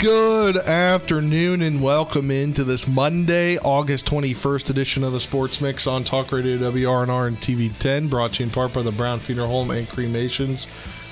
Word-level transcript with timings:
Good 0.00 0.58
afternoon 0.58 1.60
and 1.60 1.82
welcome 1.82 2.30
into 2.30 2.62
this 2.62 2.86
Monday, 2.86 3.58
August 3.58 4.06
21st 4.06 4.70
edition 4.70 5.02
of 5.02 5.12
the 5.12 5.18
Sports 5.18 5.60
Mix 5.60 5.88
on 5.88 6.04
Talk 6.04 6.30
Radio 6.30 6.56
WRNR 6.56 7.26
and 7.26 7.36
TV 7.36 7.76
10, 7.76 8.06
brought 8.06 8.34
to 8.34 8.44
you 8.44 8.46
in 8.46 8.52
part 8.52 8.72
by 8.72 8.82
the 8.82 8.92
Brown 8.92 9.18
Funeral 9.18 9.48
Home 9.48 9.72
and 9.72 9.88
Cremations. 9.88 10.68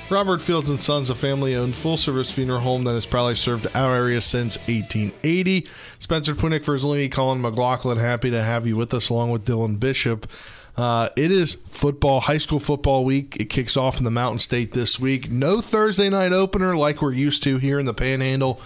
Robert 0.08 0.40
Fields 0.40 0.70
and 0.70 0.80
Sons, 0.80 1.10
a 1.10 1.16
family-owned 1.16 1.74
full-service 1.74 2.30
funeral 2.30 2.60
home 2.60 2.84
that 2.84 2.92
has 2.92 3.06
probably 3.06 3.34
served 3.34 3.66
our 3.74 3.96
area 3.96 4.20
since 4.20 4.56
1880. 4.68 5.66
Spencer 5.98 6.36
Punick 6.36 6.64
Verzolini, 6.64 7.10
Colin 7.10 7.40
McLaughlin, 7.40 7.98
happy 7.98 8.30
to 8.30 8.40
have 8.40 8.68
you 8.68 8.76
with 8.76 8.94
us 8.94 9.08
along 9.08 9.30
with 9.30 9.44
Dylan 9.44 9.80
Bishop. 9.80 10.28
Uh, 10.76 11.08
it 11.16 11.32
is 11.32 11.56
football, 11.70 12.20
high 12.20 12.38
school 12.38 12.60
football 12.60 13.04
week. 13.04 13.36
It 13.40 13.46
kicks 13.46 13.76
off 13.76 13.98
in 13.98 14.04
the 14.04 14.10
Mountain 14.10 14.40
State 14.40 14.72
this 14.74 15.00
week. 15.00 15.30
No 15.30 15.60
Thursday 15.60 16.10
night 16.10 16.32
opener 16.32 16.76
like 16.76 17.00
we're 17.00 17.12
used 17.12 17.42
to 17.44 17.56
here 17.58 17.78
in 17.78 17.86
the 17.86 17.94
Panhandle. 17.94 18.60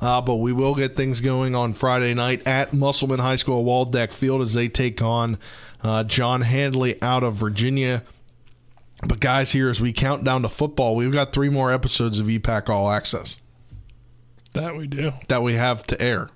Uh, 0.00 0.20
but 0.20 0.36
we 0.36 0.52
will 0.52 0.74
get 0.74 0.94
things 0.94 1.20
going 1.20 1.54
on 1.54 1.72
Friday 1.72 2.12
night 2.12 2.46
at 2.46 2.74
Musselman 2.74 3.18
High 3.18 3.36
School, 3.36 3.64
Waldeck 3.64 4.12
Field, 4.12 4.42
as 4.42 4.52
they 4.52 4.68
take 4.68 5.00
on 5.00 5.38
uh, 5.82 6.04
John 6.04 6.42
Handley 6.42 7.00
out 7.02 7.22
of 7.22 7.34
Virginia. 7.34 8.02
But 9.06 9.20
guys, 9.20 9.52
here 9.52 9.70
as 9.70 9.80
we 9.80 9.92
count 9.92 10.24
down 10.24 10.42
to 10.42 10.48
football, 10.48 10.96
we've 10.96 11.12
got 11.12 11.32
three 11.32 11.48
more 11.48 11.72
episodes 11.72 12.18
of 12.20 12.26
EPAC 12.26 12.68
All 12.68 12.90
Access. 12.90 13.36
That 14.52 14.76
we 14.76 14.86
do. 14.86 15.12
That 15.28 15.42
we 15.42 15.54
have 15.54 15.86
to 15.88 16.00
air. 16.00 16.30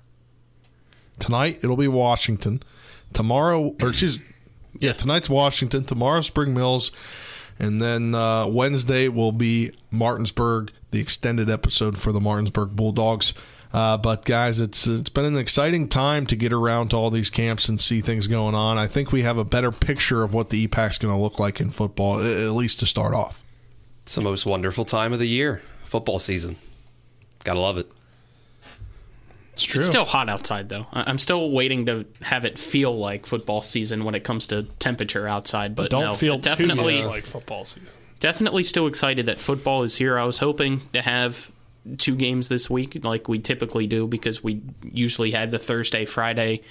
Tonight 1.19 1.59
it'll 1.63 1.77
be 1.77 1.87
Washington. 1.87 2.61
Tomorrow, 3.13 3.75
or 3.81 3.89
excuse, 3.89 4.19
yeah, 4.79 4.93
tonight's 4.93 5.29
Washington. 5.29 5.83
Tomorrow 5.85 6.21
Spring 6.21 6.53
Mills, 6.53 6.91
and 7.59 7.81
then 7.81 8.15
uh, 8.15 8.47
Wednesday 8.47 9.07
will 9.07 9.31
be 9.31 9.71
Martinsburg, 9.91 10.71
the 10.91 10.99
extended 10.99 11.49
episode 11.49 11.97
for 11.97 12.11
the 12.11 12.21
Martinsburg 12.21 12.75
Bulldogs. 12.75 13.33
Uh, 13.73 13.97
but 13.97 14.25
guys, 14.25 14.59
it's 14.59 14.85
it's 14.85 15.09
been 15.09 15.23
an 15.25 15.37
exciting 15.37 15.87
time 15.87 16.25
to 16.27 16.35
get 16.35 16.51
around 16.51 16.89
to 16.89 16.97
all 16.97 17.09
these 17.09 17.29
camps 17.29 17.69
and 17.69 17.79
see 17.79 18.01
things 18.01 18.27
going 18.27 18.53
on. 18.53 18.77
I 18.77 18.87
think 18.87 19.11
we 19.13 19.21
have 19.21 19.37
a 19.37 19.45
better 19.45 19.71
picture 19.71 20.23
of 20.23 20.33
what 20.33 20.49
the 20.49 20.67
EPAC's 20.67 20.97
going 20.97 21.13
to 21.13 21.19
look 21.21 21.39
like 21.39 21.61
in 21.61 21.71
football, 21.71 22.19
at 22.19 22.51
least 22.51 22.79
to 22.81 22.85
start 22.85 23.13
off. 23.13 23.43
It's 24.03 24.15
the 24.15 24.21
most 24.21 24.45
wonderful 24.45 24.83
time 24.83 25.13
of 25.13 25.19
the 25.19 25.27
year, 25.27 25.61
football 25.85 26.19
season. 26.19 26.57
Gotta 27.45 27.59
love 27.59 27.77
it. 27.77 27.89
It's 29.53 29.63
true. 29.63 29.79
It's 29.79 29.87
still 29.89 30.05
hot 30.05 30.29
outside, 30.29 30.69
though. 30.69 30.87
I- 30.93 31.03
I'm 31.09 31.17
still 31.17 31.51
waiting 31.51 31.85
to 31.85 32.05
have 32.21 32.45
it 32.45 32.57
feel 32.57 32.93
like 32.95 33.25
football 33.25 33.61
season 33.61 34.03
when 34.03 34.15
it 34.15 34.23
comes 34.23 34.47
to 34.47 34.63
temperature 34.79 35.27
outside. 35.27 35.75
But 35.75 35.89
Don't 35.91 36.03
no, 36.05 36.13
feel 36.13 36.37
definitely, 36.37 37.01
too 37.01 37.07
like 37.07 37.25
football 37.25 37.65
season. 37.65 37.89
definitely 38.19 38.63
still 38.63 38.87
excited 38.87 39.25
that 39.27 39.39
football 39.39 39.83
is 39.83 39.97
here. 39.97 40.17
I 40.17 40.23
was 40.25 40.39
hoping 40.39 40.81
to 40.93 41.01
have 41.01 41.51
two 41.97 42.15
games 42.15 42.47
this 42.47 42.69
week, 42.69 43.03
like 43.03 43.27
we 43.27 43.39
typically 43.39 43.87
do, 43.87 44.07
because 44.07 44.43
we 44.43 44.61
usually 44.83 45.31
had 45.31 45.51
the 45.51 45.59
Thursday, 45.59 46.05
Friday 46.05 46.61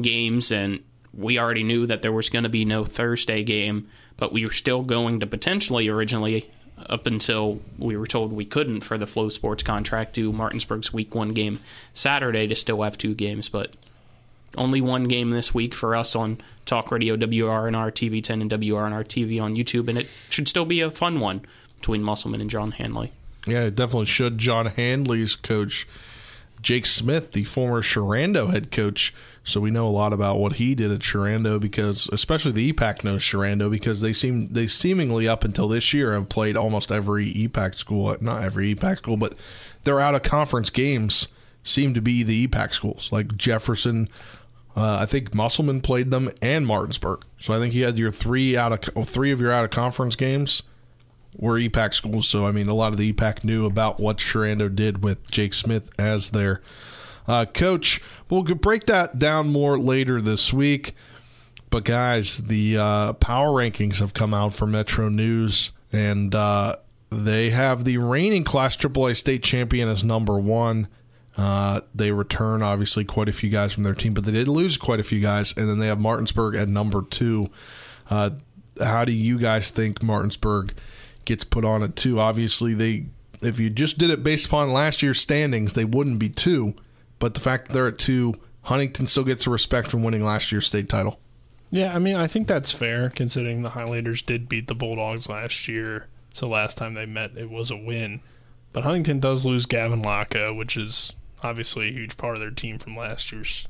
games, 0.00 0.52
and 0.52 0.82
we 1.12 1.38
already 1.38 1.62
knew 1.62 1.86
that 1.86 2.02
there 2.02 2.12
was 2.12 2.28
going 2.28 2.44
to 2.44 2.48
be 2.48 2.64
no 2.64 2.84
Thursday 2.84 3.42
game, 3.42 3.88
but 4.16 4.32
we 4.32 4.44
were 4.44 4.52
still 4.52 4.82
going 4.82 5.20
to 5.20 5.26
potentially 5.26 5.88
originally. 5.88 6.50
Up 6.88 7.06
until 7.06 7.60
we 7.78 7.96
were 7.96 8.08
told 8.08 8.32
we 8.32 8.44
couldn't 8.44 8.80
for 8.80 8.98
the 8.98 9.04
FloSports 9.04 9.64
contract, 9.64 10.14
do 10.14 10.32
Martinsburg's 10.32 10.92
Week 10.92 11.14
One 11.14 11.32
game 11.32 11.60
Saturday 11.94 12.48
to 12.48 12.56
still 12.56 12.82
have 12.82 12.98
two 12.98 13.14
games, 13.14 13.48
but 13.48 13.76
only 14.56 14.80
one 14.80 15.04
game 15.04 15.30
this 15.30 15.54
week 15.54 15.74
for 15.74 15.94
us 15.94 16.16
on 16.16 16.38
Talk 16.66 16.90
Radio 16.90 17.16
WRNR 17.16 17.92
TV 17.92 18.22
10 18.22 18.42
and 18.42 18.50
WRNR 18.50 19.04
TV 19.04 19.40
on 19.40 19.54
YouTube, 19.54 19.88
and 19.88 19.96
it 19.96 20.08
should 20.28 20.48
still 20.48 20.64
be 20.64 20.80
a 20.80 20.90
fun 20.90 21.20
one 21.20 21.42
between 21.76 22.02
Musselman 22.02 22.40
and 22.40 22.50
John 22.50 22.72
Handley. 22.72 23.12
Yeah, 23.46 23.62
it 23.62 23.74
definitely 23.74 24.06
should. 24.06 24.38
John 24.38 24.66
Handley's 24.66 25.34
coach, 25.34 25.88
Jake 26.60 26.86
Smith, 26.86 27.32
the 27.32 27.44
former 27.44 27.82
Sherando 27.82 28.52
head 28.52 28.70
coach. 28.70 29.12
So 29.44 29.60
we 29.60 29.72
know 29.72 29.88
a 29.88 29.90
lot 29.90 30.12
about 30.12 30.38
what 30.38 30.54
he 30.54 30.74
did 30.76 30.92
at 30.92 31.00
Sherando 31.00 31.58
because, 31.58 32.08
especially 32.12 32.52
the 32.52 32.72
EPAC 32.72 33.02
knows 33.02 33.22
Sherando 33.22 33.68
because 33.68 34.00
they 34.00 34.12
seem 34.12 34.52
they 34.52 34.68
seemingly 34.68 35.26
up 35.26 35.42
until 35.42 35.66
this 35.66 35.92
year 35.92 36.12
have 36.14 36.28
played 36.28 36.56
almost 36.56 36.92
every 36.92 37.32
EPAC 37.34 37.74
school, 37.74 38.16
not 38.20 38.44
every 38.44 38.72
EPAC 38.74 38.98
school, 38.98 39.16
but 39.16 39.34
their 39.82 39.98
out 39.98 40.14
of 40.14 40.22
conference 40.22 40.70
games 40.70 41.26
seem 41.64 41.92
to 41.94 42.00
be 42.00 42.22
the 42.22 42.46
EPAC 42.46 42.72
schools 42.72 43.08
like 43.10 43.36
Jefferson. 43.36 44.08
Uh, 44.76 44.98
I 45.00 45.06
think 45.06 45.34
Musselman 45.34 45.80
played 45.80 46.12
them 46.12 46.30
and 46.40 46.64
Martinsburg. 46.64 47.24
So 47.40 47.52
I 47.52 47.58
think 47.58 47.74
you 47.74 47.84
had 47.84 47.98
your 47.98 48.12
three 48.12 48.56
out 48.56 48.88
of 48.96 49.08
three 49.08 49.32
of 49.32 49.40
your 49.40 49.52
out 49.52 49.64
of 49.64 49.70
conference 49.70 50.14
games 50.14 50.62
were 51.36 51.58
EPAC 51.58 51.94
schools. 51.94 52.28
So, 52.28 52.44
I 52.44 52.52
mean, 52.52 52.68
a 52.68 52.74
lot 52.74 52.92
of 52.92 52.98
the 52.98 53.12
EPAC 53.12 53.44
knew 53.44 53.66
about 53.66 54.00
what 54.00 54.18
Sherando 54.18 54.74
did 54.74 55.02
with 55.02 55.30
Jake 55.30 55.54
Smith 55.54 55.90
as 55.98 56.30
their 56.30 56.62
uh, 57.26 57.46
coach. 57.46 58.00
We'll 58.28 58.42
break 58.42 58.84
that 58.84 59.18
down 59.18 59.48
more 59.48 59.78
later 59.78 60.20
this 60.20 60.52
week. 60.52 60.94
But, 61.70 61.84
guys, 61.84 62.38
the 62.38 62.76
uh, 62.76 63.12
power 63.14 63.48
rankings 63.48 63.96
have 63.98 64.12
come 64.12 64.34
out 64.34 64.52
for 64.52 64.66
Metro 64.66 65.08
News, 65.08 65.72
and 65.90 66.34
uh, 66.34 66.76
they 67.10 67.50
have 67.50 67.84
the 67.84 67.96
reigning 67.98 68.44
Class 68.44 68.76
AAA 68.76 69.16
state 69.16 69.42
champion 69.42 69.88
as 69.88 70.04
number 70.04 70.38
one. 70.38 70.88
Uh, 71.36 71.80
they 71.94 72.12
return 72.12 72.62
obviously 72.62 73.06
quite 73.06 73.28
a 73.28 73.32
few 73.32 73.48
guys 73.48 73.72
from 73.72 73.84
their 73.84 73.94
team, 73.94 74.12
but 74.12 74.24
they 74.24 74.32
did 74.32 74.48
lose 74.48 74.76
quite 74.76 75.00
a 75.00 75.02
few 75.02 75.20
guys, 75.20 75.54
and 75.56 75.66
then 75.66 75.78
they 75.78 75.86
have 75.86 75.98
Martinsburg 75.98 76.54
at 76.54 76.68
number 76.68 77.00
two. 77.02 77.48
Uh, 78.10 78.30
how 78.82 79.04
do 79.06 79.12
you 79.12 79.38
guys 79.38 79.70
think 79.70 80.02
Martinsburg 80.02 80.74
gets 81.24 81.44
put 81.44 81.64
on 81.64 81.82
at 81.82 81.96
two? 81.96 82.20
Obviously, 82.20 82.74
they 82.74 83.06
if 83.42 83.58
you 83.58 83.70
just 83.70 83.98
did 83.98 84.10
it 84.10 84.22
based 84.22 84.46
upon 84.46 84.72
last 84.72 85.02
year's 85.02 85.20
standings, 85.20 85.72
they 85.72 85.84
wouldn't 85.84 86.18
be 86.18 86.28
two. 86.28 86.74
But 87.18 87.34
the 87.34 87.40
fact 87.40 87.66
that 87.66 87.72
they're 87.72 87.88
at 87.88 87.98
two, 87.98 88.34
Huntington 88.62 89.06
still 89.06 89.24
gets 89.24 89.44
the 89.44 89.50
respect 89.50 89.90
from 89.90 90.02
winning 90.02 90.24
last 90.24 90.52
year's 90.52 90.66
state 90.66 90.88
title. 90.88 91.18
Yeah, 91.70 91.94
I 91.94 91.98
mean, 91.98 92.16
I 92.16 92.26
think 92.26 92.48
that's 92.48 92.72
fair 92.72 93.10
considering 93.10 93.62
the 93.62 93.70
Highlanders 93.70 94.22
did 94.22 94.48
beat 94.48 94.68
the 94.68 94.74
Bulldogs 94.74 95.28
last 95.28 95.68
year. 95.68 96.06
So 96.32 96.46
last 96.46 96.76
time 96.76 96.94
they 96.94 97.06
met, 97.06 97.36
it 97.36 97.50
was 97.50 97.70
a 97.70 97.76
win. 97.76 98.20
But 98.72 98.84
Huntington 98.84 99.20
does 99.20 99.44
lose 99.44 99.66
Gavin 99.66 100.02
Lochow, 100.02 100.56
which 100.56 100.76
is 100.76 101.12
obviously 101.42 101.88
a 101.88 101.92
huge 101.92 102.16
part 102.16 102.36
of 102.36 102.40
their 102.40 102.50
team 102.50 102.78
from 102.78 102.96
last 102.96 103.32
year's 103.32 103.66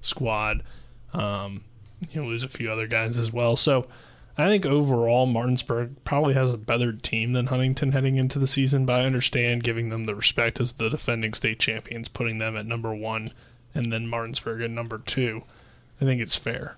squad. 0.00 0.62
Um, 1.12 1.64
you 2.10 2.24
lose 2.24 2.44
a 2.44 2.48
few 2.48 2.70
other 2.70 2.86
guys 2.86 3.18
as 3.18 3.32
well. 3.32 3.56
So 3.56 3.86
I 4.38 4.46
think 4.46 4.64
overall, 4.64 5.26
Martinsburg 5.26 6.04
probably 6.04 6.34
has 6.34 6.50
a 6.50 6.56
better 6.56 6.92
team 6.92 7.34
than 7.34 7.48
Huntington 7.48 7.92
heading 7.92 8.16
into 8.16 8.38
the 8.38 8.46
season, 8.46 8.86
but 8.86 9.00
I 9.00 9.04
understand 9.04 9.62
giving 9.62 9.90
them 9.90 10.04
the 10.04 10.14
respect 10.14 10.58
as 10.58 10.72
the 10.72 10.88
defending 10.88 11.34
state 11.34 11.58
champions, 11.58 12.08
putting 12.08 12.38
them 12.38 12.56
at 12.56 12.64
number 12.64 12.94
one, 12.94 13.32
and 13.74 13.92
then 13.92 14.08
Martinsburg 14.08 14.62
at 14.62 14.70
number 14.70 14.98
two. 14.98 15.42
I 16.00 16.06
think 16.06 16.22
it's 16.22 16.36
fair. 16.36 16.76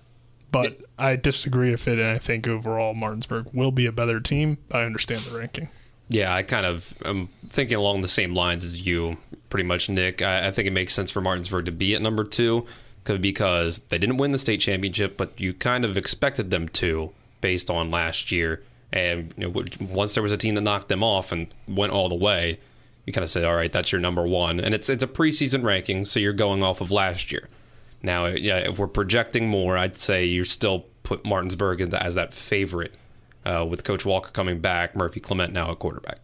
But 0.51 0.79
I 0.97 1.15
disagree 1.15 1.71
with 1.71 1.87
it, 1.87 1.99
and 1.99 2.09
I 2.09 2.17
think 2.17 2.47
overall 2.47 2.93
Martinsburg 2.93 3.47
will 3.53 3.71
be 3.71 3.85
a 3.85 3.91
better 3.91 4.19
team. 4.19 4.57
I 4.71 4.81
understand 4.81 5.23
the 5.23 5.37
ranking. 5.37 5.69
Yeah, 6.07 6.33
I 6.33 6.43
kind 6.43 6.65
of 6.65 6.93
am 7.03 7.29
thinking 7.49 7.77
along 7.77 8.01
the 8.01 8.07
same 8.07 8.33
lines 8.33 8.63
as 8.63 8.85
you, 8.85 9.17
pretty 9.49 9.65
much, 9.65 9.89
Nick. 9.89 10.21
I, 10.21 10.47
I 10.47 10.51
think 10.51 10.67
it 10.67 10.71
makes 10.71 10.93
sense 10.93 11.09
for 11.09 11.21
Martinsburg 11.21 11.65
to 11.65 11.71
be 11.71 11.95
at 11.95 12.01
number 12.01 12.23
two 12.23 12.65
because 13.05 13.79
they 13.89 13.97
didn't 13.97 14.17
win 14.17 14.31
the 14.31 14.37
state 14.37 14.59
championship, 14.59 15.17
but 15.17 15.39
you 15.39 15.53
kind 15.53 15.85
of 15.85 15.97
expected 15.97 16.51
them 16.51 16.67
to 16.69 17.11
based 17.41 17.69
on 17.69 17.91
last 17.91 18.31
year. 18.31 18.63
And 18.91 19.33
you 19.37 19.49
know, 19.49 19.63
once 19.79 20.13
there 20.13 20.23
was 20.23 20.31
a 20.31 20.37
team 20.37 20.55
that 20.55 20.61
knocked 20.61 20.87
them 20.87 21.03
off 21.03 21.31
and 21.31 21.47
went 21.67 21.91
all 21.91 22.09
the 22.09 22.15
way, 22.15 22.59
you 23.05 23.13
kind 23.13 23.23
of 23.23 23.29
said, 23.29 23.43
"All 23.43 23.55
right, 23.55 23.71
that's 23.71 23.91
your 23.91 24.01
number 24.01 24.25
one." 24.25 24.59
And 24.59 24.73
it's 24.73 24.89
it's 24.89 25.03
a 25.03 25.07
preseason 25.07 25.63
ranking, 25.63 26.05
so 26.05 26.19
you're 26.19 26.33
going 26.33 26.63
off 26.63 26.81
of 26.81 26.91
last 26.91 27.31
year. 27.31 27.49
Now, 28.01 28.27
yeah, 28.27 28.57
if 28.57 28.77
we're 28.77 28.87
projecting 28.87 29.47
more, 29.47 29.77
I'd 29.77 29.95
say 29.95 30.25
you 30.25 30.43
still 30.45 30.85
put 31.03 31.25
Martinsburg 31.25 31.81
as 31.81 32.15
that 32.15 32.33
favorite 32.33 32.93
uh, 33.45 33.65
with 33.67 33.83
Coach 33.83 34.05
Walker 34.05 34.31
coming 34.31 34.59
back, 34.59 34.95
Murphy 34.95 35.19
Clement 35.19 35.53
now 35.53 35.71
at 35.71 35.79
quarterback. 35.79 36.19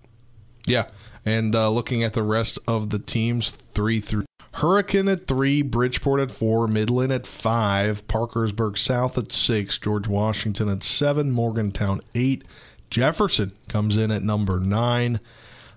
Yeah. 0.66 0.88
And 1.26 1.56
uh, 1.56 1.70
looking 1.70 2.04
at 2.04 2.14
the 2.14 2.24
rest 2.24 2.58
of 2.68 2.90
the 2.90 3.00
teams, 3.00 3.50
three 3.50 4.00
through 4.02 4.26
Hurricane 4.56 5.08
at 5.08 5.28
three, 5.28 5.62
Bridgeport 5.62 6.20
at 6.20 6.32
four, 6.32 6.68
Midland 6.68 7.14
at 7.14 7.26
five, 7.26 8.06
Parkersburg 8.08 8.78
South 8.78 9.18
at 9.18 9.32
six, 9.32 9.78
George 9.78 10.08
Washington 10.08 10.68
at 10.68 10.84
seven, 10.84 11.32
Morgantown 11.32 12.02
eight, 12.16 12.44
Jefferson 12.90 13.54
comes 13.70 13.96
in 13.96 14.12
at 14.12 14.24
number 14.24 14.60
nine. 14.60 15.20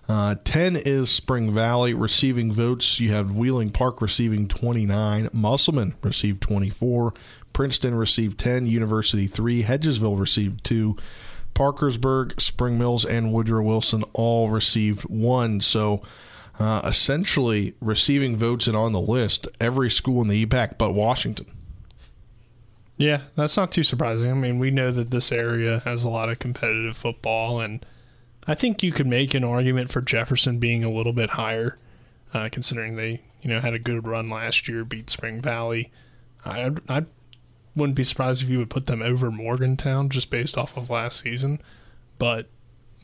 Uh, 0.06 0.34
10 0.44 0.76
is 0.76 1.08
Spring 1.08 1.54
Valley 1.54 1.94
receiving 1.94 2.52
votes. 2.52 3.00
You 3.00 3.12
have 3.12 3.34
Wheeling 3.34 3.70
Park 3.70 4.02
receiving 4.02 4.48
29, 4.48 5.30
Musselman 5.32 5.94
received 6.02 6.42
24, 6.42 7.14
Princeton 7.54 7.94
received 7.94 8.38
10, 8.38 8.66
University 8.66 9.26
3, 9.26 9.62
Hedgesville 9.62 10.20
received 10.20 10.62
2, 10.64 10.96
Parkersburg, 11.54 12.38
Spring 12.40 12.76
Mills, 12.76 13.04
and 13.04 13.32
Woodrow 13.32 13.62
Wilson 13.62 14.04
all 14.12 14.50
received 14.50 15.02
1. 15.04 15.60
So 15.60 16.02
uh, 16.58 16.82
essentially 16.84 17.74
receiving 17.80 18.36
votes 18.36 18.66
and 18.66 18.76
on 18.76 18.92
the 18.92 19.00
list 19.00 19.48
every 19.60 19.90
school 19.90 20.22
in 20.22 20.28
the 20.28 20.44
EPAC 20.44 20.78
but 20.78 20.92
Washington. 20.92 21.46
Yeah, 22.96 23.22
that's 23.34 23.56
not 23.56 23.72
too 23.72 23.82
surprising. 23.82 24.30
I 24.30 24.34
mean, 24.34 24.58
we 24.58 24.70
know 24.70 24.92
that 24.92 25.10
this 25.10 25.32
area 25.32 25.80
has 25.84 26.04
a 26.04 26.08
lot 26.08 26.28
of 26.28 26.38
competitive 26.38 26.96
football, 26.96 27.60
and 27.60 27.84
I 28.46 28.54
think 28.54 28.82
you 28.82 28.92
could 28.92 29.08
make 29.08 29.34
an 29.34 29.42
argument 29.42 29.90
for 29.90 30.00
Jefferson 30.00 30.58
being 30.58 30.84
a 30.84 30.90
little 30.90 31.12
bit 31.12 31.30
higher, 31.30 31.76
uh, 32.32 32.48
considering 32.52 32.94
they 32.94 33.22
you 33.42 33.50
know 33.50 33.60
had 33.60 33.74
a 33.74 33.80
good 33.80 34.06
run 34.06 34.28
last 34.28 34.68
year, 34.68 34.84
beat 34.84 35.10
Spring 35.10 35.40
Valley. 35.40 35.90
I 36.44 36.70
I 36.88 37.06
wouldn't 37.74 37.96
be 37.96 38.04
surprised 38.04 38.42
if 38.42 38.48
you 38.48 38.58
would 38.58 38.70
put 38.70 38.86
them 38.86 39.02
over 39.02 39.28
Morgantown 39.30 40.08
just 40.08 40.30
based 40.30 40.56
off 40.56 40.76
of 40.76 40.88
last 40.88 41.20
season, 41.20 41.60
but 42.18 42.48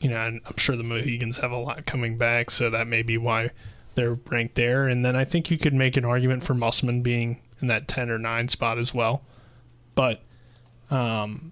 you 0.01 0.09
know 0.09 0.17
I'm 0.17 0.41
sure 0.57 0.75
the 0.75 0.83
Mohegans 0.83 1.37
have 1.37 1.51
a 1.51 1.57
lot 1.57 1.85
coming 1.85 2.17
back, 2.17 2.51
so 2.51 2.69
that 2.69 2.87
may 2.87 3.01
be 3.01 3.17
why 3.17 3.51
they're 3.95 4.19
ranked 4.29 4.55
there. 4.55 4.87
And 4.87 5.05
then 5.05 5.15
I 5.15 5.23
think 5.23 5.49
you 5.49 5.57
could 5.57 5.73
make 5.73 5.95
an 5.95 6.05
argument 6.05 6.43
for 6.43 6.53
Musselman 6.53 7.01
being 7.01 7.41
in 7.61 7.67
that 7.67 7.87
ten 7.87 8.09
or 8.09 8.17
nine 8.17 8.47
spot 8.47 8.77
as 8.77 8.93
well 8.93 9.23
but 9.95 10.21
um, 10.89 11.51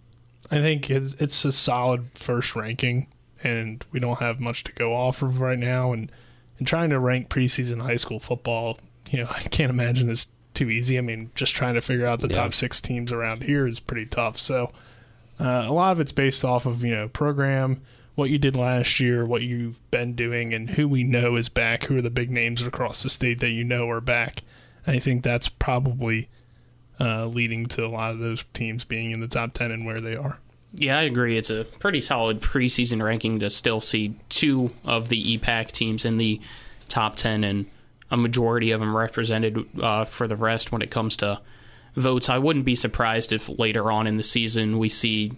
I 0.52 0.58
think 0.58 0.90
it's, 0.90 1.14
it's 1.14 1.46
a 1.46 1.52
solid 1.52 2.08
first 2.16 2.56
ranking, 2.56 3.08
and 3.44 3.86
we 3.92 4.00
don't 4.00 4.20
have 4.20 4.40
much 4.40 4.64
to 4.66 4.72
go 4.72 4.96
off 4.96 5.22
of 5.22 5.42
right 5.42 5.60
now. 5.60 5.94
And, 5.94 6.12
and 6.58 6.68
trying 6.68 6.90
to 6.90 7.00
rank 7.00 7.30
preseason 7.30 7.82
high 7.82 7.96
school 7.96 8.20
football, 8.20 8.78
you 9.10 9.20
know, 9.20 9.30
I 9.32 9.42
can't 9.42 9.70
imagine 9.70 10.10
it's 10.10 10.28
too 10.54 10.70
easy. 10.70 10.98
I 10.98 11.02
mean, 11.02 11.32
just 11.36 11.56
trying 11.56 11.76
to 11.76 11.82
figure 11.82 12.06
out 12.06 12.22
the 12.22 12.28
yeah. 12.28 12.36
top 12.36 12.54
six 12.54 12.82
teams 12.82 13.12
around 13.12 13.44
here 13.44 13.68
is 13.68 13.80
pretty 13.80 14.06
tough. 14.06 14.38
So 14.38 14.72
uh, 15.40 15.66
a 15.68 15.72
lot 15.72 15.92
of 15.92 16.00
it's 16.00 16.12
based 16.12 16.44
off 16.44 16.66
of 16.66 16.84
you 16.84 16.96
know 16.96 17.08
program, 17.08 17.82
what 18.20 18.30
you 18.30 18.38
did 18.38 18.56
last 18.56 19.00
year, 19.00 19.26
what 19.26 19.42
you've 19.42 19.80
been 19.90 20.14
doing, 20.14 20.54
and 20.54 20.72
who 20.72 20.88
we 20.88 21.04
know 21.04 21.36
is 21.36 21.50
back. 21.50 21.86
Who 21.86 21.98
are 21.98 22.02
the 22.02 22.10
big 22.10 22.30
names 22.30 22.62
across 22.62 23.02
the 23.02 23.10
state 23.10 23.40
that 23.40 23.52
you 23.52 23.64
know 23.64 23.90
are 23.90 24.02
back? 24.02 24.44
I 24.86 25.00
think 25.00 25.24
that's 25.24 25.50
probably 25.50 26.30
uh, 27.00 27.26
leading 27.28 27.66
to 27.68 27.86
a 27.86 27.88
lot 27.88 28.12
of 28.12 28.20
those 28.20 28.44
teams 28.54 28.84
being 28.84 29.12
in 29.12 29.22
the 29.22 29.28
top 29.28 29.54
10 29.54 29.72
and 29.72 29.86
where 29.86 30.00
they 30.00 30.16
are. 30.16 30.38
Yeah, 30.74 31.00
I 31.00 31.04
agree. 31.04 31.38
It's 31.38 31.50
a 31.50 31.64
pretty 31.80 32.02
solid 32.02 32.42
preseason 32.42 33.02
ranking 33.02 33.40
to 33.40 33.50
still 33.50 33.82
see 33.82 34.16
two 34.28 34.72
of 34.86 35.10
the 35.10 35.38
EPAC 35.38 35.72
teams 35.72 36.06
in 36.06 36.18
the 36.18 36.42
top 36.90 37.16
10 37.16 37.44
and 37.44 37.66
a 38.12 38.18
majority 38.18 38.72
of 38.72 38.80
them 38.82 38.96
represented 38.96 39.66
uh, 39.82 40.06
for 40.06 40.28
the 40.28 40.36
rest 40.36 40.72
when 40.72 40.82
it 40.82 40.92
comes 40.92 41.16
to 41.18 41.40
votes. 41.96 42.30
I 42.30 42.38
wouldn't 42.38 42.66
be 42.66 42.76
surprised 42.76 43.32
if 43.32 43.50
later 43.58 43.92
on 43.92 44.08
in 44.08 44.18
the 44.18 44.24
season 44.24 44.78
we 44.78 44.90
see 44.90 45.34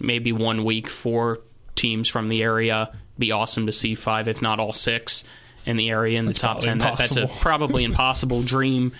maybe 0.00 0.32
one 0.32 0.64
week 0.64 0.88
four 0.88 1.40
teams 1.74 2.08
from 2.08 2.28
the 2.28 2.42
area. 2.42 2.92
Be 3.18 3.32
awesome 3.32 3.66
to 3.66 3.72
see 3.72 3.94
five, 3.94 4.28
if 4.28 4.42
not 4.42 4.58
all 4.58 4.72
six, 4.72 5.24
in 5.66 5.76
the 5.76 5.90
area 5.90 6.18
in 6.18 6.26
the 6.26 6.34
top 6.34 6.60
10. 6.60 6.78
That, 6.78 6.98
that's 6.98 7.16
a 7.16 7.26
probably 7.40 7.84
impossible 7.84 8.42
dream 8.42 8.92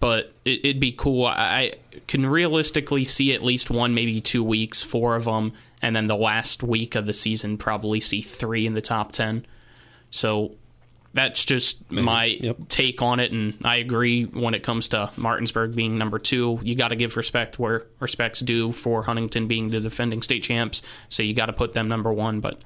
but 0.00 0.32
it, 0.46 0.64
would 0.64 0.80
be 0.80 0.92
cool. 0.92 1.26
I 1.26 1.74
can 2.08 2.26
realistically 2.26 3.04
see 3.04 3.34
at 3.34 3.44
least 3.44 3.70
one, 3.70 3.94
maybe 3.94 4.20
two 4.20 4.42
weeks, 4.42 4.82
four 4.82 5.14
of 5.14 5.26
them, 5.26 5.52
and 5.82 5.94
then 5.94 6.06
the 6.06 6.16
last 6.16 6.62
week 6.62 6.94
of 6.94 7.06
the 7.06 7.12
season 7.12 7.58
probably 7.58 8.00
see 8.00 8.22
three 8.22 8.66
in 8.66 8.72
the 8.72 8.80
top 8.80 9.12
ten. 9.12 9.46
So 10.10 10.52
that's 11.12 11.44
just 11.44 11.78
maybe. 11.90 12.04
my 12.04 12.24
yep. 12.24 12.56
take 12.68 13.02
on 13.02 13.18
it, 13.18 13.32
and 13.32 13.54
I 13.64 13.76
agree 13.76 14.24
when 14.24 14.54
it 14.54 14.62
comes 14.62 14.88
to 14.88 15.10
Martinsburg 15.16 15.74
being 15.74 15.98
number 15.98 16.18
two. 16.18 16.60
You 16.62 16.76
got 16.76 16.88
to 16.88 16.96
give 16.96 17.16
respect 17.16 17.58
where 17.58 17.86
respect's 17.98 18.40
due 18.40 18.72
for 18.72 19.02
Huntington 19.02 19.48
being 19.48 19.70
the 19.70 19.80
defending 19.80 20.22
state 20.22 20.42
champs, 20.42 20.82
so 21.08 21.22
you 21.22 21.34
got 21.34 21.46
to 21.46 21.52
put 21.52 21.72
them 21.72 21.88
number 21.88 22.12
one. 22.12 22.40
But 22.40 22.62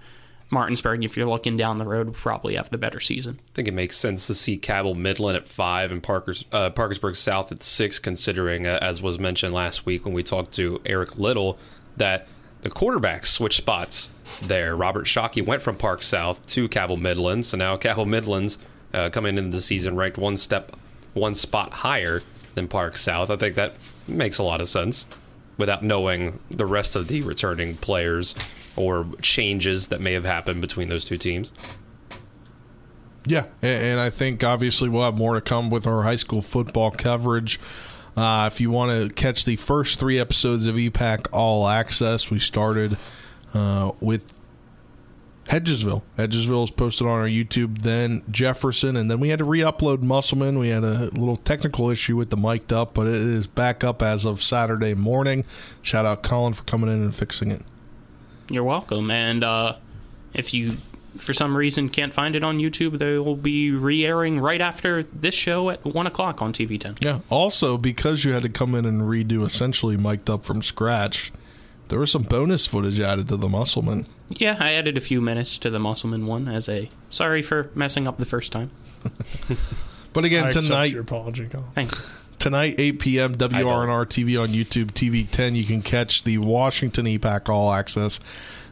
Martinsburg, 0.51 1.05
if 1.05 1.17
you're 1.17 1.27
looking 1.27 1.57
down 1.57 1.79
the 1.79 1.87
road, 1.87 2.07
will 2.07 2.15
probably 2.15 2.57
have 2.57 2.69
the 2.69 2.79
better 2.79 3.01
season. 3.01 3.39
I 3.41 3.51
think 3.55 3.69
it 3.69 3.75
makes 3.75 3.97
sense 3.97 4.27
to 4.27 4.35
see 4.35 4.59
Cabell 4.59 4.95
Midland 4.95 5.37
at 5.37 5.49
five 5.49 5.91
and 5.91 6.03
Parker's, 6.03 6.45
uh, 6.53 6.71
Parkersburg 6.71 7.17
South 7.17 7.51
at 7.51 7.63
six, 7.63 7.99
considering, 7.99 8.67
uh, 8.67 8.79
as 8.83 9.01
was 9.01 9.19
mentioned 9.19 9.55
last 9.55 9.87
week 9.87 10.05
when 10.05 10.15
we 10.15 10.23
talked 10.23 10.53
to 10.53 10.81
Eric 10.85 11.19
Little, 11.19 11.59
that 11.97 12.29
the 12.65 12.71
quarterbacks 12.71 13.27
switched 13.27 13.59
spots 13.59 14.09
there. 14.41 14.75
Robert 14.75 15.05
Shockey 15.05 15.45
went 15.45 15.63
from 15.63 15.77
Park 15.77 16.03
South 16.03 16.45
to 16.47 16.67
Cabell 16.67 16.97
Midland, 16.97 17.45
so 17.45 17.59
now 17.59 17.77
Cabell 17.77 18.07
Midland's 18.07 18.57
uh, 18.95 19.11
coming 19.11 19.37
into 19.37 19.51
the 19.51 19.61
season 19.61 19.97
ranked 19.97 20.17
one 20.17 20.39
step, 20.39 20.75
one 21.13 21.35
spot 21.35 21.73
higher 21.73 22.23
than 22.55 22.67
Park 22.67 22.97
South. 22.97 23.29
I 23.29 23.37
think 23.37 23.55
that 23.57 23.75
makes 24.09 24.39
a 24.39 24.43
lot 24.43 24.63
of 24.63 24.69
sense 24.69 25.07
without 25.59 25.85
knowing 25.85 26.41
the 26.49 26.65
rest 26.65 26.97
of 26.97 27.09
the 27.09 27.21
returning 27.21 27.77
players 27.77 28.35
or 28.77 29.07
changes 29.21 29.89
that 29.89 30.01
may 30.01 30.15
have 30.15 30.25
happened 30.25 30.63
between 30.63 30.89
those 30.89 31.05
two 31.05 31.19
teams. 31.19 31.53
Yeah, 33.27 33.47
and 33.61 34.01
I 34.01 34.09
think 34.09 34.43
obviously 34.43 34.89
we'll 34.89 35.05
have 35.05 35.17
more 35.17 35.35
to 35.35 35.41
come 35.43 35.69
with 35.69 35.87
our 35.87 36.03
high 36.03 36.17
school 36.17 36.41
football 36.41 36.91
coverage. 36.91 37.61
Uh, 38.17 38.49
if 38.53 38.61
you 38.61 38.71
want 38.71 38.91
to 38.91 39.13
catch 39.15 39.45
the 39.45 39.57
first 39.57 39.99
three 39.99 40.19
episodes 40.19 40.67
of 40.67 40.77
EPAC 40.77 41.27
All 41.33 41.67
Access, 41.67 42.31
we 42.31 42.39
started 42.39 42.97
uh, 43.53 43.91
with 44.01 44.33
Hedgesville. 45.47 46.03
Hedgesville 46.17 46.65
is 46.65 46.71
posted 46.71 47.07
on 47.07 47.21
our 47.21 47.27
YouTube, 47.27 47.83
then 47.83 48.23
Jefferson, 48.31 48.97
and 48.97 49.11
then 49.11 49.21
we 49.21 49.29
had 49.29 49.41
to 49.41 49.45
re 49.45 49.61
upload 49.61 50.01
Musselman. 50.01 50.59
We 50.59 50.69
had 50.69 50.85
a 50.85 51.11
little 51.11 51.37
technical 51.37 51.91
issue 51.91 52.17
with 52.17 52.31
the 52.31 52.37
mic'd 52.37 52.73
up, 52.73 52.95
but 52.95 53.07
it 53.07 53.15
is 53.15 53.47
back 53.47 53.85
up 53.85 54.03
as 54.03 54.25
of 54.25 54.43
Saturday 54.43 54.95
morning. 54.95 55.45
Shout 55.83 56.07
out 56.07 56.23
Colin 56.23 56.55
for 56.55 56.63
coming 56.65 56.89
in 56.89 57.03
and 57.03 57.15
fixing 57.15 57.51
it. 57.51 57.63
You're 58.49 58.65
welcome. 58.65 59.11
And 59.11 59.43
uh, 59.43 59.77
if 60.33 60.55
you, 60.55 60.79
for 61.19 61.33
some 61.33 61.57
reason, 61.57 61.89
can't 61.89 62.13
find 62.13 62.37
it 62.37 62.45
on 62.45 62.59
YouTube, 62.59 62.99
they 62.99 63.19
will 63.19 63.37
be 63.37 63.71
re 63.71 64.05
airing 64.05 64.41
right 64.41 64.61
after 64.61 65.03
this 65.03 65.35
show 65.35 65.71
at 65.71 65.85
1 65.85 66.07
o'clock 66.07 66.43
on 66.43 66.53
TV 66.53 66.79
10. 66.81 66.97
Yeah. 67.01 67.21
Also, 67.31 67.79
because 67.79 68.25
you 68.25 68.33
had 68.33 68.43
to 68.43 68.49
come 68.49 68.75
in 68.75 68.85
and 68.85 69.03
redo 69.03 69.45
essentially 69.45 69.97
mic'd 69.97 70.29
up 70.29 70.45
from 70.45 70.63
scratch, 70.63 71.33
there 71.89 71.99
was 71.99 72.11
some 72.11 72.23
bonus 72.23 72.67
footage 72.67 73.01
added 73.01 73.29
to 73.29 73.37
the 73.37 73.49
Musselman. 73.49 74.07
Yeah, 74.29 74.57
I 74.59 74.73
added 74.73 74.97
a 74.97 75.01
few 75.01 75.21
minutes 75.21 75.59
to 75.59 75.71
the 75.71 75.79
Musselman 75.79 76.27
one 76.27 76.49
as 76.49 76.69
a 76.69 76.91
sorry 77.11 77.43
for 77.43 77.71
messing 77.75 78.09
up 78.09 78.19
the 78.19 78.25
first 78.25 78.53
time. 78.53 78.71
but 80.13 80.25
again, 80.25 80.47
I 80.47 80.51
tonight. 80.51 80.93
Your 80.93 81.03
apology, 81.03 81.47
Colin. 81.47 81.67
Thanks 81.75 82.21
tonight 82.37 82.75
8 82.79 82.99
p.m 82.99 83.37
WRNR 83.37 84.05
TV 84.07 84.43
on 84.43 84.49
YouTube 84.49 84.91
TV 84.91 85.27
10 85.31 85.55
you 85.55 85.65
can 85.65 85.81
catch 85.81 86.25
the 86.25 86.37
Washington 86.39 87.07
EPAC 87.07 87.49
All 87.49 87.73
Access 87.73 88.21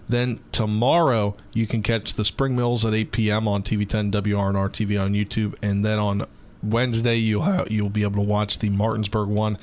then 0.09 0.41
tomorrow 0.53 1.37
you 1.55 1.67
can 1.67 1.83
catch 1.83 2.15
the 2.15 2.25
Spring 2.25 2.57
Mills 2.57 2.85
at 2.85 2.95
8 2.95 3.13
p.m. 3.13 3.49
on 3.49 3.63
TV 3.63 3.89
10 3.89 4.13
WRNR 4.13 4.69
TV 4.71 5.01
on 5.01 5.13
YouTube. 5.13 5.55
And 5.63 5.85
then 5.85 5.99
on 5.99 6.27
Wednesday 6.63 7.17
you'll 7.17 7.43
have, 7.43 7.71
you'll 7.71 7.91
be 7.91 8.03
able 8.03 8.17
to 8.17 8.29
watch 8.29 8.59
the 8.59 8.71
Martinsburg 8.71 9.29
one. 9.29 9.59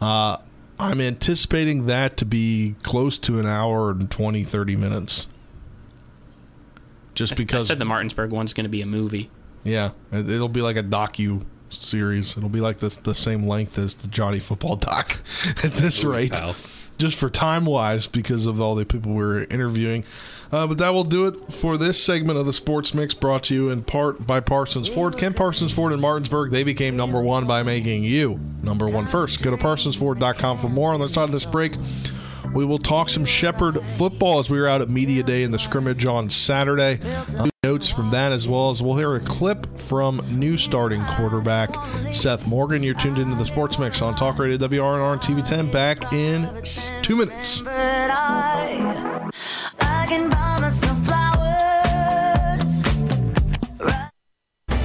Uh, 0.00 0.38
I'm 0.78 1.00
anticipating 1.00 1.86
that 1.86 2.16
to 2.18 2.24
be 2.24 2.74
close 2.82 3.18
to 3.18 3.38
an 3.38 3.46
hour 3.46 3.90
and 3.90 4.10
20 4.10 4.44
30 4.44 4.76
minutes. 4.76 5.26
Just 7.14 7.36
because 7.36 7.64
I 7.64 7.68
said 7.68 7.78
the 7.78 7.84
Martinsburg 7.84 8.30
one's 8.30 8.54
going 8.54 8.64
to 8.64 8.70
be 8.70 8.80
a 8.80 8.86
movie. 8.86 9.30
Yeah 9.62 9.90
it'll 10.12 10.48
be 10.48 10.62
like 10.62 10.76
a 10.76 10.82
docu 10.82 11.44
series. 11.68 12.36
It'll 12.36 12.48
be 12.48 12.60
like 12.60 12.78
the 12.78 12.96
the 13.02 13.14
same 13.14 13.46
length 13.46 13.78
as 13.78 13.94
the 13.96 14.08
Johnny 14.08 14.40
Football 14.40 14.76
doc 14.88 15.18
at 15.62 15.72
this 15.74 16.04
rate, 16.04 16.34
just 17.00 17.18
for 17.18 17.28
time 17.28 17.64
wise, 17.64 18.06
because 18.06 18.46
of 18.46 18.60
all 18.60 18.74
the 18.74 18.84
people 18.84 19.12
we're 19.12 19.44
interviewing. 19.44 20.04
Uh, 20.52 20.66
but 20.66 20.78
that 20.78 20.92
will 20.92 21.04
do 21.04 21.26
it 21.26 21.52
for 21.52 21.78
this 21.78 22.02
segment 22.02 22.38
of 22.38 22.44
the 22.44 22.52
Sports 22.52 22.92
Mix, 22.92 23.14
brought 23.14 23.44
to 23.44 23.54
you 23.54 23.68
in 23.70 23.82
part 23.82 24.26
by 24.26 24.40
Parsons 24.40 24.88
Ford. 24.88 25.16
Ken 25.16 25.32
Parsons 25.32 25.72
Ford 25.72 25.92
in 25.92 26.00
Martinsburg, 26.00 26.50
they 26.50 26.64
became 26.64 26.96
number 26.96 27.22
one 27.22 27.46
by 27.46 27.62
making 27.62 28.02
you 28.02 28.40
number 28.62 28.88
one 28.88 29.06
first. 29.06 29.42
Go 29.42 29.50
to 29.50 29.56
parsonsford.com 29.56 30.58
for 30.58 30.68
more. 30.68 30.92
On 30.92 31.00
the 31.00 31.08
side 31.08 31.24
of 31.24 31.32
this 31.32 31.44
break, 31.44 31.74
we 32.54 32.64
will 32.64 32.78
talk 32.78 33.08
some 33.08 33.24
Shepherd 33.24 33.80
football 33.96 34.38
as 34.38 34.50
we 34.50 34.58
were 34.58 34.68
out 34.68 34.80
at 34.80 34.90
Media 34.90 35.22
Day 35.22 35.42
in 35.42 35.50
the 35.50 35.58
scrimmage 35.58 36.04
on 36.06 36.30
Saturday 36.30 37.00
notes 37.62 37.90
from 37.90 38.10
that 38.10 38.32
as 38.32 38.48
well 38.48 38.70
as 38.70 38.82
we'll 38.82 38.96
hear 38.96 39.14
a 39.16 39.20
clip 39.20 39.78
from 39.78 40.22
new 40.30 40.56
starting 40.56 41.04
quarterback 41.16 41.74
Seth 42.12 42.46
Morgan. 42.46 42.82
You're 42.82 42.94
tuned 42.94 43.18
into 43.18 43.36
the 43.36 43.44
Sports 43.44 43.78
Mix 43.78 44.00
on 44.00 44.16
Talk 44.16 44.38
Radio 44.38 44.56
WRNR 44.56 45.12
and 45.12 45.20
TV 45.20 45.44
10 45.44 45.70
back 45.70 46.12
in 46.12 46.48
two 47.02 47.16
minutes. 47.16 47.60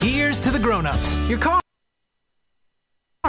Here's 0.00 0.40
to 0.40 0.50
the 0.50 0.58
grown-ups. 0.58 1.18
Your 1.28 1.38
car 1.38 1.60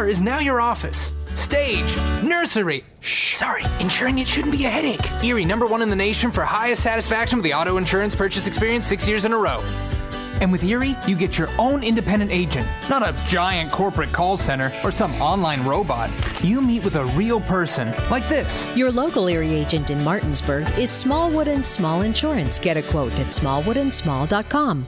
is 0.08 0.22
now 0.22 0.40
your 0.40 0.62
office. 0.62 1.14
Stage, 1.34 1.98
nursery. 2.24 2.86
Shh, 3.02 3.36
sorry, 3.36 3.64
insuring 3.82 4.20
it 4.20 4.28
shouldn't 4.28 4.58
be 4.58 4.64
a 4.64 4.70
headache. 4.70 5.06
Erie, 5.22 5.44
number 5.44 5.68
one 5.68 5.82
in 5.82 5.90
the 5.90 5.96
nation 5.98 6.32
for 6.32 6.44
highest 6.46 6.82
satisfaction 6.82 7.38
with 7.38 7.44
the 7.44 7.54
auto 7.54 7.76
insurance 7.76 8.16
purchase 8.16 8.48
experience 8.48 8.88
six 8.88 9.08
years 9.08 9.26
in 9.26 9.34
a 9.34 9.38
row. 9.38 9.62
And 10.40 10.52
with 10.52 10.64
Erie, 10.64 10.96
you 11.06 11.18
get 11.18 11.38
your 11.38 11.50
own 11.60 11.84
independent 11.84 12.32
agent, 12.32 12.68
not 12.90 13.04
a 13.08 13.14
giant 13.28 13.72
corporate 13.72 14.12
call 14.14 14.38
center 14.38 14.72
or 14.84 14.92
some 14.92 15.12
online 15.16 15.64
robot. 15.66 16.10
You 16.42 16.62
meet 16.62 16.84
with 16.84 16.96
a 16.96 17.06
real 17.18 17.42
person, 17.42 17.94
like 18.10 18.28
this. 18.30 18.68
Your 18.78 18.92
local 18.92 19.28
Erie 19.28 19.54
agent 19.54 19.92
in 19.92 20.02
Martinsburg 20.04 20.68
is 20.80 20.90
Smallwood 20.90 21.48
and 21.48 21.64
Small 21.66 22.02
Insurance. 22.02 22.58
Get 22.60 22.78
a 22.78 22.82
quote 22.82 23.20
at 23.20 23.28
smallwoodandsmall.com. 23.28 24.88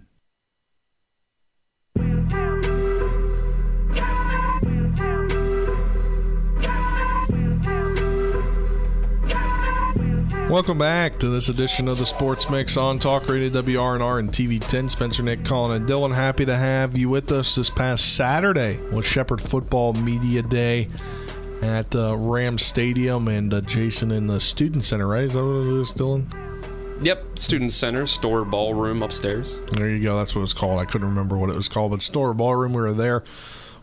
Welcome 10.51 10.79
back 10.79 11.17
to 11.19 11.29
this 11.29 11.47
edition 11.47 11.87
of 11.87 11.97
the 11.97 12.05
Sports 12.05 12.49
Mix 12.49 12.75
on 12.75 12.99
Talk 12.99 13.29
Radio 13.29 13.49
WRNR 13.49 14.19
and 14.19 14.27
TV 14.27 14.59
10. 14.59 14.89
Spencer, 14.89 15.23
Nick, 15.23 15.45
Colin, 15.45 15.77
and 15.77 15.89
Dylan. 15.89 16.13
Happy 16.13 16.43
to 16.43 16.57
have 16.57 16.97
you 16.97 17.07
with 17.07 17.31
us 17.31 17.55
this 17.55 17.69
past 17.69 18.17
Saturday 18.17 18.77
was 18.91 19.05
Shepherd 19.05 19.39
Football 19.39 19.93
Media 19.93 20.41
Day 20.41 20.89
at 21.61 21.95
uh, 21.95 22.17
Ram 22.17 22.57
Stadium 22.57 23.29
and 23.29 23.53
uh, 23.53 23.61
Jason 23.61 24.11
in 24.11 24.27
the 24.27 24.41
Student 24.41 24.83
Center, 24.83 25.07
right? 25.07 25.23
Is 25.23 25.35
that 25.35 25.45
what 25.45 25.67
it 25.67 25.79
is, 25.79 25.91
Dylan? 25.93 26.25
Yep, 27.01 27.39
Student 27.39 27.71
Center, 27.71 28.05
store 28.05 28.43
ballroom 28.43 29.03
upstairs. 29.03 29.57
There 29.71 29.87
you 29.87 30.03
go. 30.03 30.17
That's 30.17 30.35
what 30.35 30.41
it's 30.41 30.53
called. 30.53 30.81
I 30.81 30.85
couldn't 30.85 31.07
remember 31.07 31.37
what 31.37 31.49
it 31.49 31.55
was 31.55 31.69
called, 31.69 31.91
but 31.91 32.01
store 32.01 32.33
ballroom. 32.33 32.73
We 32.73 32.81
were 32.81 32.91
there 32.91 33.23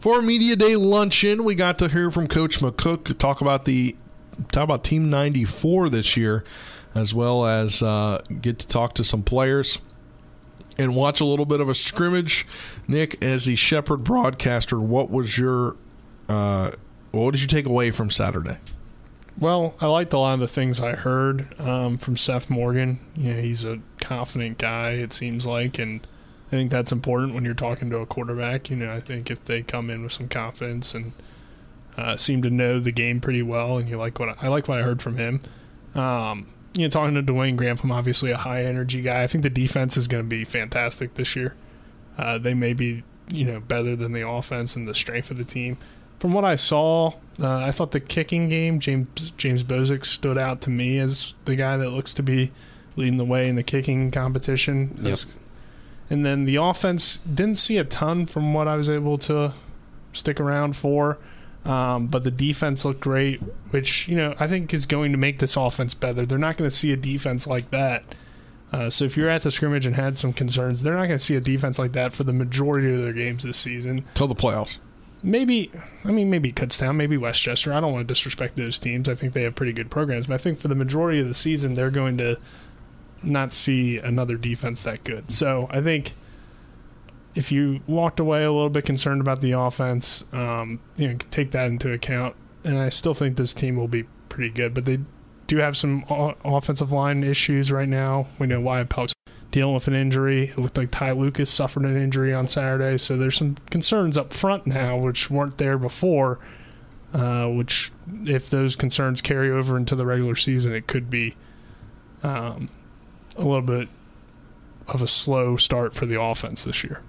for 0.00 0.20
Media 0.20 0.54
Day 0.54 0.76
luncheon. 0.76 1.44
We 1.44 1.54
got 1.54 1.78
to 1.78 1.88
hear 1.88 2.10
from 2.10 2.28
Coach 2.28 2.60
McCook 2.60 3.16
talk 3.16 3.40
about 3.40 3.64
the 3.64 3.96
talk 4.52 4.64
about 4.64 4.84
Team 4.84 5.10
94 5.10 5.90
this 5.90 6.16
year, 6.16 6.44
as 6.94 7.14
well 7.14 7.46
as 7.46 7.82
uh, 7.82 8.22
get 8.40 8.58
to 8.60 8.66
talk 8.66 8.94
to 8.94 9.04
some 9.04 9.22
players 9.22 9.78
and 10.78 10.94
watch 10.94 11.20
a 11.20 11.24
little 11.24 11.46
bit 11.46 11.60
of 11.60 11.68
a 11.68 11.74
scrimmage. 11.74 12.46
Nick, 12.86 13.22
as 13.22 13.46
the 13.46 13.56
Shepherd 13.56 14.04
broadcaster, 14.04 14.78
what 14.78 15.10
was 15.10 15.36
your 15.36 15.76
uh, 16.28 16.72
what 17.10 17.32
did 17.32 17.40
you 17.40 17.48
take 17.48 17.66
away 17.66 17.90
from 17.90 18.10
Saturday? 18.10 18.58
Well, 19.38 19.74
I 19.80 19.86
liked 19.86 20.12
a 20.12 20.18
lot 20.18 20.34
of 20.34 20.40
the 20.40 20.48
things 20.48 20.80
I 20.80 20.92
heard 20.92 21.58
um, 21.60 21.98
from 21.98 22.16
Seth 22.16 22.50
Morgan. 22.50 23.00
You 23.16 23.34
know, 23.34 23.40
he's 23.40 23.64
a 23.64 23.78
confident 24.00 24.58
guy. 24.58 24.90
It 24.90 25.12
seems 25.12 25.46
like, 25.46 25.78
and 25.78 26.00
I 26.48 26.50
think 26.50 26.70
that's 26.70 26.90
important 26.90 27.34
when 27.34 27.44
you're 27.44 27.54
talking 27.54 27.88
to 27.90 27.98
a 27.98 28.06
quarterback. 28.06 28.68
You 28.68 28.76
know, 28.76 28.92
I 28.92 29.00
think 29.00 29.30
if 29.30 29.44
they 29.44 29.62
come 29.62 29.90
in 29.90 30.02
with 30.02 30.12
some 30.12 30.28
confidence 30.28 30.92
and 30.94 31.12
uh, 31.98 32.16
seem 32.16 32.42
to 32.42 32.50
know 32.50 32.78
the 32.78 32.92
game 32.92 33.20
pretty 33.20 33.42
well, 33.42 33.76
and 33.76 33.88
you 33.88 33.98
like 33.98 34.20
what 34.20 34.28
I, 34.28 34.34
I 34.42 34.48
like 34.48 34.68
what 34.68 34.78
I 34.78 34.82
heard 34.82 35.02
from 35.02 35.16
him. 35.16 35.40
Um, 35.96 36.46
you 36.74 36.84
know, 36.84 36.90
talking 36.90 37.16
to 37.16 37.22
Dwayne 37.22 37.56
Grantham, 37.56 37.90
obviously 37.90 38.30
a 38.30 38.36
high 38.36 38.64
energy 38.64 39.02
guy. 39.02 39.24
I 39.24 39.26
think 39.26 39.42
the 39.42 39.50
defense 39.50 39.96
is 39.96 40.06
going 40.06 40.22
to 40.22 40.28
be 40.28 40.44
fantastic 40.44 41.14
this 41.14 41.34
year. 41.34 41.56
Uh, 42.16 42.38
they 42.38 42.54
may 42.54 42.72
be, 42.72 43.02
you 43.32 43.44
know, 43.46 43.58
better 43.58 43.96
than 43.96 44.12
the 44.12 44.26
offense 44.26 44.76
and 44.76 44.86
the 44.86 44.94
strength 44.94 45.32
of 45.32 45.38
the 45.38 45.44
team. 45.44 45.76
From 46.20 46.32
what 46.32 46.44
I 46.44 46.54
saw, 46.54 47.14
uh, 47.40 47.58
I 47.58 47.72
thought 47.72 47.90
the 47.90 48.00
kicking 48.00 48.48
game, 48.48 48.78
James 48.78 49.32
James 49.36 49.64
Bozick 49.64 50.04
stood 50.04 50.38
out 50.38 50.60
to 50.62 50.70
me 50.70 50.98
as 50.98 51.34
the 51.46 51.56
guy 51.56 51.76
that 51.76 51.90
looks 51.90 52.12
to 52.14 52.22
be 52.22 52.52
leading 52.94 53.16
the 53.16 53.24
way 53.24 53.48
in 53.48 53.56
the 53.56 53.64
kicking 53.64 54.12
competition. 54.12 55.00
Yep. 55.02 55.18
And 56.10 56.24
then 56.24 56.44
the 56.44 56.56
offense 56.56 57.18
didn't 57.18 57.56
see 57.56 57.76
a 57.76 57.84
ton 57.84 58.26
from 58.26 58.54
what 58.54 58.68
I 58.68 58.76
was 58.76 58.88
able 58.88 59.18
to 59.18 59.54
stick 60.12 60.38
around 60.38 60.76
for. 60.76 61.18
Um, 61.64 62.06
but 62.06 62.24
the 62.24 62.30
defense 62.30 62.84
looked 62.84 63.00
great, 63.00 63.40
which 63.70 64.08
you 64.08 64.16
know 64.16 64.34
I 64.38 64.46
think 64.46 64.72
is 64.72 64.86
going 64.86 65.12
to 65.12 65.18
make 65.18 65.38
this 65.38 65.56
offense 65.56 65.94
better. 65.94 66.24
They're 66.24 66.38
not 66.38 66.56
going 66.56 66.70
to 66.70 66.74
see 66.74 66.92
a 66.92 66.96
defense 66.96 67.46
like 67.46 67.70
that. 67.70 68.04
Uh, 68.72 68.90
so 68.90 69.04
if 69.04 69.16
you're 69.16 69.30
at 69.30 69.42
the 69.42 69.50
scrimmage 69.50 69.86
and 69.86 69.96
had 69.96 70.18
some 70.18 70.32
concerns, 70.32 70.82
they're 70.82 70.94
not 70.94 71.06
going 71.06 71.18
to 71.18 71.24
see 71.24 71.36
a 71.36 71.40
defense 71.40 71.78
like 71.78 71.92
that 71.92 72.12
for 72.12 72.24
the 72.24 72.32
majority 72.32 72.92
of 72.92 73.00
their 73.00 73.12
games 73.12 73.42
this 73.42 73.56
season. 73.56 74.04
Till 74.14 74.28
the 74.28 74.34
playoffs. 74.34 74.78
Maybe, 75.22 75.72
I 76.04 76.12
mean, 76.12 76.30
maybe 76.30 76.52
Kutztown, 76.52 76.94
maybe 76.96 77.16
West 77.16 77.42
Chester. 77.42 77.72
I 77.72 77.80
don't 77.80 77.92
want 77.92 78.06
to 78.06 78.14
disrespect 78.14 78.56
those 78.56 78.78
teams. 78.78 79.08
I 79.08 79.14
think 79.14 79.32
they 79.32 79.42
have 79.42 79.56
pretty 79.56 79.72
good 79.72 79.90
programs, 79.90 80.26
but 80.28 80.34
I 80.34 80.38
think 80.38 80.60
for 80.60 80.68
the 80.68 80.74
majority 80.74 81.18
of 81.18 81.26
the 81.26 81.34
season, 81.34 81.74
they're 81.74 81.90
going 81.90 82.18
to 82.18 82.38
not 83.22 83.52
see 83.52 83.98
another 83.98 84.36
defense 84.36 84.82
that 84.82 85.02
good. 85.02 85.30
So 85.30 85.66
I 85.70 85.80
think 85.80 86.12
if 87.38 87.52
you 87.52 87.78
walked 87.86 88.18
away 88.18 88.42
a 88.42 88.50
little 88.50 88.68
bit 88.68 88.84
concerned 88.84 89.20
about 89.20 89.40
the 89.42 89.52
offense, 89.52 90.24
um, 90.32 90.80
you 90.96 91.06
know, 91.06 91.16
take 91.30 91.52
that 91.52 91.68
into 91.68 91.92
account. 91.92 92.34
And 92.64 92.76
I 92.76 92.88
still 92.88 93.14
think 93.14 93.36
this 93.36 93.54
team 93.54 93.76
will 93.76 93.86
be 93.86 94.06
pretty 94.28 94.50
good, 94.50 94.74
but 94.74 94.86
they 94.86 94.98
do 95.46 95.58
have 95.58 95.76
some 95.76 96.04
o- 96.10 96.34
offensive 96.44 96.90
line 96.90 97.22
issues 97.22 97.70
right 97.70 97.88
now. 97.88 98.26
We 98.40 98.48
know 98.48 98.60
Wyatt 98.60 98.88
Pelk's 98.88 99.14
dealing 99.52 99.72
with 99.72 99.86
an 99.86 99.94
injury. 99.94 100.48
It 100.48 100.58
looked 100.58 100.76
like 100.76 100.90
Ty 100.90 101.12
Lucas 101.12 101.48
suffered 101.48 101.84
an 101.84 101.96
injury 101.96 102.34
on 102.34 102.48
Saturday, 102.48 102.98
so 102.98 103.16
there's 103.16 103.36
some 103.36 103.54
concerns 103.70 104.18
up 104.18 104.32
front 104.32 104.66
now, 104.66 104.96
which 104.96 105.30
weren't 105.30 105.58
there 105.58 105.78
before. 105.78 106.40
Uh, 107.14 107.46
which, 107.46 107.92
if 108.24 108.50
those 108.50 108.74
concerns 108.74 109.22
carry 109.22 109.50
over 109.50 109.76
into 109.76 109.94
the 109.94 110.04
regular 110.04 110.34
season, 110.34 110.74
it 110.74 110.88
could 110.88 111.08
be 111.08 111.36
um, 112.24 112.68
a 113.36 113.42
little 113.42 113.62
bit 113.62 113.88
of 114.88 115.00
a 115.00 115.06
slow 115.06 115.56
start 115.56 115.94
for 115.94 116.04
the 116.04 116.20
offense 116.20 116.64
this 116.64 116.82
year. 116.82 117.00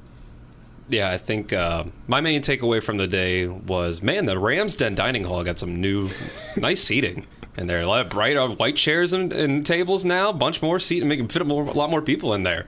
Yeah, 0.90 1.12
I 1.12 1.18
think 1.18 1.54
uh, 1.54 1.86
my 2.08 2.20
main 2.20 2.42
takeaway 2.42 2.82
from 2.82 2.98
the 2.98 3.08
day 3.08 3.48
was, 3.48 4.02
man, 4.02 4.26
the 4.26 4.38
Rams 4.40 4.76
Den 4.76 4.96
dining 4.96 5.24
hall 5.24 5.44
got 5.44 5.60
some 5.60 5.80
new, 5.80 6.10
nice 6.58 6.84
seating. 6.84 7.26
And 7.58 7.70
there 7.70 7.78
are 7.78 7.82
a 7.82 7.88
lot 7.88 8.02
of 8.02 8.10
bright 8.10 8.38
uh, 8.38 8.48
white 8.50 8.76
chairs 8.76 9.14
and, 9.14 9.32
and 9.34 9.66
tables 9.66 10.06
now, 10.06 10.30
a 10.30 10.34
bunch 10.34 10.62
more 10.62 10.80
seat, 10.80 11.00
and 11.02 11.10
make 11.10 11.32
fit 11.32 11.46
more, 11.46 11.64
a 11.64 11.72
lot 11.72 11.90
more 11.90 12.02
people 12.02 12.34
in 12.34 12.44
there. 12.44 12.62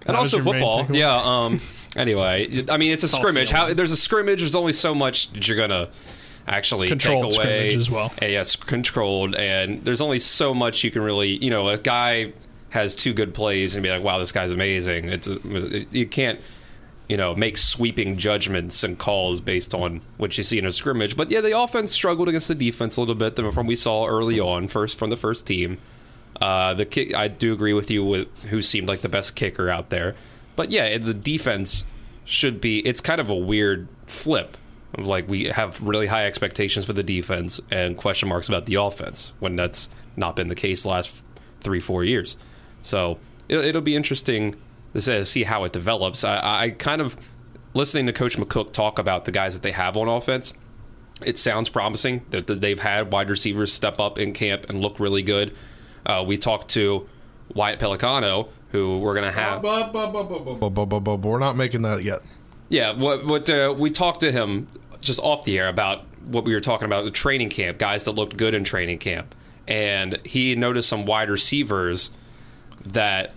and 0.00 0.14
That 0.14 0.16
also 0.16 0.42
football. 0.42 0.86
Yeah. 0.90 1.14
Um. 1.22 1.60
Anyway, 1.96 2.64
I 2.68 2.76
mean, 2.76 2.90
it's 2.92 3.04
a 3.04 3.08
scrimmage. 3.08 3.50
How 3.50 3.72
there's 3.72 3.92
a 3.92 3.96
scrimmage. 3.96 4.40
There's 4.40 4.54
only 4.54 4.72
so 4.72 4.94
much 4.94 5.32
that 5.32 5.46
you're 5.48 5.56
gonna 5.56 5.88
actually 6.46 6.88
Controlled 6.88 7.30
take 7.30 7.38
away. 7.40 7.44
scrimmage 7.70 7.76
as 7.76 7.90
well. 7.90 8.12
And, 8.18 8.32
yeah, 8.32 8.44
controlled, 8.66 9.34
and 9.34 9.82
there's 9.82 10.00
only 10.00 10.18
so 10.18 10.52
much 10.54 10.82
you 10.84 10.90
can 10.90 11.02
really. 11.02 11.42
You 11.42 11.50
know, 11.50 11.68
a 11.68 11.78
guy 11.78 12.32
has 12.70 12.94
two 12.94 13.12
good 13.12 13.32
plays 13.32 13.74
and 13.76 13.82
be 13.82 13.90
like, 13.90 14.02
"Wow, 14.02 14.18
this 14.18 14.32
guy's 14.32 14.52
amazing." 14.52 15.08
It's 15.08 15.28
a, 15.28 15.38
you 15.92 16.06
can't. 16.06 16.40
You 17.08 17.16
know, 17.16 17.34
make 17.34 17.56
sweeping 17.56 18.18
judgments 18.18 18.84
and 18.84 18.98
calls 18.98 19.40
based 19.40 19.74
on 19.74 20.02
what 20.18 20.36
you 20.36 20.44
see 20.44 20.58
in 20.58 20.66
a 20.66 20.72
scrimmage. 20.72 21.16
But 21.16 21.30
yeah, 21.30 21.40
the 21.40 21.58
offense 21.58 21.90
struggled 21.90 22.28
against 22.28 22.48
the 22.48 22.54
defense 22.54 22.96
a 22.96 23.00
little 23.00 23.14
bit 23.14 23.36
from 23.52 23.66
we 23.66 23.76
saw 23.76 24.06
early 24.06 24.38
on, 24.38 24.68
first 24.68 24.98
from 24.98 25.08
the 25.08 25.16
first 25.16 25.46
team. 25.46 25.78
Uh, 26.40 26.74
the 26.74 26.84
kick, 26.84 27.14
I 27.14 27.28
do 27.28 27.52
agree 27.52 27.72
with 27.72 27.90
you 27.90 28.04
with 28.04 28.44
who 28.44 28.62
seemed 28.62 28.88
like 28.88 29.00
the 29.00 29.08
best 29.08 29.34
kicker 29.34 29.70
out 29.70 29.90
there. 29.90 30.14
But 30.54 30.70
yeah, 30.70 30.98
the 30.98 31.14
defense 31.14 31.84
should 32.24 32.60
be. 32.60 32.80
It's 32.80 33.00
kind 33.00 33.20
of 33.20 33.30
a 33.30 33.34
weird 33.34 33.88
flip. 34.06 34.56
Like 34.96 35.28
we 35.28 35.44
have 35.44 35.82
really 35.82 36.06
high 36.06 36.26
expectations 36.26 36.84
for 36.84 36.92
the 36.92 37.02
defense 37.02 37.60
and 37.70 37.96
question 37.96 38.28
marks 38.28 38.48
about 38.48 38.66
the 38.66 38.76
offense 38.76 39.32
when 39.38 39.56
that's 39.56 39.88
not 40.16 40.34
been 40.36 40.48
the 40.48 40.54
case 40.54 40.84
last 40.84 41.22
three 41.60 41.80
four 41.80 42.04
years. 42.04 42.38
So 42.82 43.18
it, 43.48 43.58
it'll 43.58 43.82
be 43.82 43.96
interesting 43.96 44.56
see 44.96 45.44
how 45.44 45.64
it 45.64 45.72
develops. 45.72 46.24
I, 46.24 46.64
I 46.64 46.70
kind 46.70 47.00
of 47.00 47.16
listening 47.74 48.06
to 48.06 48.12
Coach 48.12 48.36
McCook 48.36 48.72
talk 48.72 48.98
about 48.98 49.24
the 49.24 49.30
guys 49.30 49.54
that 49.54 49.62
they 49.62 49.72
have 49.72 49.96
on 49.96 50.08
offense 50.08 50.52
it 51.24 51.38
sounds 51.38 51.68
promising 51.68 52.24
that 52.30 52.46
they've 52.46 52.78
had 52.78 53.12
wide 53.12 53.30
receivers 53.30 53.72
step 53.72 54.00
up 54.00 54.18
in 54.18 54.32
camp 54.32 54.66
and 54.68 54.80
look 54.80 55.00
really 55.00 55.22
good. 55.22 55.54
Uh, 56.06 56.24
we 56.26 56.38
talked 56.38 56.68
to 56.68 57.08
Wyatt 57.54 57.80
Pelicano, 57.80 58.48
who 58.70 58.98
we're 58.98 59.14
going 59.14 59.26
to 59.26 59.32
have. 59.32 59.62
We're 61.24 61.38
not 61.38 61.56
making 61.56 61.82
that 61.82 62.02
yet. 62.02 62.22
Yeah, 62.68 62.92
what, 62.92 63.26
what 63.26 63.50
uh, 63.50 63.74
we 63.76 63.90
talked 63.90 64.20
to 64.20 64.30
him 64.30 64.68
just 65.00 65.20
off 65.20 65.44
the 65.44 65.58
air 65.58 65.68
about 65.68 66.04
what 66.26 66.44
we 66.44 66.52
were 66.52 66.60
talking 66.60 66.86
about 66.86 67.04
the 67.04 67.10
training 67.10 67.48
camp, 67.48 67.78
guys 67.78 68.04
that 68.04 68.12
looked 68.12 68.36
good 68.36 68.54
in 68.54 68.62
training 68.62 68.98
camp, 68.98 69.34
and 69.66 70.20
he 70.24 70.54
noticed 70.54 70.88
some 70.88 71.06
wide 71.06 71.30
receivers 71.30 72.10
that 72.84 73.32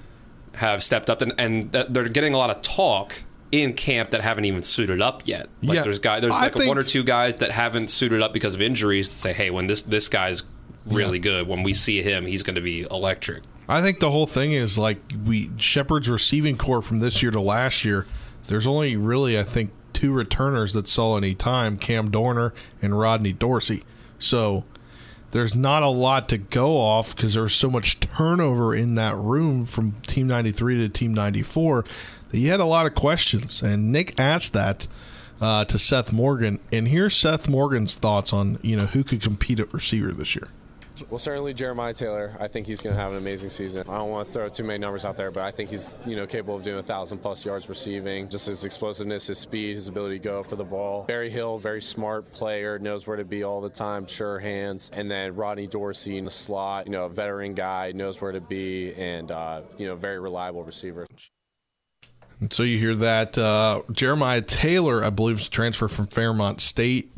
have 0.56 0.84
stepped 0.84 1.10
up 1.10 1.22
and, 1.22 1.34
and 1.38 1.72
they're 1.72 2.10
getting 2.10 2.34
a 2.34 2.38
lot 2.38 2.50
of 2.50 2.62
talk 2.62 3.24
in 3.52 3.74
camp 3.74 4.12
that 4.12 4.22
haven't 4.22 4.46
even 4.46 4.64
suited 4.64 5.02
up 5.02 5.28
yet. 5.28 5.50
Like 5.62 5.76
Yeah, 5.76 5.84
there's 5.84 6.00
guy 6.00 6.20
there's 6.20 6.34
I 6.34 6.44
like 6.44 6.56
one 6.56 6.78
or 6.78 6.84
two 6.84 7.04
guys 7.04 7.38
that 7.38 7.52
haven't 7.52 7.90
suited 7.90 8.22
up 8.22 8.34
because 8.34 8.56
of 8.56 8.62
injuries 8.62 9.10
to 9.10 9.20
say, 9.20 9.34
hey, 9.34 9.50
when 9.50 9.68
this 9.68 9.82
this 9.82 10.08
guy's 10.08 10.44
really 10.86 11.20
good, 11.20 11.48
when 11.48 11.64
we 11.64 11.74
see 11.74 12.02
him, 12.02 12.26
he's 12.26 12.44
going 12.44 12.56
to 12.56 12.62
be 12.62 12.82
electric. 12.90 13.44
I 13.68 13.82
think 13.82 14.00
the 14.00 14.12
whole 14.12 14.28
thing 14.28 14.54
is 14.54 14.78
like 14.78 15.00
we 15.26 15.52
Shepherd's 15.58 16.10
receiving 16.10 16.58
corps 16.58 16.82
from 16.82 17.00
this 17.00 17.22
year 17.22 17.32
to 17.32 17.42
last 17.42 17.86
year. 17.86 18.06
There's 18.48 18.68
only 18.68 18.96
really 18.96 19.38
I 19.40 19.44
think 19.44 19.72
two 19.94 20.12
returners 20.12 20.74
that 20.74 20.88
saw 20.88 21.18
any 21.18 21.36
time: 21.36 21.78
Cam 21.78 22.10
Dorner 22.10 22.54
and 22.82 22.98
Rodney 22.98 23.34
Dorsey. 23.34 23.84
So 24.20 24.66
there's 25.32 25.56
not 25.56 25.84
a 25.84 25.88
lot 25.88 26.30
to 26.30 26.38
go 26.38 26.78
off 26.78 27.16
because 27.16 27.34
there's 27.34 27.56
so 27.56 27.70
much 27.70 28.00
turnover 28.00 28.76
in 28.76 28.96
that 28.96 29.16
room 29.16 29.66
from 29.66 29.94
Team 30.04 30.28
93 30.28 30.78
to 30.78 30.90
Team 30.90 31.14
94 31.14 31.86
that 32.30 32.38
you 32.38 32.50
had 32.50 32.60
a 32.60 32.66
lot 32.66 32.86
of 32.86 32.96
questions. 32.96 33.62
And 33.62 33.92
Nick 33.92 34.20
asked 34.20 34.54
that 34.54 34.88
uh, 35.40 35.66
to 35.66 35.80
Seth 35.80 36.12
Morgan, 36.12 36.60
and 36.72 36.88
here's 36.88 37.16
Seth 37.16 37.50
Morgan's 37.50 37.96
thoughts 37.96 38.32
on 38.32 38.60
you 38.62 38.76
know 38.76 38.86
who 38.88 39.04
could 39.04 39.22
compete 39.22 39.60
at 39.60 39.74
receiver 39.74 40.12
this 40.12 40.36
year. 40.36 40.48
Well, 41.10 41.20
certainly 41.20 41.54
Jeremiah 41.54 41.94
Taylor. 41.94 42.36
I 42.40 42.48
think 42.48 42.68
he's 42.68 42.82
going 42.82 42.96
to 42.96 43.02
have 43.02 43.12
an 43.12 43.18
amazing 43.18 43.50
season. 43.50 43.84
I 43.88 43.98
don't 43.98 44.10
want 44.10 44.28
to 44.28 44.34
throw 44.34 44.50
too 44.50 44.64
many 44.64 44.80
numbers 44.80 45.06
out 45.06 45.18
there, 45.18 45.32
but 45.32 45.44
I 45.44 45.52
think 45.52 45.70
he's 45.70 45.96
you 46.06 46.16
know 46.16 46.28
capable 46.28 46.56
of 46.56 46.64
doing 46.64 46.80
a 46.80 46.84
thousand 46.84 47.20
plus 47.20 47.46
yards 47.46 47.70
receiving. 47.70 48.30
Just 48.30 48.46
his 48.46 48.66
explosiveness, 48.66 49.28
his 49.28 49.38
speed, 49.38 49.76
his 49.76 49.88
ability 49.88 50.20
to 50.20 50.24
go 50.24 50.44
for 50.44 50.56
the 50.56 50.64
ball. 50.64 51.04
Barry 51.04 51.30
Hill, 51.30 51.58
very 51.58 51.82
smart 51.82 52.32
player, 52.32 52.80
knows 52.80 53.08
where 53.08 53.18
to 53.18 53.26
be 53.26 53.44
all 53.44 53.62
the 53.62 53.70
time, 53.70 54.06
sure 54.06 54.40
hands. 54.40 54.92
And 54.94 55.10
then 55.10 55.36
Rodney 55.36 55.68
Dorsey 55.68 56.18
in 56.18 56.26
the 56.26 56.32
slot, 56.32 56.86
you 56.86 56.92
know, 56.92 57.06
a 57.06 57.10
veteran 57.10 57.54
guy, 57.54 57.92
knows 57.94 58.22
where 58.22 58.32
to 58.32 58.42
be, 58.42 58.94
and 58.96 59.32
uh, 59.32 59.62
you 59.78 59.88
know, 59.88 59.96
very 59.96 60.20
reliable 60.20 60.64
receiver. 60.64 61.06
So 62.50 62.64
you 62.64 62.80
hear 62.80 62.96
that 62.96 63.38
uh, 63.38 63.84
Jeremiah 63.92 64.42
Taylor, 64.42 65.04
I 65.04 65.12
believe, 65.12 65.42
is 65.42 65.48
a 65.48 65.52
transfer 65.52 65.88
from 65.88 66.08
Fairmont 66.08 66.60
State. 66.60 67.12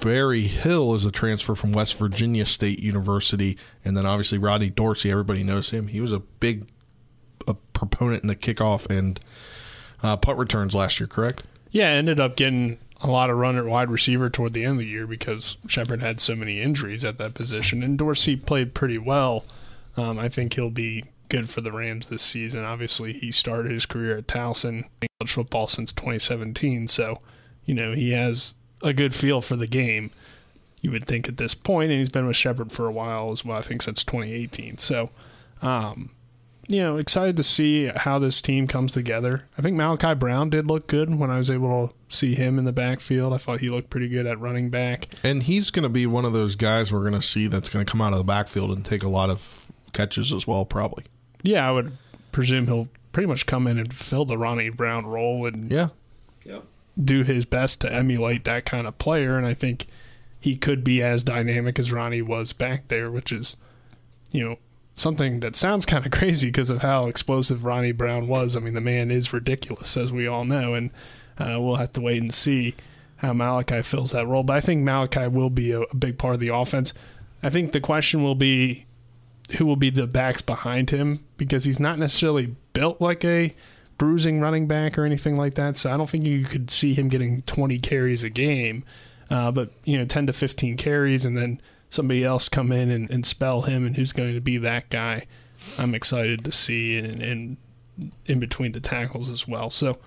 Barry 0.00 0.46
Hill 0.46 0.94
is 0.94 1.04
a 1.04 1.10
transfer 1.10 1.54
from 1.54 1.72
West 1.72 1.94
Virginia 1.94 2.44
State 2.46 2.80
University, 2.80 3.56
and 3.84 3.96
then 3.96 4.06
obviously 4.06 4.38
Rodney 4.38 4.70
Dorsey. 4.70 5.10
Everybody 5.10 5.42
knows 5.42 5.70
him. 5.70 5.88
He 5.88 6.00
was 6.00 6.12
a 6.12 6.20
big 6.20 6.68
a 7.46 7.54
proponent 7.54 8.22
in 8.22 8.28
the 8.28 8.36
kickoff 8.36 8.88
and 8.90 9.20
uh, 10.02 10.16
punt 10.16 10.38
returns 10.38 10.74
last 10.74 11.00
year. 11.00 11.06
Correct? 11.06 11.44
Yeah, 11.70 11.88
ended 11.88 12.20
up 12.20 12.36
getting 12.36 12.78
a 13.00 13.08
lot 13.08 13.30
of 13.30 13.36
run 13.36 13.56
at 13.56 13.64
wide 13.64 13.90
receiver 13.90 14.30
toward 14.30 14.52
the 14.54 14.64
end 14.64 14.74
of 14.74 14.78
the 14.78 14.90
year 14.90 15.06
because 15.06 15.56
Shepherd 15.66 16.00
had 16.00 16.20
so 16.20 16.34
many 16.34 16.60
injuries 16.60 17.04
at 17.04 17.18
that 17.18 17.34
position, 17.34 17.82
and 17.82 17.98
Dorsey 17.98 18.36
played 18.36 18.74
pretty 18.74 18.98
well. 18.98 19.44
Um, 19.96 20.18
I 20.18 20.28
think 20.28 20.54
he'll 20.54 20.70
be 20.70 21.04
good 21.28 21.48
for 21.48 21.60
the 21.60 21.72
Rams 21.72 22.06
this 22.08 22.22
season. 22.22 22.64
Obviously, 22.64 23.12
he 23.12 23.32
started 23.32 23.72
his 23.72 23.86
career 23.86 24.18
at 24.18 24.26
Towson, 24.26 24.84
college 25.18 25.32
football 25.32 25.66
since 25.66 25.92
2017, 25.92 26.88
so 26.88 27.20
you 27.64 27.74
know 27.74 27.92
he 27.92 28.12
has 28.12 28.54
a 28.84 28.92
good 28.92 29.14
feel 29.14 29.40
for 29.40 29.56
the 29.56 29.66
game. 29.66 30.12
You 30.80 30.90
would 30.92 31.06
think 31.06 31.28
at 31.28 31.38
this 31.38 31.54
point, 31.54 31.90
and 31.90 31.98
he's 31.98 32.10
been 32.10 32.26
with 32.26 32.36
Shepherd 32.36 32.70
for 32.70 32.86
a 32.86 32.92
while 32.92 33.32
as 33.32 33.44
well. 33.44 33.58
I 33.58 33.62
think 33.62 33.82
since 33.82 34.04
2018. 34.04 34.76
So, 34.78 35.10
um, 35.62 36.10
you 36.68 36.80
know, 36.80 36.96
excited 36.98 37.36
to 37.38 37.42
see 37.42 37.86
how 37.86 38.18
this 38.18 38.40
team 38.42 38.66
comes 38.66 38.92
together. 38.92 39.44
I 39.58 39.62
think 39.62 39.76
Malachi 39.76 40.14
Brown 40.14 40.50
did 40.50 40.66
look 40.66 40.86
good 40.86 41.14
when 41.18 41.30
I 41.30 41.38
was 41.38 41.50
able 41.50 41.88
to 41.88 41.94
see 42.14 42.34
him 42.34 42.58
in 42.58 42.64
the 42.66 42.72
backfield. 42.72 43.32
I 43.32 43.38
thought 43.38 43.60
he 43.60 43.70
looked 43.70 43.88
pretty 43.90 44.08
good 44.08 44.26
at 44.26 44.38
running 44.38 44.68
back. 44.70 45.08
And 45.22 45.42
he's 45.42 45.70
going 45.70 45.82
to 45.84 45.88
be 45.88 46.06
one 46.06 46.24
of 46.26 46.32
those 46.34 46.54
guys 46.54 46.92
we're 46.92 47.00
going 47.00 47.12
to 47.14 47.22
see 47.22 47.46
that's 47.46 47.68
going 47.70 47.84
to 47.84 47.90
come 47.90 48.00
out 48.02 48.12
of 48.12 48.18
the 48.18 48.24
backfield 48.24 48.70
and 48.70 48.84
take 48.84 49.02
a 49.02 49.08
lot 49.08 49.30
of 49.30 49.70
catches 49.94 50.32
as 50.32 50.46
well, 50.46 50.64
probably. 50.66 51.04
Yeah, 51.42 51.66
I 51.66 51.72
would 51.72 51.96
presume 52.32 52.66
he'll 52.66 52.88
pretty 53.12 53.26
much 53.26 53.46
come 53.46 53.66
in 53.66 53.78
and 53.78 53.92
fill 53.92 54.24
the 54.26 54.36
Ronnie 54.36 54.68
Brown 54.70 55.06
role 55.06 55.46
and 55.46 55.70
Yeah. 55.70 55.88
Do 57.02 57.22
his 57.22 57.44
best 57.44 57.80
to 57.80 57.92
emulate 57.92 58.44
that 58.44 58.64
kind 58.64 58.86
of 58.86 58.98
player. 58.98 59.36
And 59.36 59.46
I 59.46 59.54
think 59.54 59.86
he 60.38 60.56
could 60.56 60.84
be 60.84 61.02
as 61.02 61.22
dynamic 61.22 61.78
as 61.78 61.92
Ronnie 61.92 62.22
was 62.22 62.52
back 62.52 62.88
there, 62.88 63.10
which 63.10 63.32
is, 63.32 63.56
you 64.30 64.44
know, 64.44 64.58
something 64.94 65.40
that 65.40 65.56
sounds 65.56 65.86
kind 65.86 66.04
of 66.04 66.12
crazy 66.12 66.48
because 66.48 66.70
of 66.70 66.82
how 66.82 67.06
explosive 67.06 67.64
Ronnie 67.64 67.92
Brown 67.92 68.28
was. 68.28 68.56
I 68.56 68.60
mean, 68.60 68.74
the 68.74 68.80
man 68.80 69.10
is 69.10 69.32
ridiculous, 69.32 69.96
as 69.96 70.12
we 70.12 70.26
all 70.26 70.44
know, 70.44 70.74
and 70.74 70.90
uh, 71.38 71.60
we'll 71.60 71.76
have 71.76 71.92
to 71.94 72.00
wait 72.00 72.22
and 72.22 72.32
see 72.32 72.74
how 73.16 73.32
Malachi 73.32 73.82
fills 73.82 74.12
that 74.12 74.26
role. 74.26 74.42
But 74.42 74.56
I 74.56 74.60
think 74.60 74.82
Malachi 74.82 75.26
will 75.26 75.50
be 75.50 75.72
a, 75.72 75.80
a 75.80 75.94
big 75.94 76.18
part 76.18 76.34
of 76.34 76.40
the 76.40 76.54
offense. 76.54 76.92
I 77.42 77.50
think 77.50 77.72
the 77.72 77.80
question 77.80 78.22
will 78.22 78.34
be 78.34 78.86
who 79.58 79.66
will 79.66 79.76
be 79.76 79.90
the 79.90 80.06
backs 80.06 80.40
behind 80.40 80.90
him 80.90 81.24
because 81.36 81.64
he's 81.64 81.80
not 81.80 81.98
necessarily 81.98 82.54
built 82.72 83.00
like 83.00 83.24
a 83.24 83.54
bruising 83.98 84.40
running 84.40 84.66
back 84.66 84.98
or 84.98 85.04
anything 85.04 85.36
like 85.36 85.54
that. 85.54 85.76
So 85.76 85.92
I 85.92 85.96
don't 85.96 86.08
think 86.08 86.26
you 86.26 86.44
could 86.44 86.70
see 86.70 86.94
him 86.94 87.08
getting 87.08 87.42
20 87.42 87.78
carries 87.78 88.24
a 88.24 88.30
game. 88.30 88.84
Uh, 89.30 89.50
but, 89.50 89.70
you 89.84 89.98
know, 89.98 90.04
10 90.04 90.26
to 90.26 90.32
15 90.32 90.76
carries 90.76 91.24
and 91.24 91.36
then 91.36 91.60
somebody 91.90 92.24
else 92.24 92.48
come 92.48 92.72
in 92.72 92.90
and, 92.90 93.10
and 93.10 93.24
spell 93.24 93.62
him 93.62 93.86
and 93.86 93.96
who's 93.96 94.12
going 94.12 94.34
to 94.34 94.40
be 94.40 94.58
that 94.58 94.90
guy. 94.90 95.26
I'm 95.78 95.94
excited 95.94 96.44
to 96.44 96.52
see 96.52 96.98
and, 96.98 97.56
in 98.26 98.40
between 98.40 98.72
the 98.72 98.80
tackles 98.80 99.28
as 99.28 99.48
well. 99.48 99.70
So, 99.70 99.98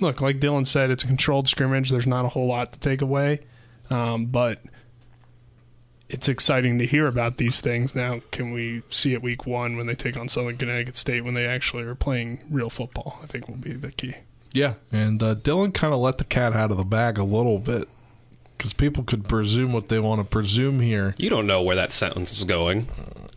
look, 0.00 0.20
like 0.20 0.38
Dylan 0.38 0.66
said, 0.66 0.90
it's 0.90 1.04
a 1.04 1.06
controlled 1.06 1.48
scrimmage. 1.48 1.90
There's 1.90 2.06
not 2.06 2.24
a 2.24 2.28
whole 2.28 2.46
lot 2.46 2.72
to 2.72 2.78
take 2.78 3.02
away. 3.02 3.40
Um, 3.90 4.26
but 4.26 4.60
it's 6.08 6.28
exciting 6.28 6.78
to 6.78 6.86
hear 6.86 7.06
about 7.06 7.38
these 7.38 7.60
things. 7.60 7.94
Now, 7.94 8.20
can 8.30 8.52
we 8.52 8.82
see 8.88 9.12
it 9.14 9.22
week 9.22 9.46
one 9.46 9.76
when 9.76 9.86
they 9.86 9.94
take 9.94 10.16
on 10.16 10.28
Southern 10.28 10.56
Connecticut 10.56 10.96
State 10.96 11.24
when 11.24 11.34
they 11.34 11.46
actually 11.46 11.84
are 11.84 11.94
playing 11.94 12.40
real 12.50 12.70
football? 12.70 13.18
I 13.22 13.26
think 13.26 13.48
will 13.48 13.56
be 13.56 13.72
the 13.72 13.90
key. 13.90 14.14
Yeah, 14.52 14.74
and 14.92 15.22
uh, 15.22 15.34
Dylan 15.34 15.74
kind 15.74 15.92
of 15.92 16.00
let 16.00 16.18
the 16.18 16.24
cat 16.24 16.52
out 16.52 16.70
of 16.70 16.76
the 16.76 16.84
bag 16.84 17.18
a 17.18 17.24
little 17.24 17.58
bit 17.58 17.88
because 18.56 18.72
people 18.72 19.02
could 19.02 19.28
presume 19.28 19.72
what 19.72 19.88
they 19.88 19.98
want 19.98 20.20
to 20.20 20.24
presume 20.24 20.80
here. 20.80 21.14
You 21.18 21.28
don't 21.28 21.46
know 21.46 21.62
where 21.62 21.76
that 21.76 21.92
sentence 21.92 22.36
is 22.38 22.44
going. 22.44 22.88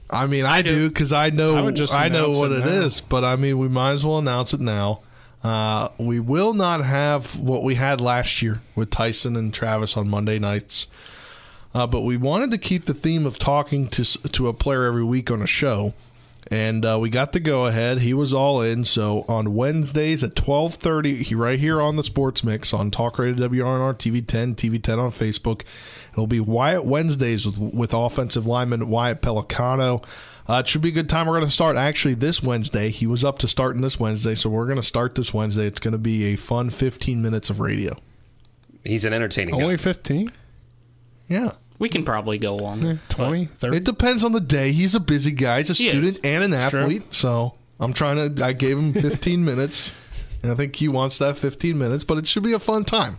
I 0.10 0.28
mean, 0.28 0.46
I, 0.46 0.62
do 0.62 0.88
because 0.88 1.12
I 1.12 1.32
know 1.32 1.56
I 1.56 1.60
I, 1.92 2.10
know 2.10 2.30
what 2.30 2.52
it 2.52 2.60
it 2.60 2.66
now. 2.66 2.86
is. 2.86 3.02
But 3.02 3.24
I 3.24 3.36
mean, 3.36 3.58
we 3.58 3.68
might 3.68 3.94
as 3.94 4.06
well 4.06 4.20
announce 4.20 4.54
it 4.54 4.62
now. 4.62 5.02
Uh, 5.44 5.90
we 5.98 6.20
will 6.20 6.54
not 6.54 6.84
have 6.84 7.38
what 7.40 7.64
we 7.64 7.76
had 7.76 8.00
last 8.00 8.42
year 8.42 8.62
with 8.76 8.90
Tyson 8.90 9.36
and 9.36 9.54
Travis 9.54 9.98
on 9.98 10.10
Monday 10.10 10.40
nights. 10.40 10.88
Uh, 11.74 11.86
but 11.86 12.02
we 12.02 12.18
wanted 12.18 12.52
to 12.52 12.58
keep 12.58 12.86
the 12.86 12.94
theme 12.94 13.26
of 13.26 13.38
talking 13.38 13.88
to 13.90 14.04
to 14.04 14.48
a 14.48 14.54
player 14.54 14.86
every 14.86 15.04
week 15.04 15.30
on 15.30 15.42
a 15.42 15.48
show, 15.48 15.94
and 16.50 16.86
uh, 16.86 16.98
we 17.00 17.10
got 17.10 17.34
the 17.34 17.40
go 17.40 17.66
ahead. 17.66 18.00
He 18.00 18.14
was 18.14 18.34
all 18.34 18.62
in. 18.62 18.86
So 18.86 19.26
on 19.28 19.54
Wednesdays 19.54 20.24
at 20.24 20.36
twelve 20.36 20.76
thirty, 20.76 21.24
he 21.24 21.36
right 21.36 21.60
here 21.60 21.82
on 21.82 21.96
the 21.96 22.04
Sports 22.04 22.44
Mix 22.44 22.74
on 22.74 22.90
Talk 22.90 23.20
Radio 23.20 23.48
WRNR 23.48 23.96
TV 23.96 24.26
ten 24.26 24.56
TV 24.56 24.82
ten 24.82 24.98
on 24.98 25.12
Facebook. 25.12 25.64
It'll 26.14 26.26
be 26.26 26.40
Wyatt 26.40 26.86
Wednesdays 26.86 27.46
with 27.46 27.58
with 27.58 27.94
offensive 27.94 28.48
lineman 28.48 28.90
Wyatt 28.90 29.22
Pelicano. 29.22 30.04
Uh, 30.50 30.60
it 30.60 30.68
should 30.68 30.82
be 30.82 30.90
a 30.90 30.94
good 30.94 31.10
time. 31.10 31.28
We're 31.28 31.34
going 31.34 31.46
to 31.46 31.52
start 31.52 31.76
actually 31.76 32.14
this 32.14 32.42
Wednesday. 32.42 32.90
He 32.90 33.06
was 33.06 33.24
up 33.24 33.38
to 33.40 33.48
starting 33.50 33.82
this 33.82 34.00
Wednesday, 34.00 34.34
so 34.34 34.50
we're 34.50 34.66
going 34.66 34.78
to 34.78 34.84
start 34.84 35.16
this 35.16 35.34
Wednesday. 35.34 35.68
It's 35.68 35.80
going 35.82 35.92
to 35.92 35.98
be 35.98 36.28
a 36.28 36.36
fun 36.38 36.70
15 36.70 37.22
minutes 37.22 37.50
of 37.50 37.60
radio. 37.60 37.98
He's 38.86 39.04
an 39.04 39.12
entertaining 39.12 39.56
Only 39.56 39.76
guy. 39.76 39.84
15? 39.84 40.32
Yeah. 41.28 41.52
We 41.80 41.90
can 41.90 42.04
probably 42.04 42.38
go 42.40 42.56
longer. 42.56 43.00
20, 43.10 43.46
30? 43.46 43.78
It 43.78 43.84
depends 43.84 44.24
on 44.24 44.32
the 44.32 44.40
day. 44.40 44.72
He's 44.72 44.96
a 44.96 45.00
busy 45.00 45.32
guy. 45.32 45.60
He's 45.60 45.70
a 45.70 45.74
He 45.74 45.90
student 45.90 46.16
is. 46.16 46.20
and 46.24 46.44
an 46.44 46.54
It's 46.54 46.70
true. 46.72 46.82
athlete. 46.82 47.14
So 47.14 47.54
I'm 47.80 47.94
trying 47.94 48.36
to. 48.36 48.44
I 48.44 48.54
gave 48.54 48.78
him 48.78 48.94
15 48.94 49.46
minutes, 49.46 49.94
and 50.42 50.52
I 50.52 50.56
think 50.56 50.76
he 50.78 50.88
wants 50.88 51.20
that 51.20 51.38
15 51.38 51.78
minutes. 51.78 52.04
But 52.04 52.18
it 52.18 52.26
should 52.26 52.44
be 52.44 52.54
a 52.54 52.60
fun 52.60 52.84
time. 52.86 53.18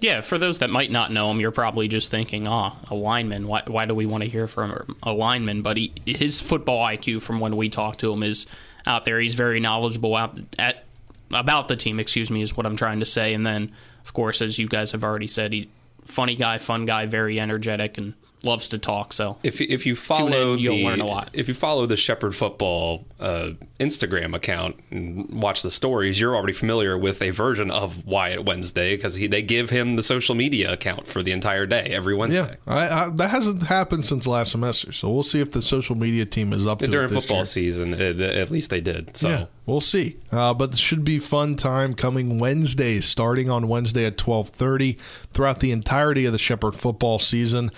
Yeah, 0.00 0.20
for 0.20 0.38
those 0.38 0.58
that 0.58 0.70
might 0.70 0.90
not 0.90 1.10
know 1.12 1.30
him, 1.30 1.40
you're 1.40 1.50
probably 1.50 1.88
just 1.88 2.10
thinking, 2.10 2.46
"Ah, 2.46 2.76
a 2.90 2.94
lineman. 2.94 3.48
Why, 3.48 3.62
why 3.66 3.86
do 3.86 3.94
we 3.94 4.06
want 4.06 4.22
to 4.22 4.28
hear 4.28 4.46
from 4.46 4.96
a 5.02 5.12
lineman?" 5.12 5.62
But 5.62 5.76
he, 5.76 5.92
his 6.04 6.40
football 6.40 6.84
IQ, 6.86 7.22
from 7.22 7.40
when 7.40 7.56
we 7.56 7.68
talked 7.70 8.00
to 8.00 8.12
him, 8.12 8.22
is 8.22 8.46
out 8.86 9.04
there. 9.04 9.18
He's 9.20 9.34
very 9.34 9.58
knowledgeable 9.60 10.14
out 10.14 10.38
at 10.58 10.84
about 11.32 11.66
the 11.68 11.76
team. 11.76 11.98
Excuse 11.98 12.30
me, 12.30 12.42
is 12.42 12.56
what 12.56 12.66
I'm 12.66 12.76
trying 12.76 13.00
to 13.00 13.06
say. 13.06 13.34
And 13.34 13.44
then, 13.46 13.72
of 14.04 14.12
course, 14.12 14.42
as 14.42 14.58
you 14.58 14.68
guys 14.68 14.92
have 14.92 15.02
already 15.04 15.28
said, 15.28 15.52
he 15.52 15.70
funny 16.04 16.36
guy, 16.36 16.58
fun 16.58 16.86
guy, 16.86 17.06
very 17.06 17.40
energetic, 17.40 17.98
and 17.98 18.14
loves 18.44 18.68
to 18.68 18.78
talk. 18.78 19.12
So 19.12 19.36
If 19.42 19.60
you- 19.60 19.66
if 19.70 19.86
you 19.86 19.96
follow 19.96 20.54
in, 20.54 20.58
you'll 20.58 20.76
the 20.76 20.84
learn 20.84 21.00
a 21.00 21.06
lot. 21.06 21.30
if 21.32 21.48
you 21.48 21.54
follow 21.54 21.86
the 21.86 21.96
Shepherd 21.96 22.34
Football 22.36 23.04
uh, 23.20 23.50
Instagram 23.80 24.34
account 24.34 24.76
and 24.90 25.28
watch 25.42 25.62
the 25.62 25.70
stories, 25.70 26.20
you're 26.20 26.36
already 26.36 26.52
familiar 26.52 26.96
with 26.98 27.22
a 27.22 27.30
version 27.30 27.70
of 27.70 28.04
Wyatt 28.06 28.44
Wednesday 28.44 28.96
because 28.96 29.14
they 29.16 29.42
give 29.42 29.70
him 29.70 29.96
the 29.96 30.02
social 30.02 30.34
media 30.34 30.72
account 30.72 31.06
for 31.08 31.22
the 31.22 31.32
entire 31.32 31.66
day 31.66 31.84
every 31.90 32.14
Wednesday. 32.14 32.56
Yeah, 32.66 32.72
I, 32.74 33.04
I, 33.04 33.08
that 33.10 33.30
hasn't 33.30 33.62
happened 33.64 34.04
since 34.06 34.26
last 34.26 34.50
semester. 34.52 34.92
So 34.92 35.10
we'll 35.10 35.22
see 35.22 35.40
if 35.40 35.52
the 35.52 35.62
social 35.62 35.96
media 35.96 36.24
team 36.26 36.52
is 36.52 36.66
up 36.66 36.80
to 36.80 36.86
During 36.86 37.06
it 37.06 37.08
this 37.14 37.24
football 37.24 37.38
year. 37.38 37.44
season, 37.46 37.94
uh, 37.94 38.22
at 38.24 38.50
least 38.50 38.70
they 38.70 38.80
did. 38.80 39.16
So 39.16 39.28
Yeah, 39.28 39.44
we'll 39.66 39.80
see. 39.80 40.16
Uh, 40.30 40.52
but 40.54 40.72
it 40.72 40.78
should 40.78 41.04
be 41.04 41.18
fun 41.18 41.56
time 41.56 41.94
coming 41.94 42.38
wednesday 42.38 43.00
starting 43.00 43.48
on 43.50 43.68
Wednesday 43.68 44.04
at 44.04 44.18
twelve 44.18 44.50
thirty 44.50 44.98
throughout 45.32 45.60
the 45.60 45.70
entirety 45.70 46.24
of 46.26 46.32
the 46.32 46.38
Shepherd 46.38 46.74
football 46.74 47.18
season. 47.18 47.70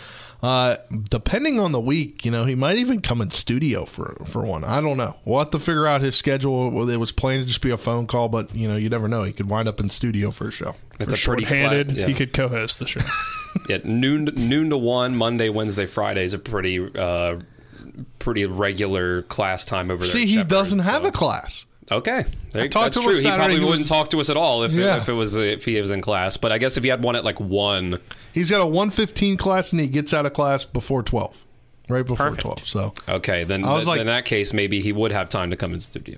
Uh, 0.42 0.76
depending 1.10 1.58
on 1.58 1.72
the 1.72 1.80
week, 1.80 2.24
you 2.24 2.30
know, 2.30 2.44
he 2.44 2.54
might 2.54 2.76
even 2.76 3.00
come 3.00 3.20
in 3.20 3.30
studio 3.30 3.84
for 3.84 4.16
for 4.26 4.42
one. 4.44 4.64
I 4.64 4.80
don't 4.80 4.96
know. 4.96 5.16
We'll 5.24 5.38
have 5.40 5.50
to 5.50 5.58
figure 5.58 5.86
out 5.86 6.02
his 6.02 6.14
schedule. 6.16 6.88
It 6.90 6.96
was 6.98 7.12
planned 7.12 7.42
to 7.42 7.48
just 7.48 7.60
be 7.62 7.70
a 7.70 7.76
phone 7.76 8.06
call, 8.06 8.28
but 8.28 8.54
you 8.54 8.68
know, 8.68 8.76
you 8.76 8.88
never 8.88 9.08
know. 9.08 9.22
He 9.22 9.32
could 9.32 9.48
wind 9.48 9.66
up 9.68 9.80
in 9.80 9.88
studio 9.90 10.30
for 10.30 10.48
a 10.48 10.50
show. 10.50 10.74
it's 11.00 11.12
a 11.12 11.26
pretty 11.26 11.44
Short-handed. 11.44 11.92
yeah. 11.92 12.06
He 12.06 12.14
could 12.14 12.32
co-host 12.32 12.78
the 12.78 12.86
show. 12.86 13.00
yeah, 13.68 13.78
noon 13.84 14.26
noon 14.36 14.70
to 14.70 14.76
one 14.76 15.16
Monday, 15.16 15.48
Wednesday, 15.48 15.86
Friday 15.86 16.24
is 16.24 16.34
a 16.34 16.38
pretty 16.38 16.78
uh, 16.94 17.38
pretty 18.18 18.44
regular 18.46 19.22
class 19.22 19.64
time 19.64 19.90
over 19.90 20.02
there. 20.02 20.10
See, 20.12 20.22
at 20.22 20.28
he 20.28 20.34
Shepherd, 20.34 20.48
doesn't 20.48 20.82
so- 20.82 20.90
have 20.90 21.04
a 21.04 21.10
class. 21.12 21.65
Okay, 21.90 22.24
there, 22.52 22.64
I 22.64 22.68
that's 22.68 22.96
to 22.96 23.02
true. 23.02 23.10
on 23.12 23.16
He 23.16 23.22
Saturday. 23.22 23.36
probably 23.36 23.54
He 23.58 23.60
was- 23.60 23.68
wouldn't 23.70 23.88
talk 23.88 24.10
to 24.10 24.18
us 24.20 24.28
at 24.28 24.36
all 24.36 24.64
if, 24.64 24.72
Yeah. 24.72 24.96
it, 24.96 24.98
if 25.02 25.08
it 25.08 25.12
was 25.12 25.36
if 25.36 25.64
he 25.64 25.80
was 25.80 25.90
in 25.92 26.00
class. 26.00 26.36
But 26.36 26.50
I 26.50 26.58
guess 26.58 26.76
if 26.76 26.82
he 26.82 26.88
had 26.90 27.02
one 27.02 27.14
at 27.16 27.24
like 27.24 27.38
one, 27.40 28.00
He's 28.32 28.50
got 28.50 28.60
a 28.60 28.66
one 28.66 28.90
fifteen 28.90 29.36
class, 29.36 29.70
and 29.72 29.80
he 29.80 29.86
gets 29.86 30.12
out 30.12 30.26
of 30.26 30.32
class 30.32 30.64
before 30.64 31.02
twelve, 31.04 31.36
right 31.88 32.04
before 32.04 32.26
Perfect. 32.26 32.42
twelve. 32.42 32.66
So 32.66 32.92
okay, 33.08 33.44
then 33.44 33.64
I 33.64 33.72
was 33.72 33.84
th- 33.84 33.88
like- 33.88 34.00
in 34.00 34.06
that 34.08 34.24
case 34.24 34.52
maybe 34.52 34.80
he 34.80 34.92
would 34.92 35.12
have 35.12 35.28
time 35.28 35.50
to 35.50 35.56
come 35.56 35.72
in 35.72 35.80
studio. 35.80 36.16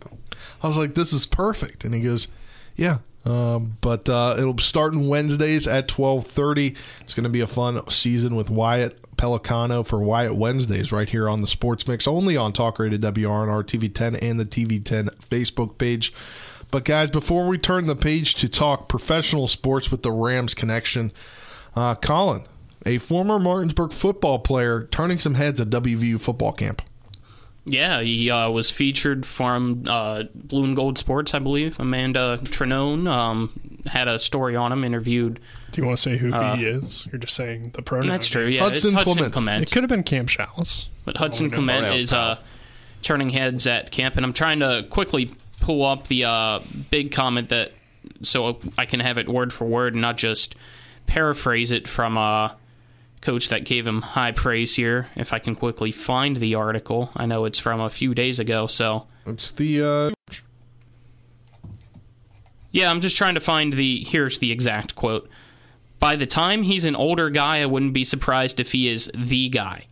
I 0.62 0.68
was 0.68 0.78
like, 0.78 0.94
"This 0.94 1.12
is 1.12 1.26
perfect," 1.26 1.84
and 1.84 1.92
he 1.94 2.00
goes, 2.00 2.28
"Yeah." 2.74 2.98
Um, 3.24 3.76
but 3.80 4.08
uh, 4.08 4.36
it'll 4.38 4.54
be 4.54 4.62
starting 4.62 5.08
Wednesdays 5.08 5.66
at 5.66 5.88
twelve 5.88 6.26
thirty. 6.26 6.74
It's 7.00 7.14
going 7.14 7.24
to 7.24 7.30
be 7.30 7.40
a 7.40 7.46
fun 7.46 7.88
season 7.90 8.36
with 8.36 8.48
Wyatt 8.48 8.98
Pelicano 9.16 9.84
for 9.84 9.98
Wyatt 9.98 10.36
Wednesdays 10.36 10.92
right 10.92 11.08
here 11.08 11.28
on 11.28 11.42
the 11.42 11.46
Sports 11.46 11.86
Mix, 11.86 12.06
only 12.06 12.36
on 12.36 12.52
Talk 12.52 12.78
Rated 12.78 13.02
WRNR 13.02 13.64
TV10 13.64 14.22
and 14.22 14.40
the 14.40 14.46
TV10 14.46 15.10
Facebook 15.28 15.76
page. 15.76 16.12
But 16.70 16.84
guys, 16.84 17.10
before 17.10 17.46
we 17.46 17.58
turn 17.58 17.86
the 17.86 17.96
page 17.96 18.34
to 18.36 18.48
talk 18.48 18.88
professional 18.88 19.48
sports 19.48 19.90
with 19.90 20.02
the 20.02 20.12
Rams 20.12 20.54
connection, 20.54 21.12
uh, 21.74 21.94
Colin, 21.96 22.44
a 22.86 22.98
former 22.98 23.38
Martinsburg 23.38 23.92
football 23.92 24.38
player, 24.38 24.86
turning 24.90 25.18
some 25.18 25.34
heads 25.34 25.60
at 25.60 25.68
WVU 25.70 26.20
football 26.20 26.52
camp. 26.52 26.82
Yeah, 27.70 28.00
he 28.00 28.30
uh, 28.30 28.50
was 28.50 28.70
featured 28.70 29.26
from 29.26 29.84
uh, 29.86 30.24
Blue 30.34 30.64
and 30.64 30.74
Gold 30.74 30.98
Sports, 30.98 31.34
I 31.34 31.38
believe. 31.38 31.78
Amanda 31.78 32.38
Trenone 32.44 33.06
um, 33.08 33.52
had 33.86 34.08
a 34.08 34.18
story 34.18 34.56
on 34.56 34.72
him, 34.72 34.84
interviewed. 34.84 35.38
Do 35.72 35.80
you 35.82 35.86
want 35.86 35.98
to 35.98 36.02
say 36.02 36.16
who 36.16 36.32
Uh, 36.32 36.56
he 36.56 36.64
is? 36.64 37.06
You're 37.12 37.18
just 37.20 37.34
saying 37.34 37.72
the 37.74 37.82
pronoun. 37.82 38.08
That's 38.08 38.26
true, 38.28 38.46
yeah. 38.46 38.62
Hudson 38.62 38.88
it's 38.88 38.94
Hudson 38.94 39.14
Clement. 39.14 39.32
Clement. 39.32 39.62
It 39.64 39.70
could 39.72 39.82
have 39.82 39.90
been 39.90 40.02
Cam 40.02 40.26
Chalice. 40.26 40.88
But 41.04 41.18
Hudson 41.18 41.46
Oh, 41.46 41.50
Clement 41.50 41.94
is 41.94 42.12
uh, 42.12 42.38
turning 43.02 43.28
heads 43.30 43.66
at 43.66 43.90
camp, 43.90 44.16
and 44.16 44.24
I'm 44.24 44.32
trying 44.32 44.60
to 44.60 44.86
quickly 44.88 45.34
pull 45.60 45.84
up 45.84 46.06
the 46.06 46.24
uh, 46.24 46.60
big 46.90 47.12
comment 47.12 47.50
that 47.50 47.72
so 48.22 48.58
I 48.78 48.86
can 48.86 49.00
have 49.00 49.18
it 49.18 49.28
word 49.28 49.52
for 49.52 49.66
word 49.66 49.92
and 49.94 50.00
not 50.00 50.16
just 50.16 50.54
paraphrase 51.06 51.72
it 51.72 51.86
from 51.86 52.16
a 52.16 52.56
coach 53.20 53.48
that 53.48 53.64
gave 53.64 53.86
him 53.86 54.02
high 54.02 54.32
praise 54.32 54.76
here. 54.76 55.08
If 55.16 55.32
I 55.32 55.38
can 55.38 55.54
quickly 55.54 55.92
find 55.92 56.36
the 56.36 56.54
article, 56.54 57.10
I 57.16 57.26
know 57.26 57.44
it's 57.44 57.58
from 57.58 57.80
a 57.80 57.90
few 57.90 58.14
days 58.14 58.38
ago, 58.38 58.66
so 58.66 59.06
It's 59.26 59.50
the 59.50 59.82
uh, 59.82 60.10
yeah, 62.70 62.90
I'm 62.90 63.00
just 63.00 63.16
trying 63.16 63.34
to 63.34 63.40
find 63.40 63.72
the. 63.72 64.04
Here's 64.04 64.38
the 64.38 64.52
exact 64.52 64.94
quote. 64.94 65.28
By 65.98 66.16
the 66.16 66.26
time 66.26 66.62
he's 66.62 66.84
an 66.84 66.94
older 66.94 67.28
guy, 67.30 67.60
I 67.60 67.66
wouldn't 67.66 67.92
be 67.92 68.04
surprised 68.04 68.60
if 68.60 68.72
he 68.72 68.88
is 68.88 69.10
the 69.14 69.48
guy. 69.48 69.86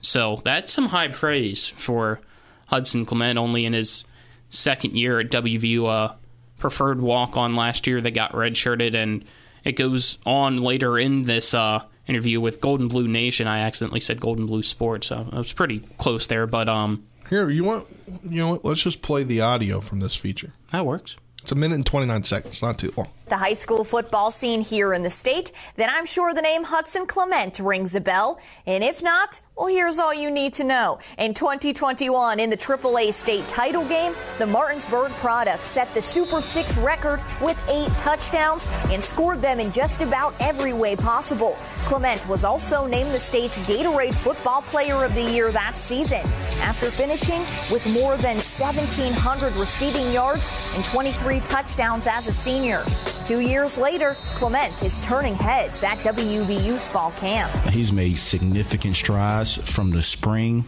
So 0.00 0.40
that's 0.44 0.72
some 0.72 0.88
high 0.88 1.08
praise 1.08 1.66
for 1.66 2.20
Hudson 2.66 3.04
Clement, 3.04 3.38
only 3.38 3.64
in 3.64 3.74
his 3.74 4.04
second 4.48 4.96
year 4.96 5.20
at 5.20 5.30
WVU. 5.30 5.88
Uh, 5.88 6.14
preferred 6.58 7.00
walk 7.00 7.36
on 7.36 7.54
last 7.54 7.86
year 7.86 8.00
that 8.00 8.10
got 8.12 8.32
redshirted, 8.32 8.94
and 8.94 9.24
it 9.64 9.72
goes 9.72 10.18
on 10.26 10.58
later 10.58 10.98
in 10.98 11.22
this 11.24 11.54
uh, 11.54 11.82
interview 12.10 12.40
with 12.40 12.60
Golden 12.60 12.88
Blue 12.88 13.08
Nation. 13.08 13.46
I 13.46 13.60
accidentally 13.60 14.00
said 14.00 14.20
Golden 14.20 14.46
Blue 14.46 14.62
Sports, 14.62 15.06
so 15.06 15.26
I 15.32 15.38
was 15.38 15.52
pretty 15.52 15.78
close 15.96 16.26
there, 16.26 16.46
but 16.46 16.68
um, 16.68 17.04
Here, 17.28 17.48
you 17.48 17.64
want 17.64 17.86
you 18.28 18.38
know 18.42 18.50
what? 18.50 18.64
Let's 18.64 18.82
just 18.82 19.00
play 19.00 19.22
the 19.24 19.40
audio 19.40 19.80
from 19.80 20.00
this 20.00 20.14
feature. 20.16 20.52
that 20.72 20.84
works. 20.84 21.16
It's 21.42 21.52
a 21.52 21.54
minute 21.54 21.76
and 21.76 21.86
twenty 21.86 22.06
nine 22.06 22.22
seconds, 22.24 22.60
not 22.60 22.78
too 22.78 22.92
long. 22.98 23.08
the 23.28 23.38
high 23.38 23.54
school 23.54 23.82
football 23.82 24.30
scene 24.30 24.60
here 24.60 24.92
in 24.92 25.02
the 25.04 25.08
state, 25.10 25.52
then 25.76 25.88
I'm 25.88 26.04
sure 26.04 26.34
the 26.34 26.42
name 26.42 26.64
Hudson 26.64 27.06
Clement 27.06 27.58
rings 27.60 27.94
a 27.94 28.00
bell. 28.00 28.38
And 28.66 28.84
if 28.84 29.02
not, 29.02 29.40
well, 29.60 29.68
here's 29.68 29.98
all 29.98 30.14
you 30.14 30.30
need 30.30 30.54
to 30.54 30.64
know. 30.64 30.98
In 31.18 31.34
2021, 31.34 32.40
in 32.40 32.48
the 32.48 32.56
AAA 32.56 33.12
state 33.12 33.46
title 33.46 33.84
game, 33.84 34.14
the 34.38 34.46
Martinsburg 34.46 35.12
product 35.16 35.66
set 35.66 35.92
the 35.92 36.00
Super 36.00 36.40
Six 36.40 36.78
record 36.78 37.20
with 37.42 37.60
eight 37.68 37.90
touchdowns 37.98 38.66
and 38.88 39.04
scored 39.04 39.42
them 39.42 39.60
in 39.60 39.70
just 39.70 40.00
about 40.00 40.32
every 40.40 40.72
way 40.72 40.96
possible. 40.96 41.56
Clement 41.84 42.26
was 42.26 42.42
also 42.42 42.86
named 42.86 43.10
the 43.10 43.20
state's 43.20 43.58
Gatorade 43.58 44.14
Football 44.14 44.62
Player 44.62 45.04
of 45.04 45.14
the 45.14 45.24
Year 45.24 45.52
that 45.52 45.76
season 45.76 46.22
after 46.62 46.90
finishing 46.90 47.40
with 47.70 47.86
more 47.92 48.16
than 48.16 48.36
1,700 48.36 49.52
receiving 49.56 50.10
yards 50.10 50.72
and 50.74 50.82
23 50.86 51.40
touchdowns 51.40 52.06
as 52.06 52.28
a 52.28 52.32
senior. 52.32 52.82
Two 53.26 53.40
years 53.40 53.76
later, 53.76 54.16
Clement 54.36 54.82
is 54.82 54.98
turning 55.00 55.34
heads 55.34 55.84
at 55.84 55.98
WVU's 55.98 56.88
fall 56.88 57.10
camp. 57.12 57.52
He's 57.68 57.92
made 57.92 58.18
significant 58.18 58.96
strides 58.96 59.49
from 59.56 59.90
the 59.90 60.02
spring 60.02 60.64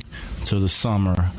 to 0.47 0.59
the 0.59 0.69
summer 0.69 1.31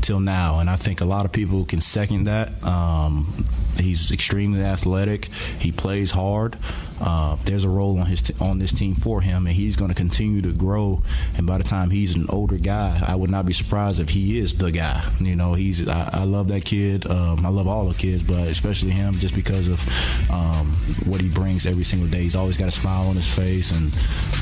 till 0.00 0.20
now, 0.20 0.58
and 0.58 0.68
I 0.68 0.76
think 0.76 1.00
a 1.00 1.04
lot 1.04 1.24
of 1.24 1.32
people 1.32 1.64
can 1.64 1.80
second 1.80 2.24
that. 2.24 2.62
Um, 2.64 3.44
he's 3.78 4.10
extremely 4.12 4.62
athletic. 4.62 5.26
He 5.58 5.72
plays 5.72 6.10
hard. 6.10 6.58
Uh, 7.02 7.36
there's 7.44 7.64
a 7.64 7.68
role 7.68 7.98
on 7.98 8.06
his 8.06 8.22
t- 8.22 8.34
on 8.40 8.58
this 8.58 8.72
team 8.72 8.94
for 8.94 9.20
him, 9.20 9.46
and 9.46 9.56
he's 9.56 9.76
going 9.76 9.90
to 9.90 9.94
continue 9.94 10.40
to 10.42 10.52
grow. 10.52 11.02
And 11.36 11.46
by 11.46 11.58
the 11.58 11.64
time 11.64 11.90
he's 11.90 12.14
an 12.14 12.26
older 12.28 12.56
guy, 12.58 13.02
I 13.06 13.16
would 13.16 13.30
not 13.30 13.44
be 13.44 13.52
surprised 13.52 13.98
if 14.00 14.08
he 14.08 14.38
is 14.38 14.54
the 14.54 14.70
guy. 14.70 15.04
You 15.20 15.34
know, 15.34 15.54
he's 15.54 15.86
I, 15.88 16.10
I 16.12 16.24
love 16.24 16.48
that 16.48 16.64
kid. 16.64 17.10
Um, 17.10 17.44
I 17.44 17.48
love 17.48 17.66
all 17.66 17.88
the 17.88 17.94
kids, 17.94 18.22
but 18.22 18.46
especially 18.48 18.90
him, 18.90 19.14
just 19.14 19.34
because 19.34 19.68
of 19.68 20.30
um, 20.30 20.72
what 21.06 21.20
he 21.20 21.28
brings 21.28 21.66
every 21.66 21.84
single 21.84 22.08
day. 22.08 22.22
He's 22.22 22.36
always 22.36 22.56
got 22.56 22.68
a 22.68 22.72
smile 22.72 23.08
on 23.08 23.16
his 23.16 23.28
face, 23.28 23.72
and 23.72 23.92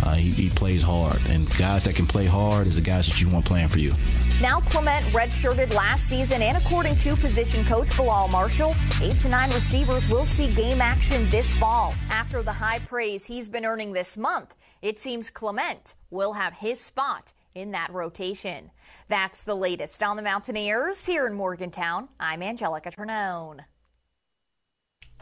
uh, 0.02 0.14
he, 0.14 0.30
he 0.30 0.50
plays 0.50 0.82
hard. 0.82 1.18
And 1.28 1.48
guys 1.56 1.84
that 1.84 1.94
can 1.94 2.06
play 2.06 2.26
hard 2.26 2.66
is 2.66 2.76
the 2.76 2.82
guys 2.82 3.06
that 3.08 3.20
you 3.20 3.28
want 3.28 3.46
playing 3.46 3.68
for 3.68 3.78
you. 3.78 3.94
Now 4.42 4.60
Clement 4.60 5.04
redshirted 5.06 5.74
last 5.74 6.08
season, 6.08 6.42
and 6.42 6.56
according 6.56 6.96
to 6.96 7.16
position 7.16 7.64
coach 7.64 7.94
Bilal 7.96 8.28
Marshall, 8.28 8.74
eight 9.02 9.18
to 9.20 9.28
nine 9.28 9.50
receivers 9.52 10.08
will 10.08 10.26
see 10.26 10.50
game 10.54 10.80
action 10.80 11.28
this 11.30 11.54
fall. 11.56 11.94
After 12.10 12.42
the 12.42 12.49
high 12.52 12.78
praise 12.78 13.26
he's 13.26 13.48
been 13.48 13.64
earning 13.64 13.92
this 13.92 14.16
month, 14.16 14.56
it 14.82 14.98
seems 14.98 15.30
Clement 15.30 15.94
will 16.10 16.34
have 16.34 16.54
his 16.54 16.80
spot 16.80 17.32
in 17.54 17.72
that 17.72 17.92
rotation. 17.92 18.70
That's 19.08 19.42
the 19.42 19.54
latest 19.54 20.02
on 20.02 20.16
the 20.16 20.22
Mountaineers 20.22 21.06
here 21.06 21.26
in 21.26 21.34
Morgantown. 21.34 22.08
I'm 22.18 22.42
Angelica 22.42 22.90
Ternone. 22.90 23.64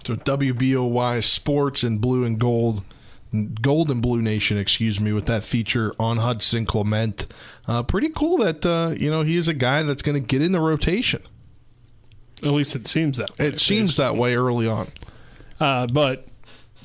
So 0.04 0.16
WBOY 0.16 1.22
Sports 1.24 1.82
and 1.82 2.00
blue 2.00 2.24
and 2.24 2.38
gold 2.38 2.82
Gold 3.60 3.90
and 3.90 4.00
Blue 4.00 4.22
Nation, 4.22 4.56
excuse 4.56 4.98
me, 4.98 5.12
with 5.12 5.26
that 5.26 5.44
feature 5.44 5.94
on 5.98 6.16
Hudson 6.16 6.64
Clement. 6.64 7.26
Uh, 7.66 7.82
pretty 7.82 8.08
cool 8.08 8.38
that 8.38 8.64
uh, 8.64 8.94
you 8.98 9.10
know 9.10 9.22
he 9.22 9.36
is 9.36 9.48
a 9.48 9.54
guy 9.54 9.82
that's 9.82 10.02
going 10.02 10.14
to 10.14 10.26
get 10.26 10.40
in 10.40 10.52
the 10.52 10.60
rotation. 10.60 11.22
At 12.42 12.52
least 12.52 12.74
it 12.74 12.88
seems 12.88 13.18
that. 13.18 13.36
way. 13.38 13.46
It 13.48 13.58
seems 13.58 13.96
that 13.96 14.16
way 14.16 14.34
early 14.34 14.66
on. 14.66 14.88
Uh, 15.60 15.86
but 15.88 16.26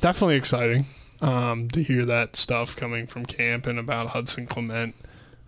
definitely 0.03 0.35
exciting 0.35 0.85
um, 1.21 1.69
to 1.69 1.81
hear 1.81 2.03
that 2.03 2.35
stuff 2.35 2.75
coming 2.75 3.07
from 3.07 3.25
camp 3.25 3.65
and 3.65 3.79
about 3.79 4.07
Hudson 4.07 4.45
Clement, 4.45 4.93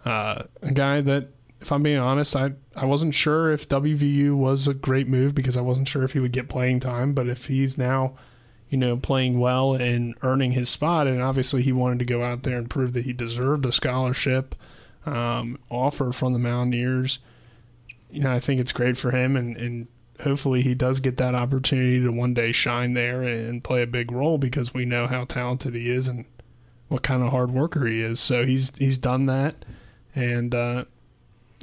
uh, 0.05 0.43
a 0.61 0.71
guy 0.71 1.01
that, 1.01 1.27
if 1.59 1.73
I'm 1.73 1.83
being 1.83 1.99
honest, 1.99 2.37
I 2.37 2.53
I 2.73 2.85
wasn't 2.85 3.13
sure 3.15 3.51
if 3.51 3.67
WVU 3.67 4.33
was 4.33 4.65
a 4.67 4.73
great 4.73 5.09
move 5.09 5.35
because 5.35 5.57
I 5.57 5.61
wasn't 5.61 5.89
sure 5.89 6.03
if 6.03 6.13
he 6.13 6.19
would 6.19 6.31
get 6.31 6.47
playing 6.47 6.79
time. 6.79 7.11
But 7.13 7.27
if 7.27 7.47
he's 7.47 7.77
now, 7.77 8.13
you 8.69 8.77
know, 8.77 8.95
playing 8.95 9.39
well 9.39 9.73
and 9.73 10.15
earning 10.21 10.53
his 10.53 10.69
spot, 10.69 11.07
and 11.07 11.21
obviously 11.21 11.61
he 11.61 11.73
wanted 11.73 11.99
to 11.99 12.05
go 12.05 12.23
out 12.23 12.43
there 12.43 12.57
and 12.57 12.69
prove 12.69 12.93
that 12.93 13.03
he 13.03 13.11
deserved 13.11 13.65
a 13.65 13.73
scholarship 13.73 14.55
um, 15.05 15.59
offer 15.69 16.13
from 16.13 16.31
the 16.31 16.39
Mountaineers. 16.39 17.19
You 18.09 18.21
know, 18.21 18.31
I 18.31 18.39
think 18.39 18.61
it's 18.61 18.71
great 18.71 18.97
for 18.97 19.11
him, 19.11 19.35
and, 19.35 19.57
and 19.57 19.87
hopefully 20.21 20.61
he 20.61 20.73
does 20.73 20.99
get 20.99 21.17
that 21.17 21.35
opportunity 21.35 21.99
to 22.01 22.09
one 22.09 22.33
day 22.33 22.51
shine 22.51 22.93
there 22.93 23.21
and 23.23 23.63
play 23.63 23.81
a 23.81 23.87
big 23.87 24.11
role 24.11 24.37
because 24.37 24.73
we 24.73 24.85
know 24.85 25.07
how 25.07 25.25
talented 25.25 25.75
he 25.75 25.89
is 25.89 26.07
and 26.07 26.25
what 26.87 27.03
kind 27.03 27.23
of 27.23 27.31
hard 27.31 27.51
worker 27.51 27.85
he 27.85 28.01
is. 28.01 28.19
So 28.19 28.45
he's 28.45 28.71
he's 28.77 28.97
done 28.97 29.25
that, 29.25 29.65
and 30.13 30.53
uh, 30.53 30.85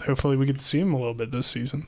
hopefully 0.05 0.37
we 0.37 0.47
get 0.47 0.59
to 0.59 0.65
see 0.65 0.81
him 0.81 0.93
a 0.93 0.99
little 0.99 1.15
bit 1.15 1.31
this 1.31 1.47
season. 1.47 1.87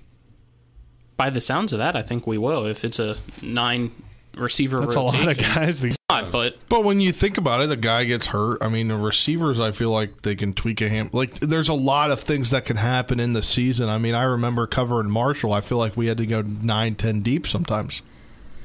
By 1.16 1.31
the 1.31 1.40
sounds 1.40 1.72
of 1.72 1.79
that, 1.79 1.94
I 1.94 2.03
think 2.03 2.27
we 2.27 2.38
will. 2.38 2.66
If 2.66 2.85
it's 2.85 2.98
a 2.98 3.18
nine 3.40 3.92
receiver, 4.37 4.81
That's 4.81 4.94
a 4.94 5.01
lot 5.01 5.29
of 5.29 5.38
guys. 5.38 5.81
to- 5.81 5.97
Not, 6.11 6.31
but 6.33 6.57
But 6.68 6.85
when 6.85 7.01
you 7.01 7.12
think 7.12 7.38
about 7.38 7.62
it, 7.62 7.68
the 7.68 7.77
guy 7.77 8.05
gets 8.05 8.27
hurt. 8.27 8.59
I 8.62 8.68
mean, 8.68 8.88
the 8.88 8.97
receivers, 8.97 9.59
I 9.61 9.70
feel 9.73 9.90
like 9.90 10.23
they 10.23 10.35
can 10.35 10.53
tweak 10.53 10.81
a 10.81 10.88
ham. 10.88 11.11
Like, 11.12 11.40
there's 11.40 11.68
a 11.68 11.75
lot 11.75 12.11
of 12.11 12.20
things 12.20 12.51
that 12.51 12.64
can 12.64 12.77
happen 12.77 13.20
in 13.20 13.33
the 13.33 13.42
season. 13.42 13.88
I 13.88 13.99
mean, 13.99 14.14
I 14.14 14.25
remember 14.25 14.66
covering 14.66 15.11
Marshall. 15.11 15.53
I 15.53 15.61
feel 15.61 15.79
like 15.79 15.97
we 15.97 16.07
had 16.07 16.18
to 16.18 16.27
go 16.27 16.42
nine, 16.42 16.94
ten 16.94 17.20
deep 17.20 17.47
sometimes. 17.47 18.03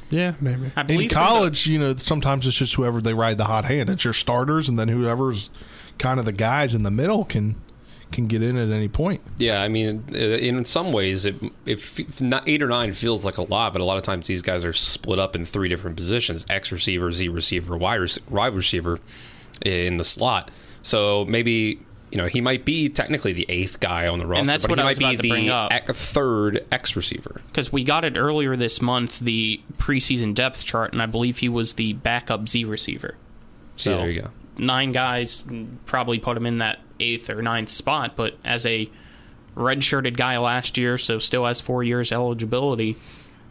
Yeah, 0.09 0.33
maybe. 0.41 0.71
In 0.75 0.87
believe 0.87 1.11
college, 1.11 1.67
you 1.67 1.77
know, 1.77 1.95
sometimes 1.95 2.47
it's 2.47 2.57
just 2.57 2.73
whoever 2.75 2.99
they 2.99 3.13
ride 3.13 3.37
the 3.37 3.45
hot 3.45 3.65
hand. 3.65 3.89
It's 3.89 4.03
your 4.03 4.13
starters, 4.13 4.67
and 4.67 4.79
then 4.79 4.87
whoever's 4.87 5.49
kind 5.99 6.19
of 6.19 6.25
the 6.25 6.31
guys 6.31 6.73
in 6.73 6.81
the 6.83 6.89
middle 6.91 7.25
can 7.25 7.55
can 8.11 8.27
get 8.27 8.41
in 8.41 8.57
at 8.57 8.69
any 8.69 8.87
point. 8.87 9.21
Yeah, 9.37 9.61
I 9.61 9.67
mean, 9.67 10.03
uh, 10.13 10.17
in 10.17 10.65
some 10.65 10.91
ways, 10.91 11.25
it, 11.25 11.35
if, 11.65 11.99
if 11.99 12.19
not 12.21 12.47
eight 12.47 12.61
or 12.61 12.67
nine 12.67 12.93
feels 12.93 13.23
like 13.25 13.37
a 13.37 13.43
lot, 13.43 13.73
but 13.73 13.81
a 13.81 13.85
lot 13.85 13.97
of 13.97 14.03
times 14.03 14.27
these 14.27 14.41
guys 14.41 14.63
are 14.65 14.73
split 14.73 15.19
up 15.19 15.35
in 15.35 15.45
three 15.45 15.69
different 15.69 15.95
positions: 15.97 16.45
X 16.49 16.71
receiver, 16.71 17.11
Z 17.11 17.29
receiver, 17.29 17.77
Y, 17.77 17.97
rec- 17.97 18.53
receiver 18.53 18.99
in 19.65 19.97
the 19.97 20.03
slot. 20.03 20.51
So 20.81 21.25
maybe 21.25 21.79
you 22.11 22.17
know 22.17 22.25
he 22.25 22.41
might 22.41 22.65
be 22.65 22.89
technically 22.89 23.33
the 23.33 23.45
eighth 23.49 23.79
guy 23.79 24.07
on 24.07 24.17
the 24.19 24.25
roster, 24.25 24.39
and 24.39 24.49
that's 24.49 24.65
but 24.65 24.71
what 24.71 24.79
he 24.79 24.85
I 24.85 24.89
was 24.89 24.99
might 24.99 25.13
about 25.15 25.21
be 25.21 25.29
to 25.29 25.33
bring 25.33 25.45
the 25.47 25.53
up. 25.53 25.71
ec- 25.71 25.87
third 25.95 26.65
X 26.71 26.95
receiver. 26.95 27.41
because 27.47 27.71
we 27.71 27.83
got 27.83 28.03
it 28.05 28.17
earlier 28.17 28.55
this 28.55 28.81
month, 28.81 29.19
the 29.19 29.61
preseason 29.77 30.33
depth 30.33 30.65
chart, 30.65 30.93
and 30.93 31.01
I 31.01 31.05
believe 31.05 31.37
he 31.39 31.49
was 31.49 31.75
the 31.75 31.93
backup 31.93 32.49
Z 32.49 32.63
receiver. 32.65 33.15
So 33.77 33.97
there 33.97 34.09
you 34.09 34.21
go. 34.21 34.29
Nine 34.57 34.91
guys 34.91 35.43
probably 35.85 36.19
put 36.19 36.35
him 36.35 36.45
in 36.45 36.57
that 36.57 36.79
eighth 36.99 37.29
or 37.29 37.41
ninth 37.41 37.69
spot, 37.69 38.15
but 38.15 38.35
as 38.43 38.65
a 38.65 38.89
redshirted 39.55 40.15
guy 40.17 40.37
last 40.37 40.77
year, 40.77 40.97
so 40.97 41.19
still 41.19 41.45
has 41.45 41.61
four 41.61 41.83
years 41.83 42.11
eligibility. 42.11 42.97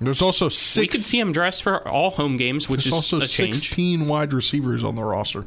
There's 0.00 0.22
also 0.22 0.48
six. 0.48 0.76
We 0.76 0.82
six. 0.84 0.92
could 0.94 1.04
see 1.04 1.18
him 1.18 1.32
dress 1.32 1.61
for 1.61 1.87
all 1.88 2.11
home 2.11 2.37
games, 2.37 2.68
which 2.68 2.87
is 2.87 2.92
also 2.92 3.18
a 3.20 3.26
change. 3.26 3.56
16 3.56 4.06
wide 4.06 4.32
receivers 4.32 4.84
on 4.84 4.94
the 4.94 5.02
roster. 5.04 5.44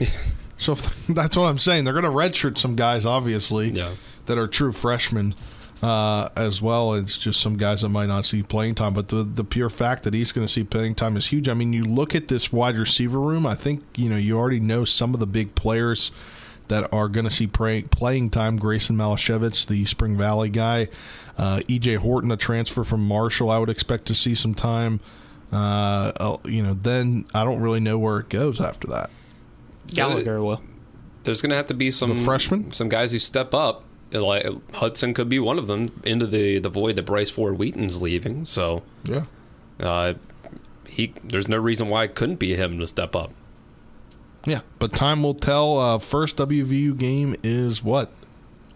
so 0.58 0.76
that's 1.08 1.36
what 1.36 1.44
I'm 1.44 1.58
saying. 1.58 1.84
They're 1.84 1.92
going 1.92 2.04
to 2.04 2.10
redshirt 2.10 2.56
some 2.58 2.74
guys, 2.74 3.04
obviously, 3.04 3.68
Yeah. 3.70 3.94
that 4.26 4.38
are 4.38 4.48
true 4.48 4.72
freshmen 4.72 5.34
uh, 5.84 6.30
as 6.34 6.62
well. 6.62 6.94
It's 6.94 7.18
just 7.18 7.42
some 7.42 7.58
guys 7.58 7.82
that 7.82 7.90
might 7.90 8.06
not 8.06 8.24
see 8.24 8.42
playing 8.42 8.74
time. 8.74 8.94
But 8.94 9.08
the, 9.08 9.22
the 9.22 9.44
pure 9.44 9.68
fact 9.68 10.04
that 10.04 10.14
he's 10.14 10.32
going 10.32 10.46
to 10.46 10.52
see 10.52 10.64
playing 10.64 10.94
time 10.94 11.14
is 11.14 11.26
huge. 11.26 11.46
I 11.46 11.52
mean, 11.52 11.74
you 11.74 11.84
look 11.84 12.14
at 12.14 12.28
this 12.28 12.50
wide 12.50 12.78
receiver 12.78 13.20
room, 13.20 13.46
I 13.46 13.54
think, 13.54 13.82
you 13.94 14.08
know, 14.08 14.16
you 14.16 14.38
already 14.38 14.60
know 14.60 14.86
some 14.86 15.12
of 15.12 15.20
the 15.20 15.26
big 15.26 15.54
players 15.54 16.10
that 16.68 16.90
are 16.90 17.10
going 17.10 17.26
to 17.26 17.30
see 17.30 17.46
play, 17.46 17.82
playing 17.82 18.30
time. 18.30 18.58
Graeson 18.58 18.96
Malashevich, 18.96 19.66
the 19.66 19.84
Spring 19.84 20.16
Valley 20.16 20.48
guy. 20.48 20.88
Uh, 21.36 21.58
EJ 21.68 21.98
Horton, 21.98 22.30
a 22.30 22.38
transfer 22.38 22.82
from 22.82 23.06
Marshall, 23.06 23.50
I 23.50 23.58
would 23.58 23.68
expect 23.68 24.06
to 24.06 24.14
see 24.14 24.34
some 24.34 24.54
time. 24.54 25.00
Uh, 25.52 26.12
uh, 26.18 26.36
you 26.46 26.62
know, 26.62 26.72
then 26.72 27.26
I 27.34 27.44
don't 27.44 27.60
really 27.60 27.80
know 27.80 27.98
where 27.98 28.20
it 28.20 28.30
goes 28.30 28.58
after 28.58 28.88
that. 28.88 29.10
Gallagher 29.88 30.42
will. 30.42 30.62
There's 31.24 31.42
going 31.42 31.50
to 31.50 31.56
have 31.56 31.66
to 31.66 31.74
be 31.74 31.90
some 31.90 32.08
The 32.08 32.24
freshman? 32.24 32.72
some 32.72 32.88
guys 32.88 33.12
who 33.12 33.18
step 33.18 33.52
up. 33.52 33.84
Like 34.14 34.46
Hudson 34.74 35.12
could 35.14 35.28
be 35.28 35.38
one 35.38 35.58
of 35.58 35.66
them 35.66 36.00
into 36.04 36.26
the 36.26 36.58
the 36.58 36.68
void 36.68 36.96
that 36.96 37.02
Bryce 37.04 37.30
Ford 37.30 37.58
Wheaton's 37.58 38.00
leaving. 38.00 38.44
So 38.44 38.82
Yeah. 39.04 39.24
uh, 39.80 40.14
he 40.86 41.12
there's 41.24 41.48
no 41.48 41.56
reason 41.58 41.88
why 41.88 42.04
it 42.04 42.14
couldn't 42.14 42.36
be 42.36 42.54
him 42.54 42.78
to 42.78 42.86
step 42.86 43.14
up. 43.16 43.32
Yeah, 44.46 44.60
but 44.78 44.92
time 44.94 45.22
will 45.22 45.34
tell. 45.34 45.78
Uh, 45.78 45.98
first 45.98 46.36
WVU 46.36 46.96
game 46.98 47.34
is 47.42 47.82
what 47.82 48.10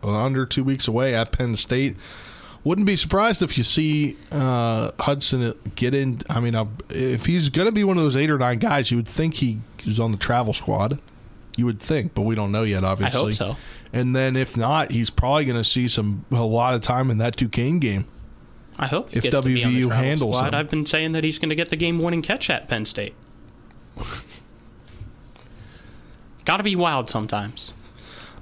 Uh, 0.03 0.11
under 0.25 0.47
two 0.47 0.63
weeks 0.65 0.87
away 0.89 1.15
at 1.15 1.33
Penn 1.33 1.57
State. 1.57 1.97
Wouldn't 2.65 2.87
be 2.87 2.97
surprised 2.97 3.43
if 3.43 3.57
you 3.59 3.65
see 3.65 4.17
uh, 4.33 4.91
Hudson 5.01 5.55
get 5.75 5.93
in. 5.95 6.21
I 6.31 6.41
mean, 6.41 6.55
uh, 6.55 6.67
if 6.91 7.27
he's 7.27 7.49
going 7.49 7.67
to 7.67 7.73
be 7.73 7.83
one 7.85 7.97
of 7.97 8.03
those 8.03 8.17
eight 8.17 8.31
or 8.31 8.39
nine 8.39 8.59
guys, 8.59 8.91
you 8.91 8.97
would 8.97 9.09
think 9.09 9.35
he 9.35 9.59
is 9.85 9.99
on 10.01 10.11
the 10.13 10.19
travel 10.19 10.53
squad. 10.55 11.01
You 11.59 11.67
would 11.67 11.81
think, 11.81 12.15
but 12.15 12.23
we 12.23 12.35
don't 12.37 12.53
know 12.53 12.63
yet. 12.63 12.85
Obviously, 12.85 13.19
I 13.19 13.23
hope 13.25 13.35
so. 13.35 13.57
And 13.93 14.15
then 14.15 14.37
if 14.37 14.57
not, 14.57 14.93
he's 14.93 15.11
probably 15.11 15.45
going 15.45 15.59
to 15.59 15.69
see 15.69 15.89
some 15.89 16.25
a 16.31 16.37
lot 16.37 16.73
of 16.75 16.83
time 16.83 17.11
in 17.11 17.19
that 17.19 17.35
Duquesne 17.37 17.81
game. 17.81 18.07
I 18.79 18.87
hope 18.87 19.11
he 19.11 19.17
If 19.17 19.25
gets 19.25 19.35
to 19.37 19.43
be 19.43 19.65
on 19.65 19.75
the 19.75 19.83
WVU 19.83 19.93
handles 19.93 20.37
squad. 20.37 20.55
him. 20.55 20.61
I've 20.61 20.71
been 20.71 20.87
saying 20.87 21.11
that 21.13 21.25
he's 21.25 21.41
going 21.41 21.49
to 21.49 21.57
get 21.57 21.69
the 21.71 21.75
game-winning 21.77 22.23
catch 22.23 22.49
at 22.49 22.69
Penn 22.69 22.87
State. 22.87 23.15
Got 26.45 26.59
to 26.59 26.63
be 26.63 26.77
wild 26.77 27.11
sometimes. 27.11 27.73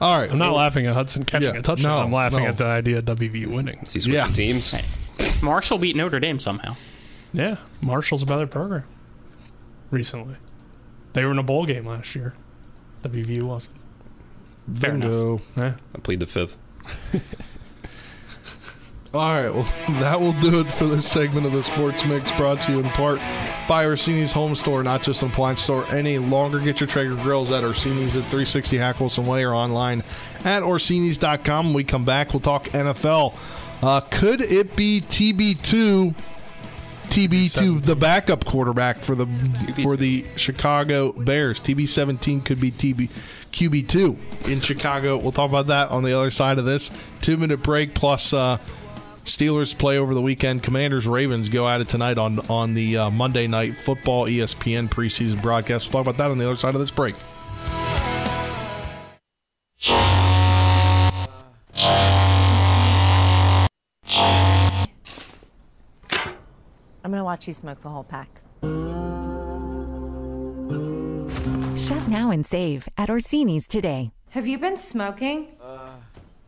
All 0.01 0.19
right, 0.19 0.31
I'm 0.31 0.37
not 0.39 0.51
well, 0.51 0.59
laughing 0.61 0.87
at 0.87 0.93
Hudson 0.95 1.25
catching 1.25 1.55
Yeah, 1.55 1.61
a 1.61 1.63
touchdown. 1.63 1.91
no, 1.91 2.05
I'm 2.05 2.13
laughing 2.13 2.43
no. 2.43 2.51
at 2.51 2.59
the 2.59 2.67
idea 2.67 2.99
of 2.99 3.07
WVU 3.07 3.49
winning. 3.57 3.79
Is 3.83 3.95
he 3.95 4.01
switching 4.01 4.13
Yeah. 4.15 4.31
teams? 4.31 4.75
Marshall 5.43 5.79
beat 5.79 5.97
Notre 5.97 6.21
Dame 6.21 6.39
somehow. 6.39 6.77
Yeah, 7.33 7.57
Marshall's 7.81 8.23
a 8.23 8.27
better 8.27 8.47
program. 8.47 8.85
Recently, 9.91 10.37
they 11.15 11.25
were 11.25 11.31
in 11.31 11.39
a 11.39 11.43
bowl 11.43 11.65
game 11.65 11.87
last 11.87 12.15
year. 12.15 12.35
WVU 13.03 13.43
wasn't. 13.43 13.77
Fair 14.75 14.91
enough. 14.95 15.03
bingo. 15.11 15.41
Yeah. 15.57 15.75
I 15.95 15.99
plead 15.99 16.21
the 16.21 16.27
fifth. 16.27 16.57
All 19.15 19.31
right, 19.31 19.49
well, 19.49 19.63
that 20.01 20.21
will 20.21 20.35
do 20.41 20.61
it 20.61 20.71
for 20.71 20.87
this 20.87 21.11
segment 21.11 21.47
of 21.47 21.53
the 21.53 21.63
Sports 21.63 22.05
Mix 22.05 22.31
brought 22.33 22.61
to 22.63 22.73
you 22.73 22.81
in 22.81 22.89
part 22.91 23.19
by 23.67 23.87
Orsini's 23.87 24.33
Home 24.33 24.55
Store, 24.55 24.83
not 24.83 25.03
just 25.03 25.23
an 25.23 25.31
appliance 25.31 25.63
store 25.63 25.87
any 25.95 26.19
longer. 26.19 26.59
Get 26.59 26.81
your 26.81 26.87
Traeger 26.87 27.15
grills 27.15 27.51
at 27.51 27.65
Orsini's 27.65 28.15
at 28.15 28.25
360 28.25 28.77
Hack 28.77 29.01
Wilson 29.01 29.25
Way 29.25 29.45
or 29.45 29.55
online 29.55 30.03
at 30.45 30.63
Orsini's.com. 30.63 31.67
When 31.67 31.75
we 31.75 31.85
come 31.85 32.05
back, 32.05 32.35
we'll 32.35 32.41
talk 32.41 32.65
NFL. 32.71 33.35
Uh, 33.83 34.01
could 34.01 34.43
it 34.43 34.77
be 34.77 35.01
TB2? 35.01 36.15
TB2, 37.11 37.85
the 37.85 37.97
backup 37.97 38.45
quarterback 38.45 38.99
for 38.99 39.15
the 39.15 39.27
for 39.83 39.97
the 39.97 40.25
Chicago 40.37 41.13
Bears. 41.13 41.61
TB17 41.61 42.45
could 42.45 42.61
be 42.61 42.71
TB 42.71 43.11
QB2 43.53 44.51
in 44.51 44.61
Chicago. 44.61 45.17
We'll 45.17 45.33
talk 45.33 45.49
about 45.51 45.69
that 45.69 45.91
on 45.91 46.03
the 46.03 46.13
other 46.17 46.31
side 46.31 46.59
of 46.59 46.65
this. 46.65 46.91
Two 47.21 47.37
minute 47.37 47.63
break 47.63 47.95
plus 47.95 48.33
uh, 48.33 48.59
Steelers 49.25 49.77
play 49.77 49.99
over 49.99 50.15
the 50.15 50.23
weekend. 50.23 50.63
Commanders 50.63 51.07
Ravens 51.07 51.49
go 51.49 51.69
at 51.69 51.81
it 51.81 51.89
tonight 51.89 52.19
on 52.19 52.39
on 52.51 52.75
the 52.75 52.97
uh, 52.97 53.11
Monday 53.11 53.47
night 53.47 53.75
football 53.75 54.27
ESPN 54.27 54.89
preseason 54.89 55.41
broadcast. 55.41 55.87
We'll 55.87 56.05
talk 56.05 56.13
about 56.13 56.19
that 56.19 56.31
on 56.31 56.39
the 56.39 56.47
other 56.47 56.57
side 56.57 56.75
of 56.75 56.81
this 56.81 56.91
break. 56.91 57.15
I'm 67.07 67.13
gonna 67.13 67.23
watch 67.23 67.47
you 67.47 67.53
smoke 67.55 67.83
the 67.83 67.89
whole 67.89 68.03
pack. 68.03 68.29
Shop 71.79 72.09
now 72.09 72.33
and 72.33 72.45
save 72.45 72.89
at 72.99 73.09
Orsini's 73.09 73.69
today. 73.69 74.11
Have 74.31 74.49
you 74.49 74.59
been 74.59 74.77
smoking? 74.77 75.47
Uh. 75.63 75.91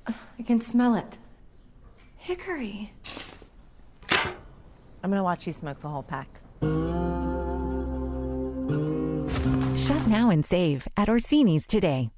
I 0.09 0.43
can 0.45 0.61
smell 0.61 0.97
it. 0.97 1.17
Hickory. 2.17 2.93
I'm 4.11 5.11
gonna 5.11 5.23
watch 5.23 5.47
you 5.47 5.53
smoke 5.53 5.79
the 5.79 5.91
whole 5.91 6.03
pack. 6.03 6.41
Shop 9.79 10.07
now 10.09 10.31
and 10.31 10.45
save 10.45 10.89
at 10.97 11.09
Orsini's 11.09 11.69
today. 11.69 12.11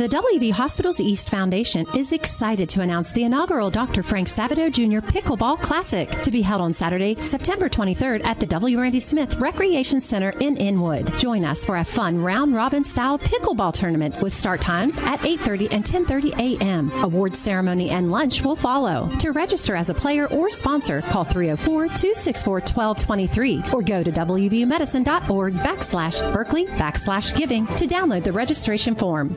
The 0.00 0.08
WV 0.08 0.52
Hospitals 0.52 0.98
East 0.98 1.28
Foundation 1.28 1.86
is 1.94 2.12
excited 2.12 2.70
to 2.70 2.80
announce 2.80 3.12
the 3.12 3.24
inaugural 3.24 3.68
Dr. 3.68 4.02
Frank 4.02 4.28
Sabato 4.28 4.72
Jr. 4.72 5.06
Pickleball 5.06 5.60
Classic 5.60 6.08
to 6.22 6.30
be 6.30 6.40
held 6.40 6.62
on 6.62 6.72
Saturday, 6.72 7.16
September 7.16 7.68
23rd 7.68 8.24
at 8.24 8.40
the 8.40 8.46
W. 8.46 8.80
Randy 8.80 8.98
Smith 8.98 9.36
Recreation 9.36 10.00
Center 10.00 10.30
in 10.40 10.56
Inwood. 10.56 11.14
Join 11.18 11.44
us 11.44 11.66
for 11.66 11.76
a 11.76 11.84
fun 11.84 12.18
round 12.18 12.54
robin 12.54 12.82
style 12.82 13.18
pickleball 13.18 13.74
tournament 13.74 14.14
with 14.22 14.32
start 14.32 14.62
times 14.62 14.96
at 15.00 15.20
8:30 15.20 15.68
and 15.70 15.84
10:30 15.84 16.32
a.m. 16.38 16.90
Award 17.02 17.36
ceremony 17.36 17.90
and 17.90 18.10
lunch 18.10 18.42
will 18.42 18.56
follow. 18.56 19.10
To 19.18 19.32
register 19.32 19.76
as 19.76 19.90
a 19.90 20.00
player 20.02 20.28
or 20.28 20.50
sponsor, 20.50 21.02
call 21.02 21.26
304-264-1223 21.26 23.70
or 23.74 23.82
go 23.82 24.02
to 24.02 24.10
wvmedicine.org 24.10 25.54
backslash 25.56 26.32
Berkeley 26.32 26.64
backslash 26.64 27.36
giving 27.36 27.66
to 27.76 27.86
download 27.86 28.24
the 28.24 28.32
registration 28.32 28.94
form. 28.94 29.36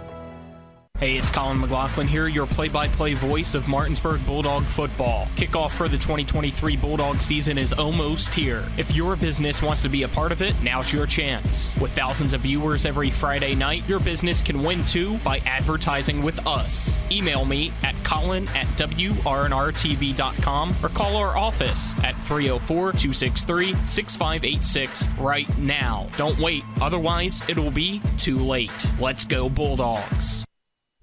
Hey, 1.01 1.17
it's 1.17 1.31
Colin 1.31 1.59
McLaughlin 1.59 2.07
here, 2.07 2.27
your 2.27 2.45
play 2.45 2.69
by 2.69 2.87
play 2.87 3.15
voice 3.15 3.55
of 3.55 3.67
Martinsburg 3.67 4.23
Bulldog 4.23 4.63
football. 4.65 5.27
Kickoff 5.35 5.71
for 5.71 5.87
the 5.87 5.97
2023 5.97 6.77
Bulldog 6.77 7.19
season 7.19 7.57
is 7.57 7.73
almost 7.73 8.35
here. 8.35 8.63
If 8.77 8.93
your 8.93 9.15
business 9.15 9.63
wants 9.63 9.81
to 9.81 9.89
be 9.89 10.03
a 10.03 10.07
part 10.07 10.31
of 10.31 10.43
it, 10.43 10.53
now's 10.61 10.93
your 10.93 11.07
chance. 11.07 11.75
With 11.77 11.91
thousands 11.93 12.33
of 12.33 12.41
viewers 12.41 12.85
every 12.85 13.09
Friday 13.09 13.55
night, 13.55 13.83
your 13.89 13.99
business 13.99 14.43
can 14.43 14.61
win 14.61 14.85
too 14.85 15.17
by 15.23 15.39
advertising 15.39 16.21
with 16.21 16.45
us. 16.45 17.01
Email 17.09 17.45
me 17.45 17.73
at 17.81 17.95
colin 18.03 18.47
at 18.49 18.67
WRNRTV.com 18.77 20.75
or 20.83 20.89
call 20.89 21.15
our 21.15 21.35
office 21.35 21.95
at 22.03 22.15
304 22.21 22.91
263 22.91 23.73
6586 23.87 25.07
right 25.17 25.57
now. 25.57 26.07
Don't 26.15 26.37
wait, 26.37 26.63
otherwise, 26.79 27.41
it 27.49 27.57
will 27.57 27.71
be 27.71 28.03
too 28.17 28.37
late. 28.37 28.85
Let's 28.99 29.25
go, 29.25 29.49
Bulldogs. 29.49 30.45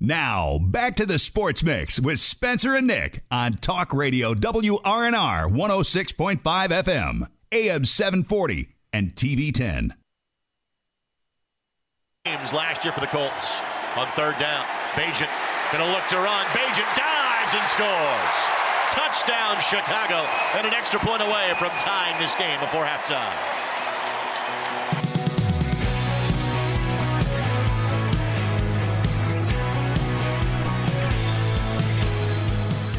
Now, 0.00 0.60
back 0.62 0.94
to 0.96 1.06
the 1.06 1.18
Sports 1.18 1.64
Mix 1.64 1.98
with 1.98 2.20
Spencer 2.20 2.76
and 2.76 2.86
Nick 2.86 3.24
on 3.32 3.54
Talk 3.54 3.92
Radio 3.92 4.32
WRNR 4.32 5.50
106.5 5.50 6.40
FM, 6.40 7.26
AM 7.50 7.84
740, 7.84 8.68
and 8.92 9.16
TV 9.16 9.52
10. 9.52 9.94
Games 12.24 12.52
last 12.52 12.84
year 12.84 12.92
for 12.92 13.00
the 13.00 13.08
Colts 13.08 13.58
on 13.96 14.06
third 14.14 14.38
down. 14.38 14.64
Bagent 14.94 15.28
gonna 15.72 15.90
look 15.90 16.06
to 16.08 16.18
run. 16.18 16.46
Bagent 16.54 16.94
dives 16.94 17.54
and 17.54 17.66
scores. 17.66 18.38
Touchdown, 18.90 19.60
Chicago, 19.60 20.24
and 20.54 20.64
an 20.64 20.74
extra 20.74 21.00
point 21.00 21.22
away 21.22 21.52
from 21.58 21.70
tying 21.70 22.16
this 22.20 22.36
game 22.36 22.60
before 22.60 22.84
halftime. 22.84 23.57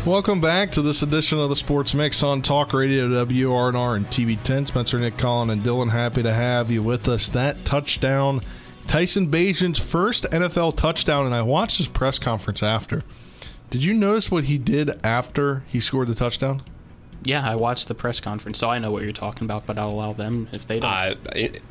Welcome 0.05 0.39
back 0.39 0.71
to 0.71 0.81
this 0.81 1.01
edition 1.03 1.39
of 1.39 1.49
the 1.49 1.57
Sports 1.57 1.93
Mix 1.93 2.23
on 2.23 2.41
Talk 2.41 2.71
Radio 2.71 3.09
WRNR 3.25 3.97
and 3.97 4.07
TV 4.07 4.41
10. 4.41 4.65
Spencer, 4.67 4.97
Nick, 4.97 5.17
Colin, 5.17 5.49
and 5.49 5.61
Dylan, 5.61 5.91
happy 5.91 6.23
to 6.23 6.33
have 6.33 6.71
you 6.71 6.81
with 6.81 7.07
us. 7.09 7.27
That 7.29 7.65
touchdown, 7.65 8.41
Tyson 8.87 9.27
Bagent's 9.27 9.77
first 9.77 10.23
NFL 10.31 10.77
touchdown, 10.77 11.25
and 11.25 11.35
I 11.35 11.41
watched 11.41 11.77
his 11.77 11.89
press 11.89 12.17
conference 12.17 12.63
after. 12.63 13.03
Did 13.69 13.83
you 13.83 13.93
notice 13.93 14.31
what 14.31 14.45
he 14.45 14.57
did 14.57 14.97
after 15.03 15.63
he 15.67 15.81
scored 15.81 16.07
the 16.07 16.15
touchdown? 16.15 16.63
Yeah, 17.23 17.47
I 17.47 17.55
watched 17.55 17.89
the 17.89 17.93
press 17.93 18.21
conference, 18.21 18.57
so 18.57 18.69
I 18.69 18.79
know 18.79 18.91
what 18.91 19.03
you're 19.03 19.11
talking 19.11 19.43
about, 19.45 19.65
but 19.67 19.77
I'll 19.77 19.89
allow 19.91 20.13
them 20.13 20.47
if 20.53 20.65
they 20.65 20.79
don't. 20.79 20.89
Uh, 20.89 21.15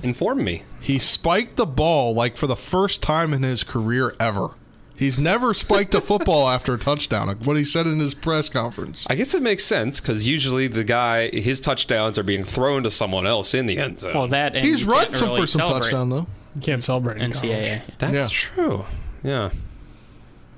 inform 0.02 0.44
me. 0.44 0.64
He 0.80 0.98
spiked 0.98 1.56
the 1.56 1.66
ball 1.66 2.12
like 2.14 2.36
for 2.36 2.46
the 2.46 2.56
first 2.56 3.02
time 3.02 3.32
in 3.32 3.42
his 3.42 3.64
career 3.64 4.14
ever. 4.20 4.50
He's 4.98 5.18
never 5.18 5.54
spiked 5.54 5.94
a 5.94 6.00
football 6.00 6.48
after 6.48 6.74
a 6.74 6.78
touchdown. 6.78 7.28
What 7.44 7.56
he 7.56 7.64
said 7.64 7.87
in 7.87 8.00
his 8.00 8.14
press 8.14 8.48
conference. 8.48 9.06
I 9.08 9.14
guess 9.14 9.32
it 9.32 9.42
makes 9.42 9.64
sense 9.64 10.00
because 10.00 10.26
usually 10.26 10.66
the 10.66 10.82
guy, 10.82 11.28
his 11.28 11.61
touchdowns 11.61 12.18
are 12.18 12.24
being 12.24 12.42
thrown 12.42 12.82
to 12.82 12.90
someone 12.90 13.24
else 13.24 13.54
in 13.54 13.66
the 13.66 13.78
end 13.78 14.00
zone. 14.00 14.14
Well, 14.14 14.26
that 14.28 14.56
and 14.56 14.66
He's 14.66 14.82
run 14.84 15.04
can't 15.04 15.14
some 15.14 15.28
really 15.28 15.40
for 15.42 15.46
some 15.46 15.61
celebrate 15.61 15.80
touchdown 15.82 16.11
though. 16.11 16.26
You 16.56 16.62
can't 16.62 16.82
celebrate 16.82 17.18
in 17.22 17.30
NCAA. 17.30 17.82
That's 17.98 18.12
Yeah. 18.14 18.26
true. 18.28 18.87
Yeah. 19.22 19.50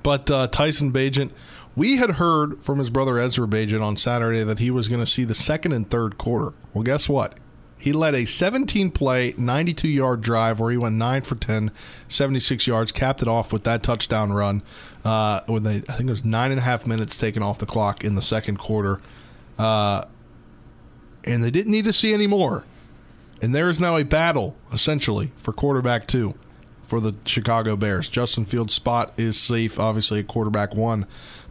But 0.03 0.31
uh, 0.31 0.47
Tyson 0.47 0.91
Bagent, 0.91 1.33
we 1.77 1.99
had 1.99 2.13
heard 2.13 2.63
from 2.63 2.79
his 2.79 2.89
brother 2.89 3.19
Ezra 3.19 3.47
Bagent 3.47 3.83
on 3.83 3.99
Saturday 3.99 4.43
that 4.43 4.59
he 4.59 4.71
was 4.71 4.89
going 4.89 5.01
to 5.01 5.07
see 5.07 5.25
the 5.25 5.35
second 5.35 5.73
and 5.73 5.89
third 5.91 6.17
quarter. 6.17 6.55
Well, 6.73 6.83
guess 6.83 7.09
what? 7.11 7.35
He 7.81 7.95
led 7.95 8.15
a 8.15 8.27
17 8.27 8.91
play, 8.91 9.35
92 9.39 9.89
yard 9.89 10.21
drive 10.21 10.61
where 10.61 10.71
he 10.71 10.77
went 10.77 10.97
9 10.97 11.23
for 11.23 11.35
10, 11.35 11.71
76 12.09 12.67
yards, 12.67 12.93
capped 12.93 13.23
it 13.23 13.29
off 13.29 13.53
with 13.53 13.65
that 13.65 13.83
touchdown 13.83 14.33
run. 14.33 14.63
Uh, 15.03 15.41
they, 15.59 15.77
a, 15.77 15.83
I 15.89 15.93
think 15.93 16.09
it 16.09 16.13
was 16.13 16.25
nine 16.25 16.51
and 16.51 16.61
a 16.61 16.63
half 16.63 16.87
minutes 16.87 17.17
taken 17.17 17.43
off 17.43 17.59
the 17.59 17.67
clock 17.67 18.05
in 18.05 18.17
the 18.17 18.23
second 18.23 18.59
quarter. 18.59 19.01
Uh, 19.59 20.05
and 21.25 21.43
they 21.43 21.51
didn't 21.51 21.73
need 21.73 21.85
to 21.85 21.93
see 21.93 22.13
any 22.13 22.27
more. 22.27 22.65
And 23.41 23.55
there 23.55 23.71
is 23.71 23.81
now 23.81 23.97
a 23.97 24.05
battle, 24.05 24.57
essentially, 24.73 25.33
for 25.37 25.53
quarterback 25.53 26.07
two 26.07 26.35
for 26.87 27.01
the 27.01 27.15
Chicago 27.25 27.77
Bears. 27.77 28.09
Justin 28.09 28.45
Fields' 28.45 28.75
spot 28.75 29.13
is 29.17 29.39
safe, 29.39 29.79
obviously, 29.81 30.19
at 30.19 30.27
quarterback 30.27 30.75
one. 30.75 31.07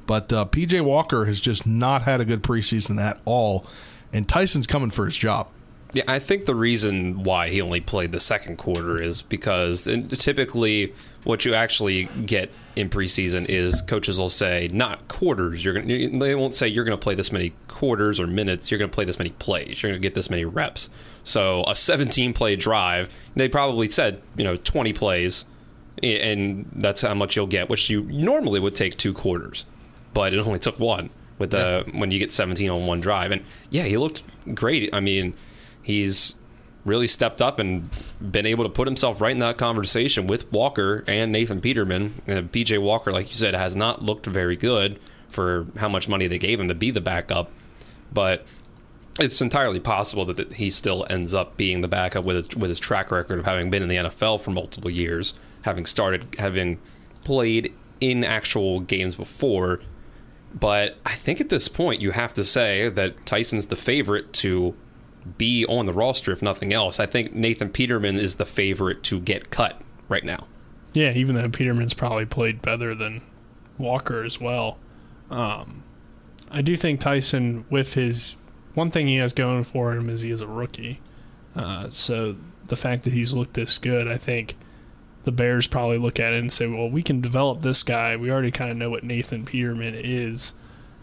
But 0.06 0.32
uh, 0.34 0.46
PJ 0.46 0.82
Walker 0.82 1.26
has 1.26 1.40
just 1.40 1.66
not 1.66 2.04
had 2.04 2.20
a 2.22 2.26
good 2.26 2.44
preseason 2.44 3.02
at 3.02 3.20
all. 3.26 3.66
And 4.12 4.28
Tyson's 4.28 4.68
coming 4.68 4.92
for 4.92 5.06
his 5.06 5.18
job. 5.18 5.48
Yeah, 5.92 6.04
I 6.08 6.20
think 6.20 6.46
the 6.46 6.56
reason 6.56 7.24
why 7.24 7.50
he 7.50 7.62
only 7.62 7.82
played 7.82 8.12
the 8.12 8.20
second 8.20 8.58
quarter 8.58 9.02
is 9.02 9.24
because 9.24 9.86
typically 10.12 10.94
what 11.24 11.46
you 11.46 11.54
actually 11.54 12.06
get 12.26 12.52
in 12.76 12.90
preseason 12.90 13.46
is 13.50 13.82
coaches 13.82 14.20
will 14.20 14.30
say 14.30 14.70
not 14.72 15.08
quarters. 15.08 15.66
You're 15.66 15.74
gonna, 15.74 16.20
they 16.20 16.36
won't 16.36 16.54
say 16.54 16.68
you're 16.68 16.86
going 16.86 16.98
to 16.98 17.04
play 17.04 17.16
this 17.16 17.32
many 17.32 17.54
quarters 17.68 18.20
or 18.20 18.28
minutes. 18.28 18.70
You're 18.70 18.78
going 18.78 18.92
to 18.92 18.94
play 18.94 19.06
this 19.06 19.18
many 19.18 19.32
plays. 19.32 19.82
You're 19.82 19.92
going 19.92 20.02
to 20.02 20.06
get 20.06 20.14
this 20.14 20.30
many 20.30 20.46
reps. 20.46 20.90
So 21.24 21.64
a 21.68 21.76
17 21.76 22.34
play 22.34 22.56
drive, 22.56 23.10
they 23.36 23.50
probably 23.50 23.90
said 23.90 24.22
you 24.38 24.44
know 24.44 24.56
20 24.56 24.94
plays, 24.94 25.46
and 26.04 26.70
that's 26.76 27.02
how 27.02 27.16
much 27.16 27.36
you'll 27.36 27.48
get, 27.48 27.68
which 27.68 27.90
you 27.90 28.04
normally 28.04 28.60
would 28.60 28.76
take 28.76 28.96
two 28.96 29.14
quarters, 29.14 29.66
but 30.14 30.36
it 30.36 30.40
only 30.40 30.60
took 30.60 30.80
one 30.80 31.10
with 31.40 31.52
the 31.52 31.84
when 31.94 32.12
you 32.12 32.20
get 32.20 32.32
17 32.32 32.70
on 32.70 32.86
one 32.86 33.00
drive. 33.00 33.32
And 33.32 33.44
yeah, 33.72 33.84
he 33.84 33.98
looked 33.98 34.24
great. 34.54 34.94
I 34.94 35.00
mean 35.00 35.34
he's 35.82 36.36
really 36.86 37.08
stepped 37.08 37.42
up 37.42 37.60
and 37.60 37.90
been 38.32 38.46
able 38.46 38.64
to 38.64 38.70
put 38.70 38.88
himself 38.88 39.22
right 39.22 39.32
in 39.32 39.40
that 39.40 39.58
conversation 39.58 40.28
with 40.28 40.52
Walker 40.52 41.04
and 41.08 41.32
Nathan 41.32 41.62
Peterman. 41.62 42.22
Uh, 42.28 42.34
and 42.34 42.52
PJ 42.52 42.82
Walker, 42.82 43.12
like 43.12 43.28
you 43.28 43.36
said, 43.36 43.54
has 43.54 43.76
not 43.76 44.02
looked 44.02 44.26
very 44.26 44.56
good 44.56 45.00
for 45.28 45.68
how 45.78 45.90
much 45.90 46.08
money 46.08 46.28
they 46.28 46.40
gave 46.40 46.60
him 46.60 46.68
to 46.68 46.74
be 46.74 46.90
the 46.92 47.02
backup, 47.02 47.52
but 48.12 48.46
it's 49.20 49.42
entirely 49.42 49.80
possible 49.80 50.26
that 50.26 50.54
he 50.54 50.70
still 50.70 51.06
ends 51.10 51.34
up 51.34 51.58
being 51.58 51.82
the 51.82 51.88
backup 51.88 52.24
with 52.24 52.38
his, 52.38 52.56
with 52.56 52.70
his 52.70 52.80
track 52.80 53.12
record 53.12 53.40
of 53.40 53.46
having 53.46 53.70
been 53.70 53.84
in 53.84 53.90
the 53.90 53.96
NFL 53.98 54.40
for 54.40 54.52
multiple 54.52 54.90
years, 54.90 55.34
having 55.64 55.86
started, 55.86 56.36
having 56.40 56.80
played 57.24 57.74
in 58.00 58.24
actual 58.24 58.80
games 58.80 59.16
before. 59.16 59.82
But 60.58 60.98
I 61.06 61.14
think 61.14 61.42
at 61.42 61.50
this 61.50 61.68
point, 61.68 62.02
you 62.02 62.12
have 62.12 62.34
to 62.36 62.44
say 62.44 62.90
that 62.90 63.26
Tyson's 63.26 63.68
the 63.68 63.76
favorite 63.76 64.34
to 64.34 64.74
be 65.38 65.66
on 65.66 65.86
the 65.86 65.94
roster 65.94 66.32
if 66.32 66.42
nothing 66.42 66.74
else. 66.74 67.00
I 67.00 67.06
think 67.06 67.34
Nathan 67.34 67.70
Peterman 67.70 68.18
is 68.18 68.36
the 68.36 68.46
favorite 68.46 69.04
to 69.04 69.20
get 69.20 69.50
cut 69.50 69.82
right 70.08 70.24
now. 70.24 70.48
Yeah, 70.94 71.12
even 71.12 71.36
though 71.36 71.50
Peterman's 71.50 71.94
probably 71.94 72.26
played 72.26 72.62
better 72.62 72.96
than 72.96 73.22
Walker 73.78 74.24
as 74.24 74.40
well. 74.40 74.78
Um, 75.30 75.84
I 76.50 76.62
do 76.62 76.76
think 76.76 77.00
Tyson, 77.00 77.66
with 77.70 77.94
his 77.94 78.36
one 78.74 78.92
thing 78.92 79.08
he 79.08 79.18
has 79.18 79.34
going 79.34 79.64
for 79.64 79.94
him 79.94 80.10
is 80.10 80.22
he 80.22 80.32
is 80.32 80.42
a 80.42 80.48
rookie. 80.48 81.00
Uh, 81.56 81.90
so 81.90 82.36
the 82.68 82.76
fact 82.76 83.04
that 83.04 83.14
he's 83.14 83.34
looked 83.34 83.54
this 83.54 83.78
good, 83.78 84.08
I 84.08 84.18
think 84.18 84.56
the 85.24 85.32
Bears 85.32 85.68
probably 85.68 85.98
look 85.98 86.20
at 86.20 86.34
it 86.34 86.40
and 86.40 86.52
say, 86.52 86.68
well, 86.68 86.90
we 86.90 87.04
can 87.04 87.22
develop 87.22 87.62
this 87.62 87.84
guy. 87.84 88.16
We 88.16 88.32
already 88.32 88.52
kind 88.52 88.72
of 88.72 88.78
know 88.78 88.90
what 88.90 89.04
Nathan 89.04 89.46
Peterman 89.46 89.96
is, 89.96 90.54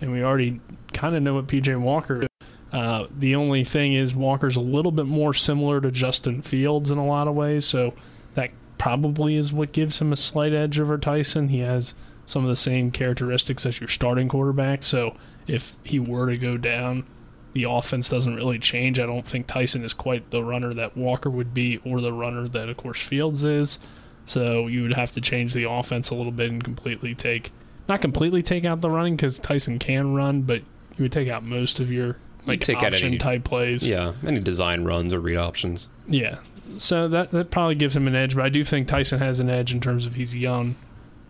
and 0.01 0.11
we 0.11 0.23
already 0.23 0.61
kind 0.93 1.15
of 1.15 1.23
know 1.23 1.35
what 1.35 1.47
PJ 1.47 1.79
Walker 1.81 2.23
is. 2.23 2.29
Uh, 2.77 3.07
the 3.11 3.35
only 3.35 3.65
thing 3.65 3.95
is 3.95 4.15
Walker's 4.15 4.55
a 4.55 4.61
little 4.61 4.93
bit 4.93 5.07
more 5.07 5.33
similar 5.33 5.81
to 5.81 5.91
Justin 5.91 6.43
Fields 6.43 6.91
in 6.91 6.99
a 6.99 7.07
lot 7.07 7.27
of 7.27 7.35
ways, 7.35 7.65
so 7.65 7.95
that 8.35 8.51
probably 8.77 9.37
is 9.37 9.51
what 9.51 9.73
gives 9.73 9.99
him 9.99 10.13
a 10.13 10.17
slight 10.17 10.53
edge 10.53 10.79
over 10.79 10.99
Tyson. 10.99 11.49
He 11.49 11.61
has 11.61 11.95
some 12.27 12.45
of 12.45 12.51
the 12.51 12.57
same 12.57 12.91
characteristics 12.91 13.65
as 13.65 13.81
your 13.81 13.89
starting 13.89 14.29
quarterback. 14.29 14.83
So 14.83 15.17
if 15.47 15.75
he 15.85 15.99
were 15.99 16.27
to 16.27 16.37
go 16.37 16.59
down, 16.59 17.07
the 17.55 17.65
offense 17.65 18.11
doesn't 18.11 18.37
really 18.37 18.59
change. 18.59 19.01
I 19.01 19.07
don't 19.07 19.27
think 19.27 19.47
Tyson 19.47 19.83
is 19.83 19.95
quite 19.95 20.31
the 20.31 20.45
runner 20.45 20.71
that 20.75 20.99
Walker 20.99 21.31
would 21.31 21.55
be 21.55 21.81
or 21.83 22.03
the 22.03 22.13
runner 22.13 22.47
that, 22.47 22.69
of 22.69 22.77
course, 22.77 23.01
Fields 23.01 23.43
is. 23.43 23.79
So 24.27 24.67
you 24.67 24.83
would 24.83 24.93
have 24.93 25.13
to 25.13 25.23
change 25.23 25.55
the 25.55 25.65
offense 25.65 26.11
a 26.11 26.15
little 26.15 26.31
bit 26.31 26.51
and 26.51 26.63
completely 26.63 27.15
take, 27.15 27.53
not 27.89 28.03
completely 28.03 28.43
take 28.43 28.67
out 28.67 28.83
the 28.83 28.91
running 28.91 29.17
because 29.17 29.39
Tyson 29.39 29.79
can 29.79 30.13
run, 30.13 30.43
but 30.43 30.61
you 30.99 31.05
would 31.05 31.13
take 31.13 31.31
out 31.31 31.43
most 31.43 31.81
of 31.81 31.91
your 31.91 32.19
like 32.47 32.61
take 32.61 32.83
option 32.83 33.09
any- 33.09 33.19
type 33.19 33.45
plays. 33.45 33.89
Yeah, 33.89 34.13
any 34.27 34.41
design 34.41 34.85
runs 34.85 35.13
or 35.13 35.21
read 35.21 35.37
options. 35.37 35.89
Yeah. 36.07 36.39
So 36.79 37.09
that 37.09 37.31
that 37.31 37.51
probably 37.51 37.75
gives 37.75 37.97
him 37.97 38.07
an 38.07 38.15
edge, 38.15 38.35
but 38.35 38.45
I 38.45 38.49
do 38.49 38.65
think 38.65 38.89
Tyson 38.89 39.19
has 39.21 39.41
an 39.41 39.49
edge 39.49 39.73
in 39.73 39.81
terms 39.81 40.07
of 40.07 40.15
he's 40.15 40.35
young. 40.35 40.77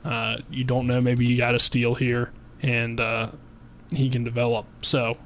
Uh, 0.04 0.38
you 0.50 0.64
don't 0.64 0.86
know, 0.86 1.00
maybe 1.00 1.26
you 1.26 1.36
got 1.36 1.54
a 1.54 1.58
steal 1.58 1.94
here, 1.94 2.30
and 2.62 3.00
uh, 3.00 3.30
he 3.90 4.08
can 4.08 4.24
develop. 4.24 4.66
So 4.82 5.16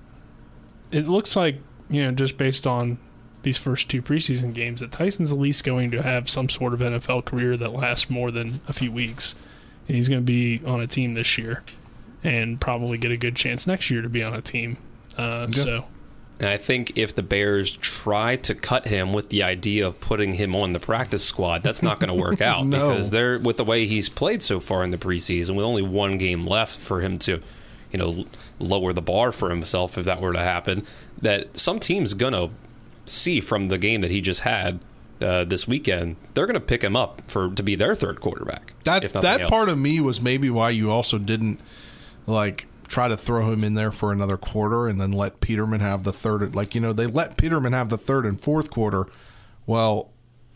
it 0.90 1.06
looks 1.06 1.36
like 1.36 1.56
you 1.88 2.02
know 2.02 2.12
just 2.12 2.36
based 2.38 2.66
on 2.66 2.98
these 3.42 3.56
first 3.56 3.88
two 3.88 4.02
preseason 4.02 4.52
games 4.52 4.80
that 4.80 4.92
Tyson's 4.92 5.32
at 5.32 5.38
least 5.38 5.64
going 5.64 5.90
to 5.92 6.02
have 6.02 6.28
some 6.28 6.48
sort 6.48 6.74
of 6.74 6.80
NFL 6.80 7.24
career 7.24 7.56
that 7.56 7.72
lasts 7.72 8.10
more 8.10 8.30
than 8.30 8.60
a 8.68 8.72
few 8.72 8.92
weeks, 8.92 9.34
and 9.88 9.96
he's 9.96 10.08
going 10.08 10.20
to 10.20 10.24
be 10.24 10.60
on 10.66 10.80
a 10.80 10.86
team 10.86 11.14
this 11.14 11.38
year, 11.38 11.62
and 12.22 12.60
probably 12.60 12.98
get 12.98 13.10
a 13.10 13.16
good 13.16 13.36
chance 13.36 13.66
next 13.66 13.90
year 13.90 14.02
to 14.02 14.08
be 14.08 14.22
on 14.22 14.34
a 14.34 14.42
team. 14.42 14.76
Uh, 15.18 15.46
Okay. 15.48 15.60
So 15.60 15.84
And 16.38 16.48
I 16.48 16.56
think 16.56 16.96
if 16.96 17.14
the 17.14 17.22
Bears 17.22 17.70
try 17.70 18.36
to 18.36 18.54
cut 18.54 18.86
him 18.88 19.12
with 19.12 19.28
the 19.28 19.42
idea 19.42 19.86
of 19.86 20.00
putting 20.00 20.32
him 20.32 20.56
on 20.56 20.72
the 20.72 20.80
practice 20.80 21.22
squad, 21.24 21.62
that's 21.62 21.82
not 21.82 22.00
going 22.00 22.08
to 22.08 22.20
work 22.20 22.40
out 22.52 22.66
No. 22.66 22.88
because 22.90 23.10
they're 23.10 23.38
with 23.38 23.56
the 23.58 23.64
way 23.64 23.86
he's 23.86 24.08
played 24.08 24.40
so 24.42 24.58
far 24.60 24.82
in 24.82 24.90
the 24.90 24.98
preseason, 24.98 25.54
with 25.54 25.64
only 25.66 25.82
one 25.82 26.16
game 26.16 26.46
left 26.46 26.78
for 26.78 27.00
him 27.02 27.18
to, 27.18 27.40
you 27.92 27.98
know, 27.98 28.24
lower 28.58 28.92
the 28.94 29.02
bar 29.02 29.32
for 29.32 29.50
himself 29.50 29.98
if 29.98 30.04
that 30.06 30.20
were 30.20 30.32
to 30.32 30.38
happen. 30.38 30.84
That 31.20 31.56
some 31.58 31.78
teams 31.78 32.14
gonna 32.14 32.48
see 33.04 33.40
from 33.40 33.68
the 33.68 33.76
game 33.78 34.00
that 34.00 34.10
he 34.10 34.20
just 34.22 34.40
had 34.40 34.80
uh, 35.20 35.44
this 35.44 35.68
weekend, 35.68 36.16
they're 36.32 36.46
gonna 36.46 36.60
pick 36.60 36.82
him 36.82 36.96
up 36.96 37.20
for 37.30 37.50
to 37.50 37.62
be 37.62 37.74
their 37.74 37.94
third 37.94 38.20
quarterback. 38.22 38.72
That 38.84 39.04
if 39.04 39.12
that 39.12 39.42
else. 39.42 39.50
part 39.50 39.68
of 39.68 39.76
me 39.76 40.00
was 40.00 40.20
maybe 40.22 40.48
why 40.48 40.70
you 40.70 40.90
also 40.90 41.18
didn't 41.18 41.60
like 42.26 42.66
try 42.90 43.06
to 43.08 43.16
throw 43.16 43.50
him 43.50 43.62
in 43.64 43.74
there 43.74 43.92
for 43.92 44.12
another 44.12 44.36
quarter 44.36 44.88
and 44.88 45.00
then 45.00 45.12
let 45.12 45.40
Peterman 45.40 45.80
have 45.80 46.02
the 46.02 46.12
third. 46.12 46.54
Like 46.54 46.74
you 46.74 46.80
know, 46.80 46.92
they 46.92 47.06
let 47.06 47.36
Peterman 47.36 47.72
have 47.72 47.88
the 47.88 47.96
third 47.96 48.26
and 48.26 48.38
fourth 48.38 48.68
quarter. 48.70 49.06
Well, 49.64 50.10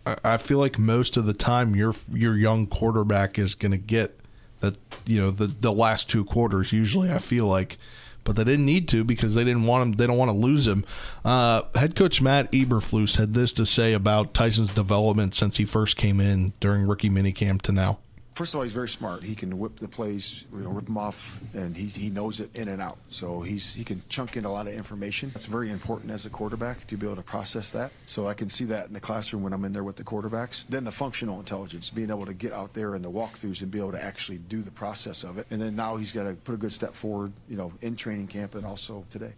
I, 0.05 0.37
feel 0.37 0.59
like 0.59 0.79
most 0.79 1.17
of 1.17 1.25
the 1.25 1.33
time 1.33 1.75
your 1.75 1.95
your 2.13 2.37
young 2.37 2.67
quarterback 2.67 3.39
is 3.39 3.55
going 3.55 3.73
to 3.73 3.79
get 3.79 4.19
that 4.61 4.77
you 5.07 5.21
know 5.21 5.31
the 5.31 5.47
the 5.47 5.73
last 5.73 6.11
two 6.11 6.25
quarters. 6.25 6.73
Usually, 6.73 7.11
I 7.11 7.19
feel 7.19 7.47
like. 7.47 7.79
But 8.25 8.37
they 8.37 8.45
didn't 8.45 8.65
need 8.65 8.89
to 8.89 9.05
because 9.05 9.35
they 9.35 9.45
didn't 9.45 9.65
want 9.65 9.83
him. 9.83 9.93
They 9.93 10.07
don't 10.07 10.17
want 10.17 10.31
to 10.31 10.37
lose 10.37 10.67
him. 10.67 10.87
Uh, 11.27 11.65
head 11.75 11.95
coach 11.95 12.23
Matt 12.23 12.51
Eberflus 12.53 13.17
had 13.17 13.35
this 13.35 13.53
to 13.53 13.67
say 13.67 13.93
about 13.93 14.33
Tyson's 14.33 14.71
development 14.71 15.35
since 15.35 15.59
he 15.59 15.67
first 15.67 15.99
came 15.99 16.21
in 16.21 16.55
during 16.59 16.87
rookie 16.87 17.11
minicamp 17.11 17.61
to 17.63 17.73
now. 17.73 17.99
First 18.35 18.53
of 18.53 18.59
all, 18.59 18.65
he's 18.65 18.73
very 18.73 18.89
smart. 18.89 19.23
He 19.23 19.37
can 19.37 19.61
whip 19.61 19.77
the 19.77 19.87
plays, 19.87 20.45
you 20.53 20.59
know, 20.59 20.71
rip 20.71 20.87
them 20.87 20.99
off, 20.99 21.41
and 21.55 21.77
he's, 21.77 21.95
he 21.95 22.11
knows 22.11 22.41
it 22.41 22.51
in 22.57 22.67
and 22.67 22.83
out. 22.83 22.99
So 23.09 23.43
he's 23.43 23.75
he 23.75 23.85
can 23.85 24.03
chunk 24.09 24.37
in 24.37 24.45
a 24.45 24.51
lot 24.51 24.67
of 24.67 24.75
information. 24.75 25.31
That's 25.33 25.47
very 25.47 25.71
important 25.71 26.11
as 26.11 26.27
a 26.27 26.31
quarterback 26.31 26.85
to 26.89 26.97
be 26.97 27.07
able 27.07 27.15
to 27.15 27.23
process 27.23 27.71
that. 27.71 27.93
So 28.07 28.27
I 28.27 28.35
can 28.35 28.51
see 28.51 28.65
that 28.65 28.89
in 28.89 28.93
the 28.93 28.99
classroom 28.99 29.45
when 29.45 29.53
I'm 29.53 29.65
in 29.65 29.73
there 29.73 29.85
with 29.85 29.95
the 29.95 30.03
quarterbacks. 30.03 30.65
Then 30.69 30.83
the 30.83 30.91
functional 30.91 31.39
intelligence, 31.39 31.91
being 31.91 32.11
able 32.11 32.27
to 32.27 32.35
get 32.35 32.53
out 32.53 32.75
there 32.75 32.97
in 32.97 33.03
the 33.03 33.11
walkthroughs 33.11 33.63
and 33.63 33.71
be 33.71 33.79
able 33.79 33.93
to 33.93 34.03
actually 34.03 34.39
do 34.39 34.63
the 34.63 34.73
process 34.73 35.23
of 35.23 35.39
it. 35.39 35.47
And 35.51 35.63
then 35.63 35.77
now 35.77 35.95
he's 35.97 36.13
got 36.13 36.25
to 36.25 36.35
put 36.35 36.55
a 36.57 36.59
good 36.59 36.73
step 36.73 36.93
forward, 36.93 37.33
you 37.49 37.57
know, 37.57 37.73
in 37.83 37.95
training 37.95 38.27
camp 38.27 38.57
and 38.57 38.67
also 38.67 39.05
today. 39.11 39.33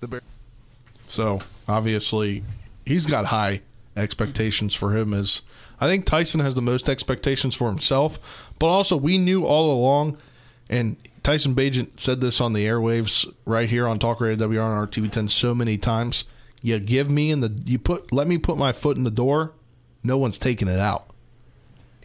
So 1.06 1.40
obviously, 1.68 2.44
he's 2.86 3.04
got 3.04 3.26
high 3.26 3.60
expectations 3.94 4.74
for 4.74 4.96
him. 4.96 5.12
As 5.12 5.42
I 5.80 5.86
think 5.86 6.06
Tyson 6.06 6.40
has 6.40 6.54
the 6.54 6.62
most 6.62 6.88
expectations 6.88 7.54
for 7.54 7.68
himself, 7.68 8.18
but 8.58 8.66
also 8.66 8.96
we 8.96 9.18
knew 9.18 9.44
all 9.44 9.72
along, 9.72 10.18
and 10.68 10.96
Tyson 11.22 11.54
Bagent 11.54 12.00
said 12.00 12.20
this 12.20 12.40
on 12.40 12.52
the 12.52 12.64
airwaves 12.64 13.30
right 13.44 13.68
here 13.68 13.86
on 13.86 13.98
Talk 13.98 14.20
Radio 14.20 14.48
WRNR 14.48 14.86
TV 14.88 15.10
10 15.10 15.28
so 15.28 15.54
many 15.54 15.76
times. 15.76 16.24
You 16.62 16.78
give 16.78 17.10
me 17.10 17.30
in 17.30 17.40
the 17.40 17.52
you 17.64 17.78
put 17.78 18.12
let 18.12 18.26
me 18.26 18.38
put 18.38 18.56
my 18.56 18.72
foot 18.72 18.96
in 18.96 19.04
the 19.04 19.10
door. 19.10 19.52
No 20.02 20.18
one's 20.18 20.38
taking 20.38 20.68
it 20.68 20.80
out. 20.80 21.10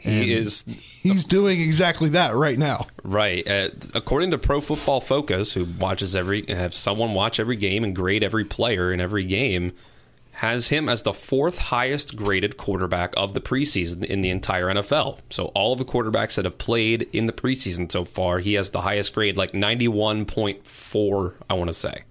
He 0.01 0.09
And 0.09 0.29
is 0.29 0.65
He's 1.01 1.23
doing 1.23 1.61
exactly 1.61 2.09
that 2.09 2.35
right 2.35 2.57
now. 2.57 2.87
Right. 3.03 3.47
Uh, 3.47 3.69
according 3.93 4.31
to 4.31 4.39
Pro 4.39 4.59
Football 4.59 4.99
Focus, 4.99 5.53
who 5.53 5.65
watches 5.79 6.15
every, 6.15 6.43
have 6.47 6.73
someone 6.73 7.13
watch 7.13 7.39
every 7.39 7.55
game 7.55 7.83
and 7.83 7.95
grade 7.95 8.23
every 8.23 8.43
player 8.43 8.91
in 8.91 8.99
every 8.99 9.23
game, 9.23 9.73
has 10.41 10.69
him 10.69 10.89
as 10.89 11.03
the 11.03 11.13
fourth 11.13 11.59
highest 11.59 12.15
graded 12.15 12.57
quarterback 12.57 13.13
of 13.15 13.35
the 13.35 13.39
preseason 13.39 14.03
in 14.03 14.21
the 14.21 14.29
entire 14.31 14.73
NFL. 14.73 15.19
So 15.29 15.45
all 15.53 15.71
of 15.71 15.77
the 15.77 15.85
quarterbacks 15.85 16.33
that 16.33 16.45
have 16.45 16.57
played 16.57 17.07
in 17.13 17.27
the 17.27 17.31
preseason 17.31 17.91
so 17.91 18.05
far, 18.05 18.39
he 18.39 18.55
has 18.55 18.71
the 18.71 18.81
highest 18.81 19.13
grade, 19.13 19.37
like 19.37 19.51
91.4, 19.51 21.33
I 21.47 21.53
want 21.53 21.67
to 21.67 21.75
say, 21.75 22.01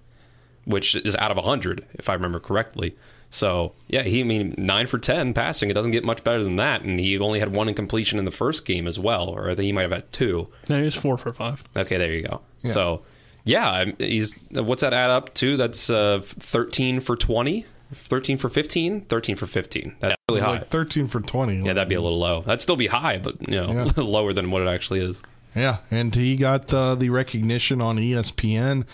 which 0.63 0.95
is 0.95 1.13
out 1.17 1.31
of 1.31 1.35
100, 1.35 1.85
if 1.95 2.07
I 2.07 2.13
remember 2.13 2.39
correctly. 2.39 2.95
So, 3.31 3.73
yeah, 3.89 4.03
he, 4.03 4.21
I 4.21 4.23
mean, 4.23 4.55
9 4.57 4.87
for 4.87 4.97
10 4.97 5.33
passing. 5.33 5.69
It 5.69 5.73
doesn't 5.73 5.91
get 5.91 6.05
much 6.05 6.23
better 6.23 6.41
than 6.41 6.55
that. 6.55 6.83
And 6.83 7.01
he 7.01 7.19
only 7.19 7.41
had 7.41 7.53
one 7.53 7.67
incompletion 7.67 8.17
in 8.17 8.23
the 8.23 8.31
first 8.31 8.63
game 8.63 8.87
as 8.87 8.97
well, 8.97 9.27
or 9.27 9.49
I 9.49 9.55
think 9.55 9.65
he 9.65 9.73
might 9.73 9.81
have 9.81 9.91
had 9.91 10.09
two. 10.13 10.47
no, 10.69 10.77
he 10.77 10.83
was 10.83 10.95
four 10.95 11.17
for 11.17 11.33
five. 11.33 11.65
Okay, 11.75 11.97
there 11.97 12.13
you 12.13 12.23
go. 12.23 12.39
Yeah. 12.61 12.71
So, 12.71 13.01
yeah, 13.43 13.91
he's 13.97 14.35
what's 14.51 14.83
that 14.83 14.93
add 14.93 15.09
up 15.09 15.33
to? 15.33 15.57
That's 15.57 15.89
uh, 15.89 16.21
13 16.23 17.01
for 17.01 17.17
20, 17.17 17.65
13 17.93 18.37
for 18.37 18.49
15, 18.49 19.01
13 19.01 19.35
for 19.35 19.45
15. 19.45 19.95
That's 19.99 20.15
really 20.29 20.41
high. 20.41 20.51
like 20.51 20.67
13 20.69 21.07
for 21.07 21.19
20. 21.21 21.57
yeah, 21.65 21.73
that'd 21.73 21.89
be 21.89 21.95
a 21.95 22.01
little 22.01 22.19
low. 22.19 22.41
That'd 22.41 22.61
still 22.61 22.75
be 22.75 22.87
high, 22.87 23.17
but 23.19 23.41
you 23.47 23.55
know, 23.61 23.71
Yeah. 23.71 23.91
lower 24.03 24.33
than 24.33 24.51
what 24.51 24.61
it 24.61 24.67
actually 24.67 24.99
is. 25.01 25.21
Yeah, 25.55 25.77
and 25.91 26.15
he 26.15 26.37
got 26.37 26.73
uh, 26.73 26.95
the 26.95 27.09
recognition 27.09 27.81
on 27.81 27.97
ESPN. 27.97 28.85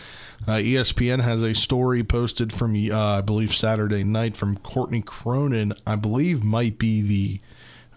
Uh, 0.48 0.54
ESPN 0.54 1.22
has 1.24 1.44
a 1.44 1.54
story 1.54 2.04
posted 2.04 2.52
from, 2.52 2.74
uh, 2.92 3.18
I 3.18 3.22
believe, 3.22 3.54
Saturday 3.54 4.04
night 4.04 4.36
from 4.36 4.58
Courtney 4.58 5.04
Cronin. 5.04 5.74
I 5.86 5.96
believe 5.96 6.44
might 6.44 6.80
be 6.80 7.02
the 7.04 7.40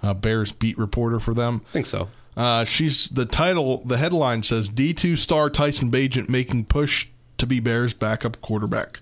uh, 0.06 0.12
Bears 0.12 0.52
beat 0.52 0.76
reporter 0.76 1.18
for 1.20 1.32
them. 1.32 1.62
I 1.70 1.72
think 1.72 1.86
so. 1.86 2.08
Uh, 2.36 2.64
she's 2.66 3.08
the 3.08 3.24
title. 3.26 3.82
The 3.84 3.96
headline 3.96 4.42
says 4.42 4.68
D 4.68 4.92
two 4.92 5.16
star 5.16 5.48
Tyson 5.48 5.90
Bagent 5.90 6.28
making 6.28 6.66
push 6.66 7.08
to 7.38 7.46
be 7.46 7.60
Bears 7.60 7.94
backup 7.94 8.40
quarterback. 8.42 9.00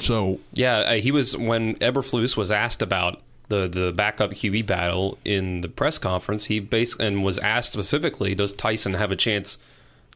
So 0.00 0.40
Yeah, 0.52 0.78
uh, 0.78 0.94
he 0.94 1.10
was 1.10 1.36
when 1.36 1.76
Eberflus 1.76 2.36
was 2.36 2.50
asked 2.50 2.82
about 2.82 3.22
the 3.48 3.68
the 3.68 3.92
backup 3.92 4.32
QB 4.32 4.66
battle 4.66 5.18
in 5.24 5.60
the 5.60 5.68
press 5.68 5.98
conference. 5.98 6.46
He 6.46 6.60
basically 6.60 7.06
and 7.06 7.24
was 7.24 7.38
asked 7.38 7.72
specifically, 7.72 8.34
does 8.34 8.54
Tyson 8.54 8.94
have 8.94 9.10
a 9.10 9.16
chance 9.16 9.58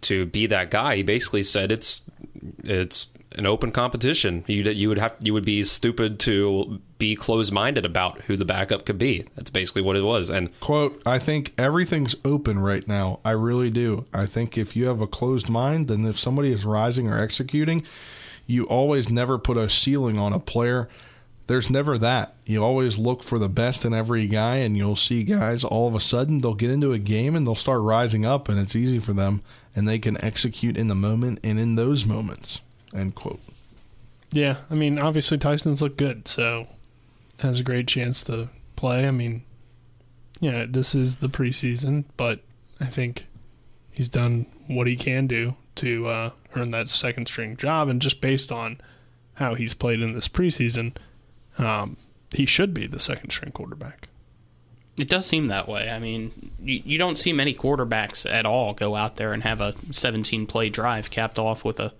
to 0.02 0.26
be 0.26 0.46
that 0.46 0.70
guy? 0.70 0.96
He 0.96 1.02
basically 1.02 1.42
said 1.42 1.72
it's 1.72 2.02
it's 2.64 3.08
an 3.36 3.46
open 3.46 3.70
competition. 3.70 4.44
You 4.46 4.62
you 4.70 4.88
would 4.88 4.98
have 4.98 5.16
you 5.22 5.32
would 5.32 5.44
be 5.44 5.62
stupid 5.64 6.18
to 6.20 6.80
be 6.98 7.14
closed 7.14 7.52
minded 7.52 7.86
about 7.86 8.20
who 8.22 8.36
the 8.36 8.44
backup 8.44 8.84
could 8.84 8.98
be. 8.98 9.24
That's 9.36 9.50
basically 9.50 9.82
what 9.82 9.96
it 9.96 10.02
was. 10.02 10.30
And 10.30 10.58
quote 10.60 11.00
i 11.06 11.18
think 11.18 11.52
everything's 11.56 12.14
open 12.24 12.58
right 12.58 12.86
now 12.86 13.20
i 13.24 13.30
really 13.30 13.70
do 13.70 14.04
i 14.12 14.26
think 14.26 14.58
if 14.58 14.76
you 14.76 14.86
have 14.86 15.00
a 15.00 15.06
closed 15.06 15.48
mind 15.48 15.88
then 15.88 16.04
if 16.04 16.18
somebody 16.18 16.52
is 16.52 16.64
rising 16.64 17.08
or 17.08 17.18
executing 17.18 17.82
you 18.50 18.64
always 18.64 19.08
never 19.08 19.38
put 19.38 19.56
a 19.56 19.70
ceiling 19.70 20.18
on 20.18 20.32
a 20.32 20.40
player. 20.40 20.88
There's 21.46 21.70
never 21.70 21.96
that. 21.98 22.34
You 22.44 22.62
always 22.62 22.98
look 22.98 23.22
for 23.22 23.38
the 23.38 23.48
best 23.48 23.84
in 23.84 23.94
every 23.94 24.26
guy 24.26 24.56
and 24.56 24.76
you'll 24.76 24.96
see 24.96 25.24
guys 25.24 25.64
all 25.64 25.86
of 25.86 25.94
a 25.94 26.00
sudden 26.00 26.40
they'll 26.40 26.54
get 26.54 26.70
into 26.70 26.92
a 26.92 26.98
game 26.98 27.34
and 27.36 27.46
they'll 27.46 27.54
start 27.54 27.80
rising 27.80 28.26
up 28.26 28.48
and 28.48 28.58
it's 28.58 28.76
easy 28.76 28.98
for 28.98 29.12
them 29.12 29.42
and 29.74 29.86
they 29.86 29.98
can 29.98 30.22
execute 30.22 30.76
in 30.76 30.88
the 30.88 30.94
moment 30.94 31.38
and 31.44 31.58
in 31.58 31.76
those 31.76 32.04
moments. 32.04 32.60
End 32.92 33.14
quote. 33.14 33.40
Yeah, 34.32 34.58
I 34.70 34.74
mean, 34.74 34.98
obviously 34.98 35.38
Tyson's 35.38 35.82
looked 35.82 35.96
good, 35.96 36.28
so 36.28 36.66
has 37.40 37.58
a 37.58 37.64
great 37.64 37.88
chance 37.88 38.22
to 38.24 38.48
play. 38.76 39.06
I 39.06 39.10
mean, 39.10 39.42
know, 40.40 40.66
this 40.66 40.94
is 40.94 41.16
the 41.16 41.28
preseason, 41.28 42.04
but 42.16 42.40
I 42.80 42.86
think 42.86 43.26
he's 43.90 44.08
done 44.08 44.46
what 44.68 44.86
he 44.86 44.94
can 44.94 45.26
do 45.26 45.56
to 45.76 46.06
uh, 46.08 46.30
earn 46.56 46.70
that 46.72 46.88
second 46.88 47.26
string 47.28 47.56
job, 47.56 47.88
and 47.88 48.00
just 48.02 48.20
based 48.20 48.50
on 48.52 48.80
how 49.34 49.54
he's 49.54 49.74
played 49.74 50.00
in 50.02 50.14
this 50.14 50.28
preseason, 50.28 50.94
um, 51.58 51.96
he 52.34 52.46
should 52.46 52.74
be 52.74 52.86
the 52.86 53.00
second 53.00 53.30
string 53.30 53.52
quarterback. 53.52 54.08
It 54.98 55.08
does 55.08 55.24
seem 55.26 55.46
that 55.48 55.66
way. 55.68 55.88
I 55.88 55.98
mean, 55.98 56.50
you, 56.62 56.82
you 56.84 56.98
don't 56.98 57.16
see 57.16 57.32
many 57.32 57.54
quarterbacks 57.54 58.30
at 58.30 58.44
all 58.44 58.74
go 58.74 58.96
out 58.96 59.16
there 59.16 59.32
and 59.32 59.42
have 59.44 59.60
a 59.60 59.74
17 59.90 60.46
play 60.46 60.68
drive 60.68 61.10
capped 61.10 61.38
off 61.38 61.64
with 61.64 61.80
a 61.80 61.92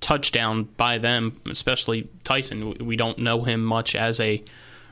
touchdown 0.00 0.64
by 0.76 0.96
them, 0.98 1.40
especially 1.50 2.08
Tyson. 2.24 2.70
We- 2.70 2.84
We 2.86 2.96
don't 2.96 3.18
know 3.18 3.42
him 3.42 3.62
much 3.62 3.94
as 3.94 4.18
a 4.20 4.42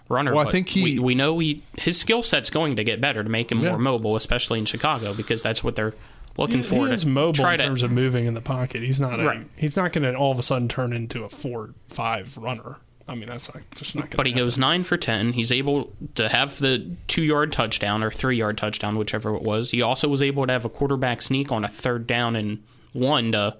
runner. 0.09 0.35
Well, 0.35 0.47
I 0.49 0.51
think 0.51 0.69
he- 0.69 0.83
we, 0.83 0.99
we 0.99 1.15
know 1.15 1.39
he 1.39 1.63
his 1.79 1.99
skill 1.99 2.23
set's 2.23 2.51
going 2.51 2.77
to 2.77 2.85
get 2.85 3.01
better 3.01 3.23
to 3.25 3.31
make 3.31 3.51
him 3.51 3.61
Yeah. 3.61 3.71
more 3.71 3.79
mobile, 3.79 4.17
especially 4.17 4.59
in 4.59 4.67
Chicago, 4.67 5.15
because 5.15 5.41
that's 5.41 5.65
what 5.65 5.75
they're 5.77 5.95
looking 6.39 6.59
he, 6.59 6.63
forward 6.63 6.89
he 6.89 6.95
is 6.95 7.05
mobile 7.05 7.35
try 7.35 7.53
in 7.53 7.59
to 7.59 7.65
terms 7.65 7.83
of 7.83 7.91
moving 7.93 8.25
in 8.27 8.33
the 8.33 8.41
pocket. 8.41 8.83
He's 8.83 9.01
not 9.01 9.21
a, 9.21 9.25
Right. 9.25 9.47
he's 9.57 9.77
not 9.77 9.93
going 9.93 10.11
to 10.11 10.15
all 10.19 10.33
of 10.33 10.39
a 10.39 10.43
sudden 10.43 10.69
turn 10.69 10.95
into 10.95 11.25
a 11.25 11.29
four 11.29 11.75
five 11.89 12.39
runner. 12.39 12.77
I 13.07 13.15
mean, 13.15 13.29
that's 13.29 13.53
not, 13.55 13.63
just 13.75 13.97
not 13.97 14.11
going. 14.11 14.17
but 14.19 14.27
he 14.27 14.33
goes 14.33 14.59
nine 14.59 14.85
for 14.85 14.97
ten. 14.97 15.33
He's 15.33 15.51
able 15.51 15.93
to 16.15 16.29
have 16.29 16.59
the 16.59 16.91
two 17.07 17.23
yard 17.23 17.53
touchdown 17.53 18.03
or 18.03 18.11
three 18.11 18.37
yard 18.37 18.57
touchdown, 18.59 18.97
whichever 18.99 19.35
it 19.35 19.43
was. 19.43 19.71
He 19.71 19.83
also 19.83 20.09
was 20.09 20.23
able 20.23 20.47
to 20.47 20.53
have 20.53 20.65
a 20.65 20.69
quarterback 20.71 21.21
sneak 21.23 21.51
on 21.51 21.65
a 21.65 21.69
third 21.69 22.07
down 22.07 22.37
and 22.37 22.63
one 22.93 23.33
to 23.33 23.57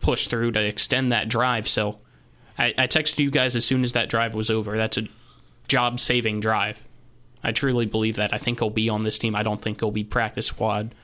push 0.00 0.26
through 0.26 0.52
to 0.52 0.60
extend 0.60 1.12
that 1.12 1.28
drive. 1.28 1.68
So 1.68 1.98
I, 2.58 2.74
I 2.76 2.86
texted 2.88 3.20
you 3.20 3.30
guys 3.30 3.54
as 3.56 3.64
soon 3.64 3.82
as 3.84 3.92
that 3.92 4.08
drive 4.08 4.34
was 4.34 4.50
over. 4.50 4.76
That's 4.76 4.98
a 4.98 5.06
job 5.68 6.00
saving 6.00 6.40
drive. 6.40 6.82
I 7.44 7.52
truly 7.52 7.86
believe 7.86 8.16
that. 8.16 8.34
I 8.34 8.38
think 8.38 8.58
he'll 8.58 8.70
be 8.70 8.88
on 8.88 9.04
this 9.04 9.18
team. 9.18 9.36
I 9.36 9.42
don't 9.42 9.62
think 9.62 9.80
he'll 9.80 9.90
be 9.92 10.04
practice 10.04 10.46
squad. 10.46 10.94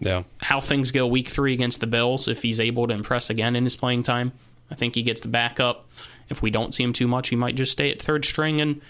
Yeah. 0.00 0.22
How 0.40 0.60
things 0.60 0.90
go 0.90 1.06
week 1.06 1.28
three 1.28 1.52
against 1.52 1.80
the 1.80 1.86
Bills, 1.86 2.28
if 2.28 2.42
he's 2.42 2.60
able 2.60 2.86
to 2.86 2.94
impress 2.94 3.30
again 3.30 3.56
in 3.56 3.64
his 3.64 3.76
playing 3.76 4.02
time, 4.02 4.32
I 4.70 4.74
think 4.74 4.94
he 4.94 5.02
gets 5.02 5.20
the 5.20 5.28
backup. 5.28 5.86
If 6.28 6.40
we 6.40 6.50
don't 6.50 6.74
see 6.74 6.82
him 6.82 6.92
too 6.92 7.06
much, 7.06 7.28
he 7.28 7.36
might 7.36 7.56
just 7.56 7.72
stay 7.72 7.90
at 7.90 8.00
third 8.00 8.24
string 8.24 8.60
and 8.60 8.80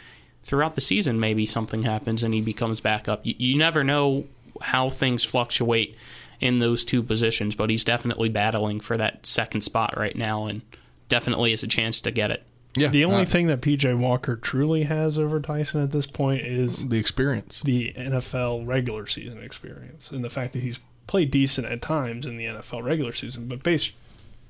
throughout 0.45 0.75
the 0.75 0.81
season 0.81 1.21
maybe 1.21 1.47
something 1.47 1.85
happens 1.85 2.23
and 2.23 2.35
he 2.35 2.41
becomes 2.41 2.81
backup. 2.81 3.25
You, 3.25 3.35
you 3.37 3.59
never 3.59 3.83
know 3.83 4.25
how 4.61 4.91
things 4.91 5.25
fluctuate 5.25 5.97
in 6.41 6.59
those 6.59 6.85
two 6.85 7.03
positions, 7.03 7.55
but 7.55 7.71
he's 7.71 7.85
definitely 7.85 8.29
battling 8.29 8.81
for 8.81 8.97
that 8.97 9.27
second 9.27 9.63
spot 9.63 9.97
right 9.97 10.17
now 10.17 10.47
and 10.47 10.63
definitely 11.09 11.51
has 11.51 11.63
a 11.63 11.69
chance 11.69 12.01
to 12.01 12.11
get 12.11 12.31
it. 12.31 12.45
Yeah. 12.75 12.89
The 12.89 13.05
only 13.05 13.23
uh, 13.23 13.27
thing 13.27 13.49
that 13.49 13.61
PJ 13.61 13.99
Walker 13.99 14.37
truly 14.37 14.85
has 14.85 15.19
over 15.19 15.41
Tyson 15.41 15.83
at 15.83 15.91
this 15.91 16.07
point 16.07 16.41
is 16.41 16.89
the 16.89 16.99
experience, 16.99 17.61
the 17.65 17.93
NFL 17.93 18.67
regular 18.67 19.07
season 19.07 19.43
experience, 19.43 20.11
and 20.11 20.25
the 20.25 20.31
fact 20.31 20.55
that 20.55 20.61
he's 20.61 20.81
played 21.07 21.31
decent 21.31 21.67
at 21.67 21.83
times 21.83 22.27
in 22.27 22.37
the 22.37 22.45
NFL 22.47 22.83
regular 22.85 23.13
season, 23.13 23.47
but 23.49 23.63
based 23.63 23.93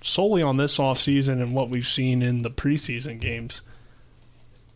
solely 0.03 0.43
on 0.43 0.57
this 0.57 0.79
offseason 0.79 1.41
and 1.43 1.55
what 1.55 1.69
we've 1.71 1.87
seen 1.87 2.23
in 2.23 2.43
the 2.43 2.51
preseason 2.51 3.21
games, 3.21 3.63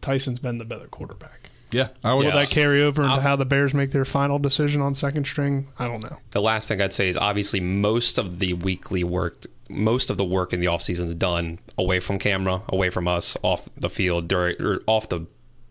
Tyson's 0.01 0.39
been 0.39 0.59
the 0.59 0.65
better 0.65 0.87
quarterback. 0.87 1.51
Yeah, 1.73 1.89
I 2.05 2.15
would. 2.15 2.25
Will 2.27 2.33
that 2.33 2.49
carry 2.51 2.81
over 2.81 3.03
into 3.03 3.15
I'll- 3.17 3.21
how 3.21 3.37
the 3.37 3.45
Bears 3.45 3.75
make 3.75 3.91
their 3.91 4.05
final 4.05 4.39
decision 4.39 4.81
on 4.81 4.95
second 4.95 5.27
string? 5.27 5.67
I 5.79 5.89
don't 5.89 6.03
know. 6.03 6.19
The 6.31 6.41
last 6.41 6.69
thing 6.69 6.81
I'd 6.81 6.93
say 6.93 7.09
is 7.09 7.17
obviously 7.17 7.59
most 7.61 8.19
of 8.19 8.39
the 8.39 8.53
weekly 8.53 9.03
work, 9.03 9.47
most 9.69 10.09
of 10.09 10.17
the 10.17 10.25
work 10.25 10.53
in 10.53 10.61
the 10.61 10.67
offseason 10.67 11.09
is 11.09 11.15
done 11.17 11.59
away 11.77 11.99
from 11.99 12.21
camera, 12.21 12.63
away 12.69 12.91
from 12.91 13.09
us, 13.09 13.37
off 13.43 13.69
the 13.77 13.91
field, 13.91 14.29
during, 14.29 14.63
or 14.63 14.81
off 14.87 15.09
the 15.09 15.27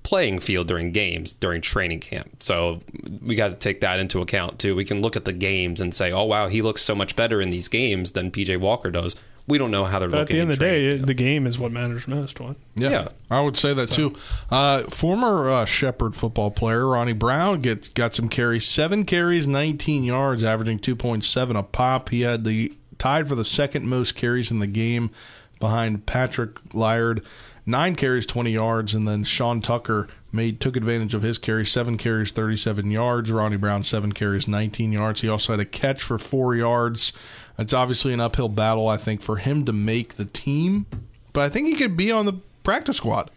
playing 0.06 0.38
field 0.38 0.68
during 0.68 0.92
games, 0.92 1.34
during 1.34 1.62
training 1.62 2.00
camp. 2.00 2.42
So 2.42 2.80
we 3.22 3.36
got 3.36 3.50
to 3.50 3.56
take 3.56 3.82
that 3.82 4.00
into 4.00 4.22
account 4.22 4.60
too. 4.60 4.76
We 4.76 4.86
can 4.86 5.02
look 5.02 5.16
at 5.16 5.26
the 5.26 5.34
games 5.34 5.82
and 5.82 5.94
say, 5.94 6.12
oh, 6.12 6.24
wow, 6.24 6.48
he 6.48 6.62
looks 6.62 6.84
so 6.84 6.94
much 6.94 7.16
better 7.16 7.42
in 7.42 7.50
these 7.50 7.68
games 7.68 8.12
than 8.12 8.30
PJ 8.30 8.60
Walker 8.60 8.92
does. 8.92 9.16
We 9.48 9.58
don't 9.58 9.72
know 9.72 9.84
how 9.84 9.98
they're 10.00 10.08
But 10.08 10.22
at 10.22 10.28
the 10.28 10.40
end 10.40 10.52
of 10.52 10.60
the 10.60 10.66
day, 10.66 10.86
it, 10.86 11.08
the 11.08 11.14
game 11.16 11.48
is 11.48 11.58
what 11.58 11.72
matters 11.72 12.08
most. 12.08 12.40
What? 12.40 12.56
Yeah, 12.76 12.90
Yeah. 12.90 13.08
I 13.32 13.42
would 13.42 13.58
say 13.58 13.74
that 13.74 13.90
too. 13.90 14.16
Uh, 14.50 14.84
former 14.84 15.50
uh, 15.50 15.66
Shepherd 15.66 16.16
football 16.16 16.52
player 16.52 16.88
Ronnie 16.88 17.14
Brown 17.14 17.60
get 17.62 17.94
got 17.96 18.14
some 18.16 18.30
carries, 18.30 18.66
seven 18.66 19.06
carries, 19.06 19.48
19 19.48 20.04
yards, 20.04 20.44
averaging 20.44 20.80
2.7 20.80 21.58
a 21.58 21.64
pop. 21.64 22.10
He 22.10 22.22
had 22.22 22.44
the 22.44 22.74
tied 23.00 23.28
for 23.28 23.36
the 23.36 23.46
second 23.46 23.88
most 23.88 24.16
carries 24.16 24.52
in 24.52 24.60
the 24.60 24.68
game, 24.68 25.12
behind 25.60 26.06
Patrick 26.06 26.58
Laird, 26.74 27.24
nine 27.66 27.96
carries, 27.96 28.26
20 28.26 28.52
yards, 28.52 28.94
and 28.94 29.08
then 29.08 29.24
Sean 29.24 29.62
Tucker 29.62 30.08
made 30.32 30.60
took 30.60 30.76
advantage 30.76 31.14
of 31.14 31.22
his 31.22 31.38
carry, 31.38 31.66
seven 31.66 31.98
carries, 31.98 32.32
37 32.32 32.92
yards. 32.92 33.32
Ronnie 33.32 33.58
Brown 33.58 33.84
seven 33.84 34.12
carries, 34.12 34.48
19 34.48 34.92
yards. 34.92 35.22
He 35.22 35.30
also 35.30 35.54
had 35.54 35.60
a 35.60 35.66
catch 35.66 36.02
for 36.02 36.18
four 36.18 36.56
yards. 36.56 37.14
It's 37.58 37.74
obviously 37.74 38.12
an 38.14 38.20
uphill 38.20 38.50
battle, 38.50 38.88
I 38.90 38.98
think, 38.98 39.22
for 39.22 39.38
him 39.38 39.64
to 39.66 39.74
make 39.74 40.16
the 40.16 40.26
team, 40.26 40.86
but 41.34 41.42
I 41.42 41.50
think 41.50 41.68
he 41.68 41.76
could 41.76 41.96
be 41.96 42.12
on 42.12 42.26
the 42.26 42.34
practice 42.64 42.98
squad. 42.98 43.32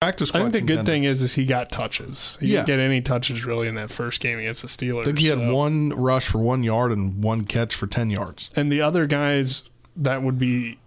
Practice 0.00 0.28
squad 0.28 0.40
I 0.40 0.50
think 0.50 0.66
the 0.68 0.76
good 0.76 0.86
thing 0.86 1.04
is 1.04 1.20
is 1.22 1.34
he 1.34 1.44
got 1.44 1.70
touches. 1.70 2.36
He 2.40 2.48
Yeah. 2.48 2.58
didn't 2.58 2.66
get 2.66 2.78
any 2.80 3.00
touches 3.00 3.44
really 3.44 3.66
in 3.66 3.74
that 3.76 3.90
first 3.90 4.20
game 4.20 4.38
against 4.38 4.62
the 4.62 4.68
Steelers. 4.68 5.02
I 5.02 5.04
think 5.06 5.18
he 5.18 5.26
had 5.28 5.38
so- 5.38 5.52
one 5.52 5.90
rush 5.90 6.26
for 6.26 6.38
one 6.38 6.62
yard 6.62 6.92
and 6.92 7.22
one 7.22 7.44
catch 7.44 7.74
for 7.74 7.86
10 7.86 8.10
yards. 8.10 8.50
and 8.54 8.70
the 8.70 8.80
other 8.82 9.06
guys 9.06 9.62
that 9.96 10.22
would 10.22 10.38
be 10.38 10.78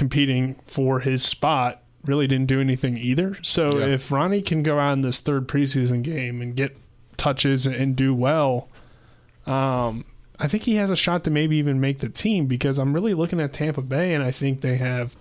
competing 0.00 0.56
for 0.66 1.00
his 1.00 1.22
spot 1.22 1.82
really 2.06 2.26
didn't 2.26 2.46
do 2.46 2.58
anything 2.58 2.96
either. 2.96 3.36
So 3.42 3.78
Yeah. 3.78 3.84
if 3.88 4.10
Ronnie 4.10 4.40
can 4.40 4.62
go 4.62 4.78
out 4.78 4.94
in 4.94 5.02
this 5.02 5.20
third 5.20 5.46
preseason 5.46 6.02
game 6.02 6.40
and 6.40 6.56
get 6.56 6.74
touches 7.18 7.66
and 7.66 7.94
do 7.94 8.14
well, 8.14 8.70
um, 9.46 10.06
I 10.38 10.48
think 10.48 10.62
he 10.62 10.76
has 10.76 10.88
a 10.88 10.96
shot 10.96 11.22
to 11.24 11.30
maybe 11.30 11.58
even 11.58 11.80
make 11.80 11.98
the 11.98 12.08
team 12.08 12.46
because 12.46 12.78
I'm 12.78 12.94
really 12.94 13.12
looking 13.12 13.40
at 13.42 13.52
Tampa 13.52 13.82
Bay 13.82 14.14
and 14.14 14.24
I 14.24 14.30
think 14.30 14.62
they 14.62 14.78
have 14.78 15.14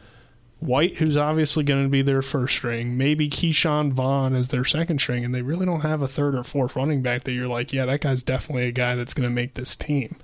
White, 0.62 0.96
who's 0.98 1.18
obviously 1.18 1.66
going 1.66 1.84
to 1.84 1.90
be 1.90 2.02
their 2.02 2.22
first 2.22 2.56
string, 2.56 2.98
maybe 2.98 3.30
Ke'Shawn 3.30 3.92
Vaughn 3.92 4.34
as 4.34 4.48
their 4.48 4.64
second 4.64 5.00
string, 5.02 5.26
and 5.26 5.36
they 5.36 5.42
really 5.42 5.66
don't 5.66 5.82
have 5.82 6.02
a 6.02 6.08
third 6.08 6.36
or 6.36 6.44
fourth 6.46 6.78
running 6.78 7.02
back 7.02 7.24
that 7.26 7.34
you're 7.34 7.48
like, 7.48 7.74
yeah, 7.74 7.86
that 7.86 8.00
guy's 8.00 8.24
definitely 8.24 8.68
a 8.68 8.72
guy 8.72 8.96
that's 8.96 9.14
going 9.14 9.28
to 9.28 9.36
make 9.36 9.56
this 9.56 9.76
team. 9.76 10.16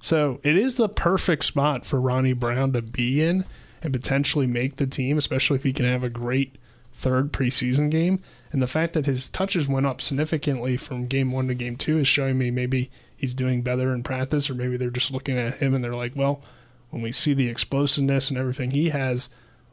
So 0.00 0.38
it 0.44 0.56
is 0.56 0.76
the 0.76 0.88
perfect 0.88 1.44
spot 1.44 1.84
for 1.84 2.00
Ronnie 2.00 2.32
Brown 2.32 2.72
to 2.74 2.82
be 2.82 3.20
in 3.20 3.44
and 3.82 3.92
potentially 3.92 4.46
make 4.46 4.76
the 4.76 4.86
team, 4.86 5.18
especially 5.18 5.56
if 5.56 5.62
he 5.62 5.72
can 5.72 5.84
have 5.84 6.04
a 6.04 6.08
great 6.08 6.56
third 6.92 7.32
preseason 7.32 7.90
game. 7.90 8.22
And 8.50 8.60
the 8.60 8.66
fact 8.66 8.92
that 8.94 9.06
his 9.06 9.28
touches 9.28 9.68
went 9.68 9.86
up 9.86 10.00
significantly 10.00 10.76
from 10.76 11.06
game 11.06 11.32
one 11.32 11.48
to 11.48 11.54
game 11.54 11.76
two 11.76 11.98
is 11.98 12.08
showing 12.08 12.38
me 12.38 12.50
maybe 12.50 12.90
he's 13.16 13.34
doing 13.34 13.62
better 13.62 13.92
in 13.94 14.02
practice, 14.02 14.50
or 14.50 14.54
maybe 14.54 14.76
they're 14.76 14.90
just 14.90 15.12
looking 15.12 15.38
at 15.38 15.58
him 15.58 15.74
and 15.74 15.84
they're 15.84 15.94
like, 15.94 16.12
well, 16.16 16.42
when 16.90 17.02
we 17.02 17.12
see 17.12 17.34
the 17.34 17.48
explosiveness 17.48 18.30
and 18.30 18.38
everything 18.38 18.70
he 18.70 18.88
has, 18.88 19.28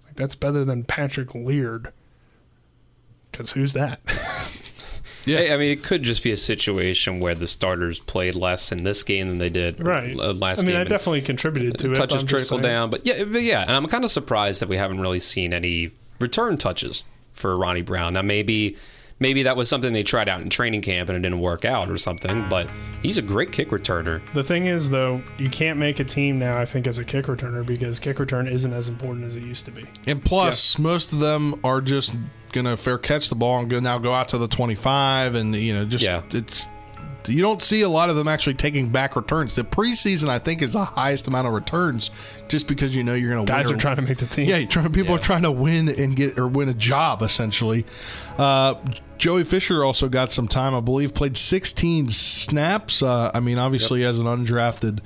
like 0.06 0.16
that's 0.16 0.36
better 0.36 0.66
than 0.66 0.84
Patrick 0.84 1.34
Laird. 1.34 1.92
Because 3.32 3.54
who's 3.54 3.74
that? 3.74 4.00
Yeah, 5.26 5.54
I 5.54 5.58
mean, 5.58 5.72
it 5.72 5.84
could 5.84 6.04
just 6.04 6.24
be 6.24 6.32
a 6.32 6.38
situation 6.38 7.20
where 7.20 7.36
the 7.36 7.48
starters 7.48 8.00
played 8.00 8.36
less 8.36 8.72
in 8.72 8.84
this 8.84 9.04
game 9.04 9.28
than 9.28 9.38
they 9.40 9.50
did 9.50 9.84
right. 9.84 10.16
uh, 10.20 10.34
last 10.34 10.60
I 10.60 10.62
mean, 10.62 10.72
game. 10.72 10.76
that 10.76 10.90
definitely 10.90 11.22
contributed 11.22 11.78
to 11.80 11.92
it. 11.92 11.96
touches 11.96 12.24
trickle 12.24 12.60
down, 12.60 12.90
but 12.90 13.06
yeah, 13.06 13.24
but 13.24 13.42
yeah, 13.42 13.62
and 13.62 13.72
I'm 13.72 13.88
kind 13.88 14.04
of 14.04 14.12
surprised 14.12 14.62
that 14.62 14.70
we 14.70 14.78
haven't 14.78 15.00
really 15.00 15.20
seen 15.20 15.54
any 15.54 15.92
return 16.20 16.58
touches 16.58 17.04
for 17.34 17.58
Ronnie 17.58 17.82
Brown. 17.82 18.14
Now 18.14 18.22
maybe 18.22 18.78
maybe 19.20 19.44
that 19.44 19.56
was 19.56 19.70
something 19.70 19.94
they 19.94 20.04
tried 20.04 20.28
out 20.28 20.42
in 20.42 20.50
training 20.50 20.82
camp 20.82 21.10
and 21.10 21.18
it 21.18 21.22
didn't 21.22 21.40
work 21.40 21.66
out 21.66 21.90
or 21.90 21.98
something, 21.98 22.48
but 22.50 22.68
he's 23.02 23.18
a 23.18 23.22
great 23.22 23.52
kick 23.52 23.70
returner. 23.70 24.22
The 24.34 24.44
thing 24.44 24.68
is, 24.68 24.90
though, 24.90 25.22
you 25.38 25.50
can't 25.50 25.80
make 25.80 26.00
a 26.00 26.04
team 26.04 26.38
now. 26.38 26.58
I 26.58 26.66
think 26.66 26.88
as 26.88 26.98
a 26.98 27.04
kick 27.04 27.26
returner 27.26 27.66
because 27.66 28.00
kick 28.00 28.20
return 28.20 28.48
isn't 28.48 28.74
as 28.74 28.90
important 28.90 29.26
as 29.26 29.36
it 29.36 29.44
used 29.44 29.66
to 29.66 29.72
be. 29.72 29.86
And 30.06 30.24
plus, 30.24 30.78
most 30.78 31.14
of 31.14 31.20
them 31.20 31.60
are 31.64 31.82
just 31.82 32.14
going 32.52 32.66
to 32.66 32.78
fair 32.78 32.98
catch 32.98 33.30
the 33.30 33.36
ball 33.36 33.60
and 33.60 33.70
go 33.70 33.80
now 33.80 33.98
go 33.98 34.14
out 34.14 34.30
to 34.30 34.38
the 34.38 34.48
25 34.48 35.36
and 35.36 35.54
you 35.54 35.74
know 35.74 35.84
just 35.84 36.06
yeah. 36.06 36.22
it's 36.32 36.68
you 37.28 37.42
don't 37.42 37.62
see 37.62 37.82
a 37.82 37.90
lot 37.90 38.10
of 38.10 38.16
them 38.16 38.28
actually 38.28 38.56
taking 38.56 38.90
back 38.90 39.16
returns. 39.16 39.56
The 39.56 39.64
preseason, 39.64 40.30
I 40.30 40.40
think, 40.40 40.62
is 40.62 40.74
the 40.74 40.86
highest 40.86 41.28
amount 41.28 41.48
of 41.48 41.54
returns, 41.54 42.12
just 42.48 42.68
because 42.68 42.96
you 42.96 43.04
know 43.04 43.14
you're 43.14 43.32
going 43.32 43.46
to. 43.46 43.52
Guys 43.52 43.68
win 43.68 43.76
are 43.76 43.80
trying 43.80 43.96
to 43.98 44.02
make 44.02 44.18
the 44.18 44.28
team. 44.28 44.48
Yeah, 44.48 44.58
you're 44.58 44.70
trying, 44.70 44.92
people 44.92 45.16
are 45.16 45.20
trying 45.20 45.44
to 45.44 45.52
win 45.52 45.90
and 45.90 46.16
get 46.16 46.40
or 46.40 46.48
win 46.48 46.70
a 46.70 46.74
job 46.74 47.22
essentially. 47.22 47.86
Uh, 48.38 48.76
Joey 49.18 49.44
Fisher 49.44 49.84
also 49.84 50.10
got 50.10 50.32
some 50.32 50.48
time, 50.48 50.76
I 50.76 50.82
believe, 50.82 51.14
played 51.14 51.38
16 51.38 52.10
snaps. 52.10 53.02
Uh, 53.02 53.32
I 53.34 53.40
mean, 53.40 53.58
obviously 53.58 54.04
as 54.04 54.20
an 54.20 54.26
undrafted 54.26 55.00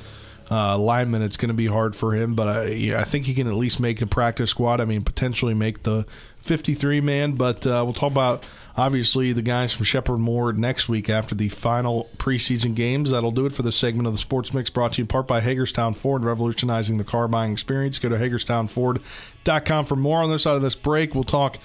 uh, 0.49 0.77
lineman, 0.77 1.21
it's 1.21 1.37
going 1.37 1.49
to 1.49 1.55
be 1.55 1.67
hard 1.67 1.95
for 1.95 2.15
him, 2.15 2.33
but 2.33 2.47
I, 2.47 2.65
yeah, 2.69 2.99
I 2.99 3.03
think 3.03 3.25
he 3.25 3.35
can 3.35 3.47
at 3.47 3.53
least 3.53 3.79
make 3.79 4.01
a 4.01 4.07
practice 4.07 4.49
squad. 4.49 4.81
I 4.81 4.85
mean, 4.85 5.03
potentially 5.03 5.53
make 5.53 5.83
the 5.83 6.07
53 6.39 7.01
man. 7.01 7.33
But 7.33 7.65
uh, 7.65 7.83
we'll 7.85 7.93
talk 7.93 8.11
about 8.11 8.43
obviously 8.79 9.33
the 9.33 9.41
guys 9.41 9.73
from 9.73 9.83
Shepherd 9.83 10.19
more 10.19 10.53
next 10.53 10.87
week 10.87 11.09
after 11.09 11.35
the 11.35 11.49
final 11.49 12.09
preseason 12.17 12.75
games. 12.75 13.11
That'll 13.11 13.29
do 13.31 13.45
it 13.45 13.51
for 13.51 13.61
this 13.61 13.75
segment 13.75 14.07
of 14.07 14.13
the 14.13 14.19
Sports 14.19 14.53
Mix 14.53 14.69
brought 14.69 14.93
to 14.93 14.99
you 14.99 15.03
in 15.03 15.07
part 15.07 15.27
by 15.27 15.41
Hagerstown 15.41 15.93
Ford, 15.95 16.23
revolutionizing 16.23 16.97
the 16.97 17.03
car 17.03 17.27
buying 17.27 17.51
experience. 17.51 17.99
Go 17.99 18.07
to 18.07 18.15
HagerstownFord.com 18.15 19.85
for 19.85 19.95
more 19.97 20.23
on 20.23 20.31
this 20.31 20.43
side 20.43 20.55
of 20.55 20.61
this 20.61 20.75
break. 20.75 21.13
We'll 21.13 21.25
talk. 21.25 21.57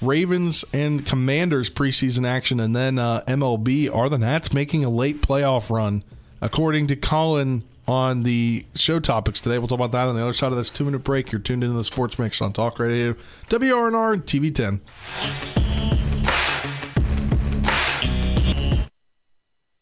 Ravens 0.00 0.64
and 0.72 1.04
Commanders 1.04 1.70
preseason 1.70 2.24
action, 2.24 2.60
and 2.60 2.76
then 2.76 2.98
uh, 3.00 3.22
MLB. 3.26 3.92
Are 3.92 4.08
the 4.08 4.18
Nats 4.18 4.52
making 4.52 4.84
a 4.84 4.90
late 4.90 5.22
playoff 5.22 5.70
run? 5.70 6.04
According 6.40 6.86
to 6.88 6.96
Colin 6.96 7.64
on 7.88 8.22
the 8.22 8.64
show 8.76 9.00
topics 9.00 9.40
today, 9.40 9.58
we'll 9.58 9.66
talk 9.66 9.80
about 9.80 9.92
that 9.92 10.06
on 10.06 10.14
the 10.14 10.22
other 10.22 10.34
side 10.34 10.52
of 10.52 10.58
this 10.58 10.70
two 10.70 10.84
minute 10.84 11.02
break. 11.02 11.32
You're 11.32 11.40
tuned 11.40 11.64
into 11.64 11.76
the 11.76 11.84
Sports 11.84 12.16
Mix 12.16 12.40
on 12.40 12.52
Talk 12.52 12.78
Radio, 12.78 13.16
WRNR, 13.48 14.12
and 14.12 14.24
TV 14.24 14.54
10. 14.54 15.67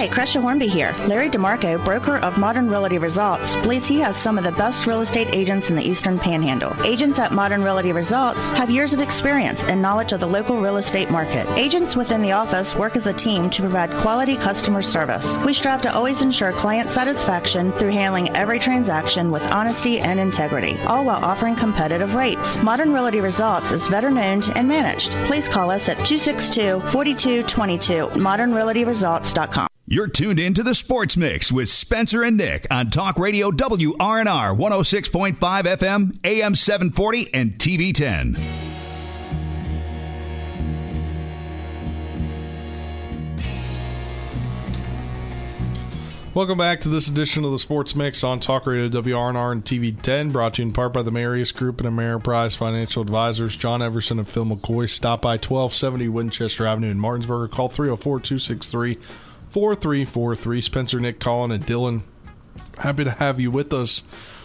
Hi, 0.00 0.08
Cresha 0.08 0.40
Hornby 0.40 0.66
here. 0.66 0.94
Larry 1.06 1.28
DeMarco, 1.28 1.84
broker 1.84 2.16
of 2.20 2.38
Modern 2.38 2.70
Realty 2.70 2.96
Results, 2.96 3.54
believes 3.56 3.86
he 3.86 4.00
has 4.00 4.16
some 4.16 4.38
of 4.38 4.44
the 4.44 4.52
best 4.52 4.86
real 4.86 5.02
estate 5.02 5.34
agents 5.34 5.68
in 5.68 5.76
the 5.76 5.86
Eastern 5.86 6.18
Panhandle. 6.18 6.74
Agents 6.86 7.18
at 7.18 7.34
Modern 7.34 7.62
Realty 7.62 7.92
Results 7.92 8.48
have 8.52 8.70
years 8.70 8.94
of 8.94 9.00
experience 9.00 9.62
and 9.64 9.82
knowledge 9.82 10.12
of 10.12 10.20
the 10.20 10.26
local 10.26 10.58
real 10.58 10.78
estate 10.78 11.10
market. 11.10 11.46
Agents 11.58 11.96
within 11.96 12.22
the 12.22 12.32
office 12.32 12.74
work 12.74 12.96
as 12.96 13.08
a 13.08 13.12
team 13.12 13.50
to 13.50 13.60
provide 13.60 13.92
quality 13.92 14.36
customer 14.36 14.80
service. 14.80 15.36
We 15.44 15.52
strive 15.52 15.82
to 15.82 15.94
always 15.94 16.22
ensure 16.22 16.52
client 16.52 16.90
satisfaction 16.90 17.70
through 17.72 17.90
handling 17.90 18.34
every 18.34 18.58
transaction 18.58 19.30
with 19.30 19.42
honesty 19.52 20.00
and 20.00 20.18
integrity, 20.18 20.78
all 20.86 21.04
while 21.04 21.22
offering 21.22 21.56
competitive 21.56 22.14
rates. 22.14 22.56
Modern 22.62 22.94
Realty 22.94 23.20
Results 23.20 23.70
is 23.70 23.86
veteran 23.86 24.16
owned 24.16 24.48
and 24.56 24.66
managed. 24.66 25.12
Please 25.26 25.46
call 25.46 25.70
us 25.70 25.90
at 25.90 26.06
262 26.06 26.80
4222 26.88 28.06
modernrealtyresults.com. 28.18 29.68
You're 29.92 30.06
tuned 30.06 30.38
in 30.38 30.54
to 30.54 30.62
the 30.62 30.76
Sports 30.76 31.16
Mix 31.16 31.50
with 31.50 31.68
Spencer 31.68 32.22
and 32.22 32.36
Nick 32.36 32.64
on 32.70 32.90
Talk 32.90 33.18
Radio 33.18 33.50
WRNR 33.50 34.56
106.5 34.56 35.36
FM, 35.36 36.16
AM 36.22 36.54
740, 36.54 37.34
and 37.34 37.58
TV 37.58 37.92
10. 37.92 38.36
Welcome 46.34 46.56
back 46.56 46.80
to 46.82 46.88
this 46.88 47.08
edition 47.08 47.44
of 47.44 47.50
the 47.50 47.58
Sports 47.58 47.96
Mix 47.96 48.22
on 48.22 48.38
Talk 48.38 48.68
Radio 48.68 48.88
WRNR 48.88 49.50
and 49.50 49.64
TV 49.64 50.00
10, 50.00 50.30
brought 50.30 50.54
to 50.54 50.62
you 50.62 50.68
in 50.68 50.72
part 50.72 50.92
by 50.92 51.02
the 51.02 51.10
Marius 51.10 51.50
Group 51.50 51.80
and 51.80 51.88
Ameriprise 51.88 52.56
Financial 52.56 53.02
Advisors. 53.02 53.56
John 53.56 53.82
Everson 53.82 54.20
and 54.20 54.28
Phil 54.28 54.44
McCoy. 54.44 54.88
Stop 54.88 55.22
by 55.22 55.32
1270 55.32 56.08
Winchester 56.10 56.64
Avenue 56.64 56.92
in 56.92 57.00
Martinsburg. 57.00 57.50
Call 57.50 57.68
304 57.68 58.20
263 58.20 58.96
4343. 59.50 60.60
Spencer, 60.60 61.00
Nick, 61.00 61.18
Colin, 61.18 61.50
and 61.50 61.64
Dylan. 61.64 62.02
Happy 62.78 63.04
to 63.04 63.10
have 63.10 63.40
you 63.40 63.50
with 63.50 63.72
us 63.72 64.04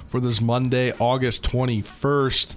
for 0.09 0.19
this 0.19 0.41
Monday, 0.41 0.91
August 0.99 1.43
21st. 1.43 2.55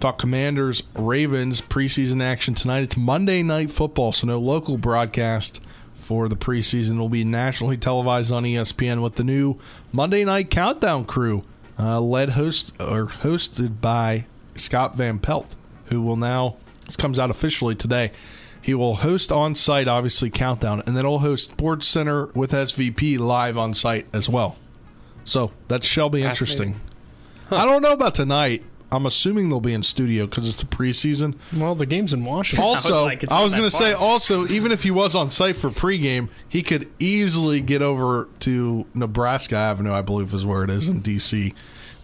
Talk 0.00 0.18
Commanders, 0.18 0.82
Ravens, 0.94 1.60
preseason 1.60 2.22
action 2.22 2.54
tonight. 2.54 2.82
It's 2.82 2.96
Monday 2.96 3.42
Night 3.42 3.70
Football, 3.70 4.12
so 4.12 4.26
no 4.26 4.38
local 4.38 4.78
broadcast 4.78 5.60
for 6.00 6.28
the 6.28 6.36
preseason. 6.36 6.98
will 6.98 7.08
be 7.08 7.24
nationally 7.24 7.76
televised 7.76 8.32
on 8.32 8.44
ESPN 8.44 9.02
with 9.02 9.16
the 9.16 9.24
new 9.24 9.58
Monday 9.92 10.24
Night 10.24 10.50
Countdown 10.50 11.04
crew, 11.04 11.44
uh, 11.78 12.00
led 12.00 12.30
host 12.30 12.72
or 12.80 13.06
hosted 13.06 13.80
by 13.80 14.24
Scott 14.56 14.96
Van 14.96 15.18
Pelt, 15.18 15.54
who 15.86 16.00
will 16.00 16.16
now 16.16 16.56
this 16.86 16.96
comes 16.96 17.18
out 17.18 17.30
officially 17.30 17.74
today. 17.74 18.10
He 18.62 18.74
will 18.74 18.96
host 18.96 19.32
on 19.32 19.54
site, 19.56 19.88
obviously 19.88 20.30
Countdown, 20.30 20.82
and 20.86 20.96
then 20.96 21.04
he'll 21.04 21.18
host 21.18 21.50
Sports 21.50 21.88
Center 21.88 22.26
with 22.26 22.52
SVP 22.52 23.18
live 23.18 23.58
on 23.58 23.74
site 23.74 24.06
as 24.14 24.28
well. 24.28 24.56
So 25.24 25.50
that 25.68 25.84
shall 25.84 26.08
be 26.08 26.22
interesting. 26.22 26.80
I 27.50 27.66
don't 27.66 27.82
know 27.82 27.92
about 27.92 28.14
tonight. 28.14 28.62
I'm 28.92 29.06
assuming 29.06 29.48
they'll 29.48 29.60
be 29.60 29.72
in 29.72 29.82
studio 29.82 30.26
because 30.26 30.46
it's 30.46 30.60
the 30.60 30.66
preseason. 30.66 31.34
Well, 31.52 31.74
the 31.74 31.86
game's 31.86 32.12
in 32.12 32.24
Washington. 32.24 32.64
Also, 32.64 32.88
I 33.06 33.14
was, 33.14 33.22
like, 33.22 33.22
was 33.30 33.54
going 33.54 33.70
to 33.70 33.70
say, 33.70 33.92
also, 33.94 34.46
even 34.48 34.70
if 34.70 34.82
he 34.82 34.90
was 34.90 35.14
on 35.14 35.30
site 35.30 35.56
for 35.56 35.70
pregame, 35.70 36.28
he 36.46 36.62
could 36.62 36.92
easily 36.98 37.62
get 37.62 37.80
over 37.80 38.28
to 38.40 38.86
Nebraska 38.94 39.56
Avenue, 39.56 39.92
I 39.92 40.02
believe 40.02 40.34
is 40.34 40.44
where 40.44 40.62
it 40.62 40.70
is 40.70 40.88
in 40.88 41.00
D.C., 41.00 41.54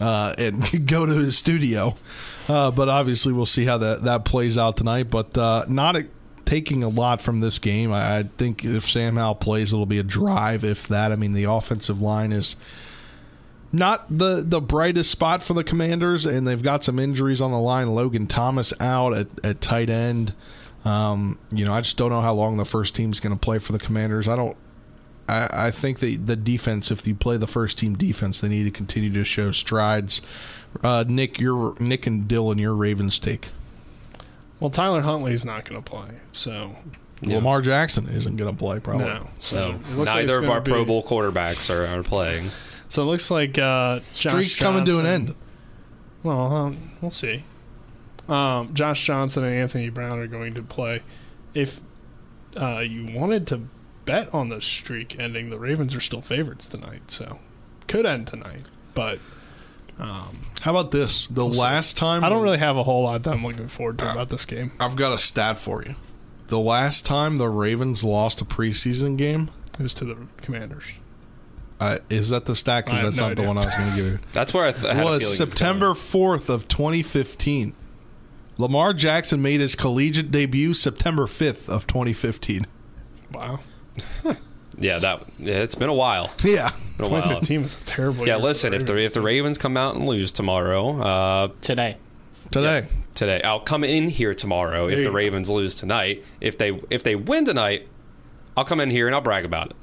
uh, 0.01 0.35
and 0.39 0.87
go 0.87 1.05
to 1.05 1.13
his 1.13 1.37
studio. 1.37 1.95
Uh, 2.49 2.71
but 2.71 2.89
obviously, 2.89 3.35
we'll 3.35 3.47
see 3.47 3.67
how 3.67 3.77
that, 3.79 4.05
that 4.05 4.25
plays 4.25 4.57
out 4.57 4.79
tonight. 4.79 5.11
But 5.11 5.37
uh, 5.37 5.67
not 5.69 5.95
a, 5.97 6.07
taking 6.49 6.83
a 6.83 6.89
lot 6.89 7.21
from 7.21 7.41
this 7.41 7.59
game. 7.59 7.93
I, 7.93 8.21
I 8.21 8.23
think 8.23 8.65
if 8.65 8.89
Sam 8.89 9.17
Howell 9.17 9.35
plays, 9.35 9.75
it'll 9.75 9.85
be 9.85 9.99
a 9.99 10.03
drive, 10.03 10.65
if 10.65 10.89
that. 10.89 11.13
I 11.13 11.17
mean, 11.17 11.33
the 11.33 11.45
offensive 11.45 12.01
line 12.01 12.33
is 12.33 12.57
not 13.71 14.07
the 14.09 14.43
the 14.47 14.63
brightest 14.63 15.11
spot 15.11 15.43
for 15.43 15.53
the 15.53 15.63
Commanders, 15.63 16.25
and 16.25 16.47
they've 16.47 16.63
got 16.63 16.85
some 16.85 16.99
injuries 16.99 17.43
on 17.43 17.51
the 17.51 17.59
line. 17.59 17.95
Logan 17.95 18.27
Thomas 18.27 18.73
out 18.81 19.13
at, 19.13 19.27
at 19.45 19.61
tight 19.61 19.91
end. 19.91 20.33
Um, 20.87 21.39
you 21.53 21.67
know, 21.67 21.75
I 21.75 21.83
just 21.83 21.99
don't 21.99 22.09
know 22.09 22.23
how 22.23 22.33
long 22.33 22.57
the 22.57 22.65
first 22.65 22.95
team's 22.95 23.21
going 23.21 23.37
to 23.37 23.39
play 23.39 23.59
for 23.59 23.73
the 23.73 23.79
Commanders. 23.79 24.27
I 24.27 24.35
don't. 24.35 24.57
I, 25.29 25.67
I 25.67 25.71
think 25.71 25.99
that 25.99 26.27
the 26.27 26.37
defense, 26.37 26.91
if 26.91 27.07
you 27.07 27.15
play 27.15 27.37
the 27.37 27.47
first 27.47 27.77
team 27.77 27.95
defense, 27.95 28.41
they 28.41 28.49
need 28.49 28.65
to 28.65 28.71
continue 28.71 29.13
to 29.13 29.25
show 29.25 29.53
strides. 29.53 30.23
Uh, 30.83 31.05
Nick, 31.07 31.39
your 31.39 31.75
Nick 31.79 32.07
and 32.07 32.27
Dylan, 32.27 32.59
your 32.59 32.75
Ravens 32.75 33.19
take. 33.19 33.51
Well, 34.61 34.71
Tyler 34.71 35.03
Huntley's 35.03 35.45
not 35.45 35.65
going 35.65 35.83
to 35.83 35.89
play, 35.89 36.09
so 36.33 36.75
yeah. 37.21 37.37
Lamar 37.37 37.61
Jackson 37.63 38.09
isn't 38.09 38.37
going 38.37 38.51
to 38.51 38.59
play 38.59 38.81
probably. 38.81 39.07
No, 39.07 39.29
so 39.41 39.79
neither 39.97 40.35
like 40.35 40.45
of 40.45 40.51
our 40.51 40.61
be... 40.61 40.73
Pro 40.73 40.85
Bowl 40.85 41.03
quarterbacks 41.03 41.71
are, 41.73 41.87
are 41.87 42.03
playing. 42.03 42.51
So 42.89 43.03
it 43.03 43.07
looks 43.07 43.31
like 43.31 43.59
uh, 43.59 44.01
Josh 44.13 44.33
streak's 44.33 44.57
Johnson, 44.57 44.67
coming 44.67 44.85
to 44.87 44.99
an 44.99 45.07
end. 45.07 45.35
Well, 46.23 46.53
um, 46.53 46.91
we'll 47.01 47.11
see. 47.11 47.45
Um, 48.29 48.75
Josh 48.75 49.05
Johnson 49.05 49.45
and 49.45 49.55
Anthony 49.55 49.91
Brown 49.91 50.19
are 50.19 50.27
going 50.27 50.55
to 50.55 50.63
play. 50.63 51.03
If 51.55 51.81
uh, 52.61 52.79
you 52.79 53.17
wanted 53.17 53.47
to 53.49 53.63
bet 54.05 54.33
on 54.35 54.49
the 54.49 54.61
streak 54.61 55.19
ending, 55.19 55.51
the 55.51 55.59
Ravens 55.59 55.95
are 55.95 56.01
still 56.01 56.23
favorites 56.23 56.67
tonight, 56.67 57.11
so 57.11 57.39
could 57.87 58.07
end 58.07 58.27
tonight. 58.27 58.67
But 58.95 59.19
um, 59.99 60.47
how 60.61 60.71
about 60.71 60.91
this? 60.91 61.27
The 61.27 61.45
we'll 61.45 61.59
last 61.59 61.91
see. 61.97 62.01
time 62.01 62.25
I 62.25 62.29
don't 62.29 62.43
really 62.43 62.59
have 62.59 62.77
a 62.77 62.83
whole 62.83 63.03
lot 63.05 63.23
that 63.25 63.33
I'm 63.33 63.45
looking 63.45 63.69
forward 63.69 63.99
to 63.99 64.13
about 64.13 64.29
this 64.29 64.45
game. 64.45 64.73
I've 64.79 64.97
got 64.97 65.13
a 65.13 65.19
stat 65.19 65.59
for 65.59 65.83
you. 65.83 65.95
The 66.49 66.59
last 66.59 67.05
time 67.05 67.39
the 67.39 67.49
Ravens 67.49 68.05
lost 68.05 68.41
a 68.41 68.45
preseason 68.45 69.17
game, 69.17 69.51
it 69.79 69.83
was 69.83 69.95
to 69.95 70.05
the 70.05 70.17
Commanders. 70.41 70.85
Uh, 71.81 71.99
is 72.11 72.31
that 72.31 72.47
the 72.47 72.57
stat? 72.57 72.87
Because 72.87 73.03
that's 73.03 73.17
no 73.17 73.25
not 73.25 73.33
idea. 73.33 73.43
the 73.45 73.49
one 73.49 73.59
I 73.59 73.65
was 73.67 73.77
going 73.77 73.91
to 73.91 73.97
give 73.97 74.07
you. 74.07 74.19
that's 74.33 74.55
where 74.55 74.65
I 74.67 74.73
th- 74.73 74.97
it 74.97 75.05
was 75.05 75.37
September 75.37 75.95
fourth 75.95 76.49
of 76.49 76.69
2015. 76.69 77.75
Lamar 78.57 78.93
Jackson 78.93 79.41
made 79.41 79.61
his 79.61 79.77
collegiate 79.77 80.33
debut 80.33 80.75
September 80.75 81.27
5th 81.27 81.69
of 81.69 81.87
2015. 81.87 82.67
Wow. 83.33 83.61
yeah, 84.79 84.99
that 84.99 85.25
yeah, 85.39 85.57
it's 85.63 85.75
been 85.75 85.89
a 85.89 85.95
while. 85.95 86.31
Yeah, 86.45 86.71
been 86.99 87.07
a 87.07 87.09
2015 87.11 87.57
while. 87.57 87.63
was 87.63 87.75
a 87.75 87.79
terrible. 87.87 88.27
Yeah, 88.27 88.37
listen, 88.37 88.71
the 88.73 88.77
if 88.79 88.87
the 88.87 88.97
if 88.97 89.13
the 89.15 89.21
Ravens 89.21 89.59
come 89.59 89.77
out 89.77 89.95
and 89.97 90.07
lose 90.07 90.33
tomorrow, 90.33 91.01
uh, 91.01 91.49
today, 91.61 91.97
today, 92.51 92.81
yeah, 92.91 92.97
today, 93.15 93.43
I'll 93.43 93.61
come 93.61 93.85
in 93.85 94.09
here 94.09 94.35
tomorrow. 94.35 94.89
There 94.89 94.99
if 94.99 95.05
the 95.05 95.13
Ravens 95.13 95.49
go. 95.49 95.55
lose 95.55 95.77
tonight, 95.77 96.25
if 96.41 96.59
they 96.59 96.81
if 96.91 97.03
they 97.03 97.15
win 97.17 97.45
tonight, 97.45 97.89
I'll 98.57 98.65
come 98.65 98.81
in 98.81 98.91
here 98.91 99.07
and 99.07 99.15
I'll 99.15 99.23
brag 99.23 99.45
about 99.45 99.71
it. 99.71 99.77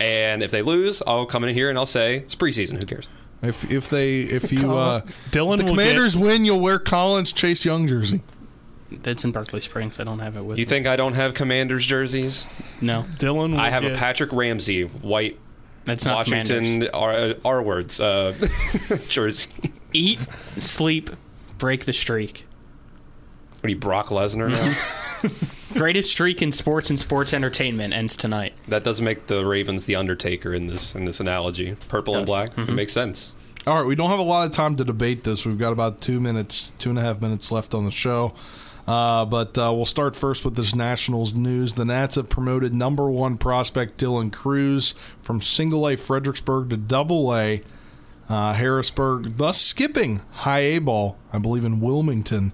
And 0.00 0.42
if 0.42 0.50
they 0.50 0.62
lose, 0.62 1.02
I'll 1.06 1.26
come 1.26 1.44
in 1.44 1.54
here 1.54 1.68
and 1.70 1.78
I'll 1.78 1.86
say 1.86 2.16
it's 2.16 2.34
preseason. 2.34 2.78
Who 2.78 2.86
cares? 2.86 3.08
If 3.42 3.70
if 3.70 3.88
they 3.88 4.20
if 4.22 4.50
you 4.52 4.72
uh, 4.76 5.02
Dylan 5.30 5.54
if 5.58 5.60
the 5.60 5.70
Commanders 5.70 6.14
get- 6.14 6.22
win, 6.24 6.44
you'll 6.44 6.60
wear 6.60 6.78
Collins 6.78 7.32
Chase 7.32 7.64
Young 7.64 7.86
jersey. 7.86 8.22
That's 9.02 9.24
in 9.24 9.32
Berkeley 9.32 9.60
Springs. 9.60 9.98
I 10.00 10.04
don't 10.04 10.18
have 10.20 10.36
it 10.36 10.42
with 10.44 10.58
You 10.58 10.64
me. 10.64 10.68
think 10.68 10.86
I 10.86 10.96
don't 10.96 11.14
have 11.14 11.34
Commanders 11.34 11.84
jerseys? 11.86 12.46
No. 12.80 13.04
Dylan. 13.18 13.58
I 13.58 13.70
have 13.70 13.84
a 13.84 13.94
Patrick 13.94 14.32
Ramsey 14.32 14.82
white 14.84 15.38
That's 15.84 16.04
not 16.04 16.16
Washington 16.16 16.88
R, 16.92 17.34
R 17.44 17.62
words 17.62 18.00
uh, 18.00 18.34
jersey. 19.08 19.50
Eat, 19.92 20.18
sleep, 20.58 21.10
break 21.58 21.84
the 21.84 21.92
streak. 21.92 22.44
What 23.60 23.66
are 23.68 23.70
you, 23.70 23.76
Brock 23.76 24.08
Lesnar 24.08 24.50
now? 24.50 25.30
Greatest 25.78 26.10
streak 26.10 26.42
in 26.42 26.50
sports 26.52 26.90
and 26.90 26.98
sports 26.98 27.32
entertainment 27.32 27.94
ends 27.94 28.16
tonight. 28.16 28.54
that 28.68 28.84
does 28.84 29.00
make 29.00 29.28
the 29.28 29.44
Ravens 29.46 29.84
the 29.86 29.94
Undertaker 29.96 30.52
in 30.52 30.66
this 30.66 30.94
in 30.94 31.04
this 31.04 31.20
analogy. 31.20 31.76
Purple 31.88 32.16
and 32.16 32.26
Does. 32.26 32.34
black. 32.34 32.58
It 32.58 32.72
makes 32.72 32.92
sense. 32.92 33.34
All 33.66 33.76
right, 33.76 33.86
we 33.86 33.94
don't 33.94 34.10
have 34.10 34.18
a 34.18 34.22
lot 34.22 34.46
of 34.48 34.52
time 34.52 34.74
to 34.76 34.84
debate 34.84 35.22
this. 35.22 35.44
We've 35.46 35.56
got 35.58 35.72
about 35.72 36.00
two 36.00 36.18
minutes, 36.20 36.72
two 36.80 36.90
and 36.90 36.98
a 36.98 37.02
half 37.02 37.20
minutes 37.20 37.52
left 37.52 37.74
on 37.74 37.84
the 37.84 37.92
show. 37.92 38.34
Uh, 38.86 39.24
but 39.24 39.56
uh, 39.56 39.72
we'll 39.72 39.86
start 39.86 40.16
first 40.16 40.44
with 40.44 40.56
this 40.56 40.74
Nationals 40.74 41.34
news. 41.34 41.74
The 41.74 41.84
Nats 41.84 42.16
have 42.16 42.28
promoted 42.28 42.74
number 42.74 43.08
one 43.10 43.38
prospect 43.38 44.00
Dylan 44.00 44.32
Crews 44.32 44.94
from 45.20 45.40
single 45.40 45.88
A 45.88 45.96
Fredericksburg 45.96 46.70
to 46.70 46.76
double 46.76 47.34
A 47.34 47.62
uh, 48.28 48.54
Harrisburg, 48.54 49.36
thus 49.36 49.60
skipping 49.60 50.22
high 50.30 50.60
A 50.60 50.78
ball, 50.78 51.18
I 51.32 51.38
believe, 51.38 51.64
in 51.64 51.80
Wilmington. 51.80 52.52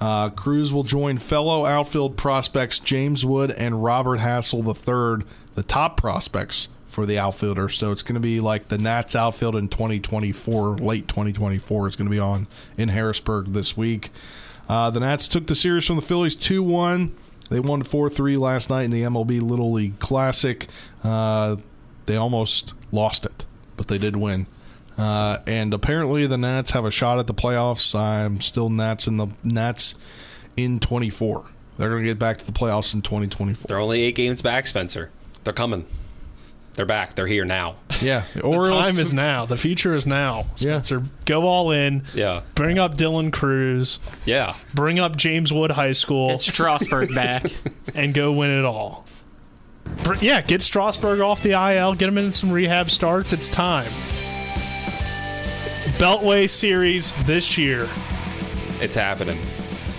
Uh, 0.00 0.30
Crews 0.30 0.72
will 0.72 0.84
join 0.84 1.18
fellow 1.18 1.66
outfield 1.66 2.16
prospects 2.16 2.78
James 2.78 3.24
Wood 3.24 3.50
and 3.50 3.82
Robert 3.82 4.20
Hassell 4.20 4.64
III, 4.64 5.26
the 5.54 5.62
top 5.62 5.96
prospects 5.96 6.68
for 6.88 7.04
the 7.04 7.18
outfielder. 7.18 7.68
So 7.68 7.92
it's 7.92 8.02
going 8.02 8.14
to 8.14 8.20
be 8.20 8.40
like 8.40 8.68
the 8.68 8.78
Nats 8.78 9.14
outfield 9.14 9.56
in 9.56 9.68
2024, 9.68 10.78
late 10.78 11.08
2024. 11.08 11.86
It's 11.86 11.96
going 11.96 12.08
to 12.08 12.14
be 12.14 12.20
on 12.20 12.46
in 12.76 12.88
Harrisburg 12.88 13.52
this 13.52 13.76
week. 13.76 14.10
Uh, 14.68 14.90
the 14.90 15.00
Nats 15.00 15.26
took 15.26 15.46
the 15.46 15.54
series 15.54 15.86
from 15.86 15.96
the 15.96 16.02
Phillies 16.02 16.36
2 16.36 16.62
1. 16.62 17.14
They 17.50 17.60
won 17.60 17.82
4 17.82 18.10
3 18.10 18.36
last 18.36 18.68
night 18.70 18.82
in 18.82 18.90
the 18.90 19.02
MLB 19.02 19.40
Little 19.40 19.72
League 19.72 19.98
Classic. 19.98 20.66
Uh, 21.02 21.56
they 22.06 22.16
almost 22.16 22.74
lost 22.92 23.24
it, 23.24 23.46
but 23.76 23.88
they 23.88 23.98
did 23.98 24.16
win. 24.16 24.46
Uh, 24.98 25.38
and 25.46 25.72
apparently 25.72 26.26
the 26.26 26.36
Nats 26.36 26.72
have 26.72 26.84
a 26.84 26.90
shot 26.90 27.18
at 27.18 27.26
the 27.26 27.34
playoffs. 27.34 27.94
I'm 27.94 28.40
still 28.40 28.68
Nats 28.68 29.06
in 29.06 29.16
the 29.16 29.28
Nats 29.42 29.94
in 30.56 30.80
24. 30.80 31.44
They're 31.78 31.88
going 31.88 32.02
to 32.02 32.08
get 32.08 32.18
back 32.18 32.38
to 32.38 32.44
the 32.44 32.52
playoffs 32.52 32.92
in 32.92 33.02
2024. 33.02 33.68
They're 33.68 33.78
only 33.78 34.02
eight 34.02 34.16
games 34.16 34.42
back, 34.42 34.66
Spencer. 34.66 35.10
They're 35.44 35.52
coming. 35.52 35.86
They're 36.74 36.86
back. 36.86 37.14
They're 37.16 37.26
here 37.26 37.44
now. 37.44 37.74
Yeah, 38.00 38.22
The 38.34 38.42
time 38.68 38.98
is 38.98 39.12
now. 39.12 39.46
The 39.46 39.56
future 39.56 39.94
is 39.94 40.06
now. 40.06 40.46
Spencer, 40.54 41.02
go 41.24 41.42
all 41.46 41.72
in. 41.72 42.04
Yeah. 42.14 42.42
Bring 42.54 42.78
up 42.78 42.96
Dylan 42.96 43.32
Crews. 43.32 43.98
Yeah. 44.24 44.54
Bring 44.74 45.00
up 45.00 45.16
James 45.16 45.52
Wood 45.52 45.72
High 45.72 45.92
School. 45.92 46.28
Get 46.28 46.40
Strasburg 46.40 47.12
back. 47.14 47.46
and 47.94 48.14
go 48.14 48.30
win 48.32 48.50
it 48.52 48.64
all. 48.64 49.06
Br- 50.04 50.14
Yeah, 50.20 50.40
get 50.40 50.62
Strasburg 50.62 51.18
off 51.20 51.42
the 51.42 51.52
IL. 51.52 51.94
Get 51.94 52.08
him 52.08 52.18
in 52.18 52.32
some 52.32 52.52
rehab 52.52 52.90
starts. 52.90 53.32
It's 53.32 53.48
time. 53.48 53.90
Beltway 55.98 56.48
Series 56.48 57.12
this 57.24 57.58
year. 57.58 57.88
It's 58.80 58.94
happening. 58.94 59.40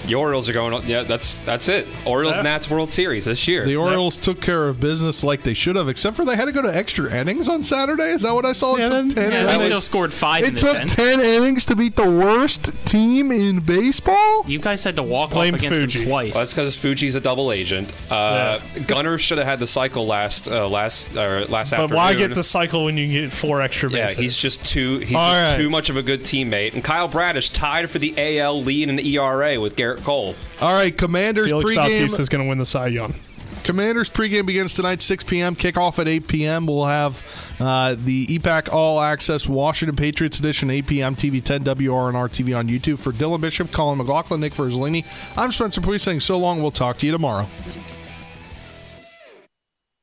The 0.09 0.15
Orioles 0.15 0.49
are 0.49 0.53
going. 0.53 0.73
on- 0.73 0.85
Yeah, 0.87 1.03
that's 1.03 1.37
that's 1.39 1.69
it. 1.69 1.87
Orioles 2.05 2.35
Yeah. 2.37 2.41
Nats 2.43 2.69
World 2.69 2.91
Series 2.91 3.25
this 3.25 3.47
year. 3.47 3.65
The 3.65 3.75
Orioles 3.75 4.17
took 4.17 4.41
care 4.41 4.67
of 4.67 4.79
business 4.79 5.23
like 5.23 5.43
they 5.43 5.53
should 5.53 5.75
have, 5.75 5.87
except 5.87 6.15
for 6.17 6.25
they 6.25 6.35
had 6.35 6.45
to 6.45 6.51
go 6.51 6.61
to 6.61 6.75
extra 6.75 7.13
innings 7.15 7.47
on 7.47 7.63
Saturday. 7.63 8.11
Is 8.11 8.23
that 8.23 8.33
what 8.33 8.45
I 8.45 8.53
saw? 8.53 8.75
It 8.75 8.87
took 8.87 9.15
ten 9.15 9.31
yeah, 9.31 9.41
innings. 9.43 9.57
they 9.59 9.65
still 9.67 9.81
scored 9.81 10.13
five 10.13 10.43
It 10.43 10.53
the 10.53 10.59
took 10.59 10.73
tenth. 10.73 10.95
ten 10.95 11.19
innings 11.21 11.65
to 11.65 11.75
beat 11.75 11.95
the 11.95 12.09
worst 12.09 12.71
team 12.85 13.31
in 13.31 13.59
baseball. 13.59 14.43
You 14.47 14.59
guys 14.59 14.83
had 14.83 14.95
to 14.97 15.03
walk 15.03 15.31
Blame 15.31 15.53
off 15.53 15.59
against 15.59 15.79
Fuji. 15.79 15.99
him 15.99 16.05
twice. 16.09 16.33
Well, 16.33 16.41
that's 16.43 16.53
because 16.53 16.75
Fuji's 16.75 17.15
a 17.15 17.21
double 17.21 17.51
agent. 17.51 17.93
Uh, 18.11 18.59
Gunnar 18.87 19.17
should 19.17 19.37
have 19.37 19.47
had 19.47 19.59
the 19.59 19.67
cycle 19.67 20.05
last 20.07 20.47
uh, 20.47 20.67
last 20.67 21.15
uh, 21.15 21.45
last 21.49 21.71
But 21.71 21.81
afternoon. 21.81 21.95
why 21.97 22.15
get 22.15 22.33
the 22.33 22.43
cycle 22.43 22.85
when 22.85 22.97
you 22.97 23.21
get 23.21 23.31
four 23.31 23.61
extra 23.61 23.89
Yeah, 23.91 24.05
bases? 24.05 24.17
he's 24.17 24.35
just 24.37 24.65
too 24.65 24.99
he's 24.99 25.09
just 25.11 25.13
right. 25.51 25.57
too 25.57 25.69
much 25.69 25.89
of 25.89 25.97
a 25.97 26.01
good 26.03 26.21
teammate. 26.23 26.73
And 26.73 26.83
Kyle 26.83 27.07
Bradish 27.07 27.49
tied 27.49 27.89
for 27.89 27.99
the 27.99 28.13
AL 28.17 28.63
lead 28.63 28.89
in 28.89 28.99
ERA 28.99 29.59
with 29.59 29.75
Gerrit 29.75 29.98
Cole. 30.03 30.35
All 30.61 30.73
right, 30.73 30.95
Commanders 30.95 31.47
Felix 31.47 31.71
pregame. 31.71 31.75
Bautista 31.75 32.21
is 32.21 32.29
going 32.29 32.43
to 32.43 32.49
win 32.49 32.57
the 32.57 32.65
Cy 32.65 32.87
Young. 32.87 33.15
Commanders 33.63 34.09
pregame 34.09 34.45
begins 34.45 34.73
tonight, 34.73 35.01
6 35.01 35.23
p.m. 35.25 35.55
Kickoff 35.55 35.99
at 35.99 36.07
8 36.07 36.27
p.m. 36.27 36.65
We'll 36.65 36.85
have 36.85 37.21
uh, 37.59 37.95
the 37.97 38.27
EPAC 38.27 38.73
All 38.73 38.99
Access 39.01 39.47
Washington 39.47 39.95
Patriots 39.95 40.39
Edition, 40.39 40.69
8 40.69 40.87
p.m. 40.87 41.15
TV 41.15 41.43
10 41.43 41.63
WRNR 41.65 42.29
TV 42.29 42.57
on 42.57 42.67
YouTube. 42.67 42.99
For 42.99 43.11
Dylan 43.11 43.41
Bishop, 43.41 43.71
Colin 43.71 43.97
McLaughlin, 43.97 44.39
Nick 44.39 44.53
Verzolini, 44.53 45.05
I'm 45.37 45.51
Spencer 45.51 45.81
DuPuis 45.81 46.01
saying 46.01 46.21
so 46.21 46.37
long. 46.37 46.61
We'll 46.61 46.71
talk 46.71 46.97
to 46.99 47.05
you 47.05 47.11
tomorrow. 47.11 47.47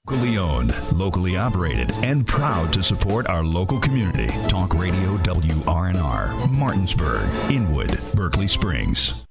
Locally 0.09 0.39
owned, 0.39 0.93
locally 0.93 1.37
operated, 1.37 1.91
and 2.05 2.25
proud 2.25 2.73
to 2.75 2.83
support 2.83 3.27
our 3.27 3.43
local 3.43 3.81
community. 3.81 4.29
Talk 4.49 4.75
Radio 4.75 5.17
WRNR, 5.19 6.49
Martinsburg, 6.53 7.29
Inwood, 7.51 7.99
Berkeley 8.15 8.47
Springs. 8.47 9.26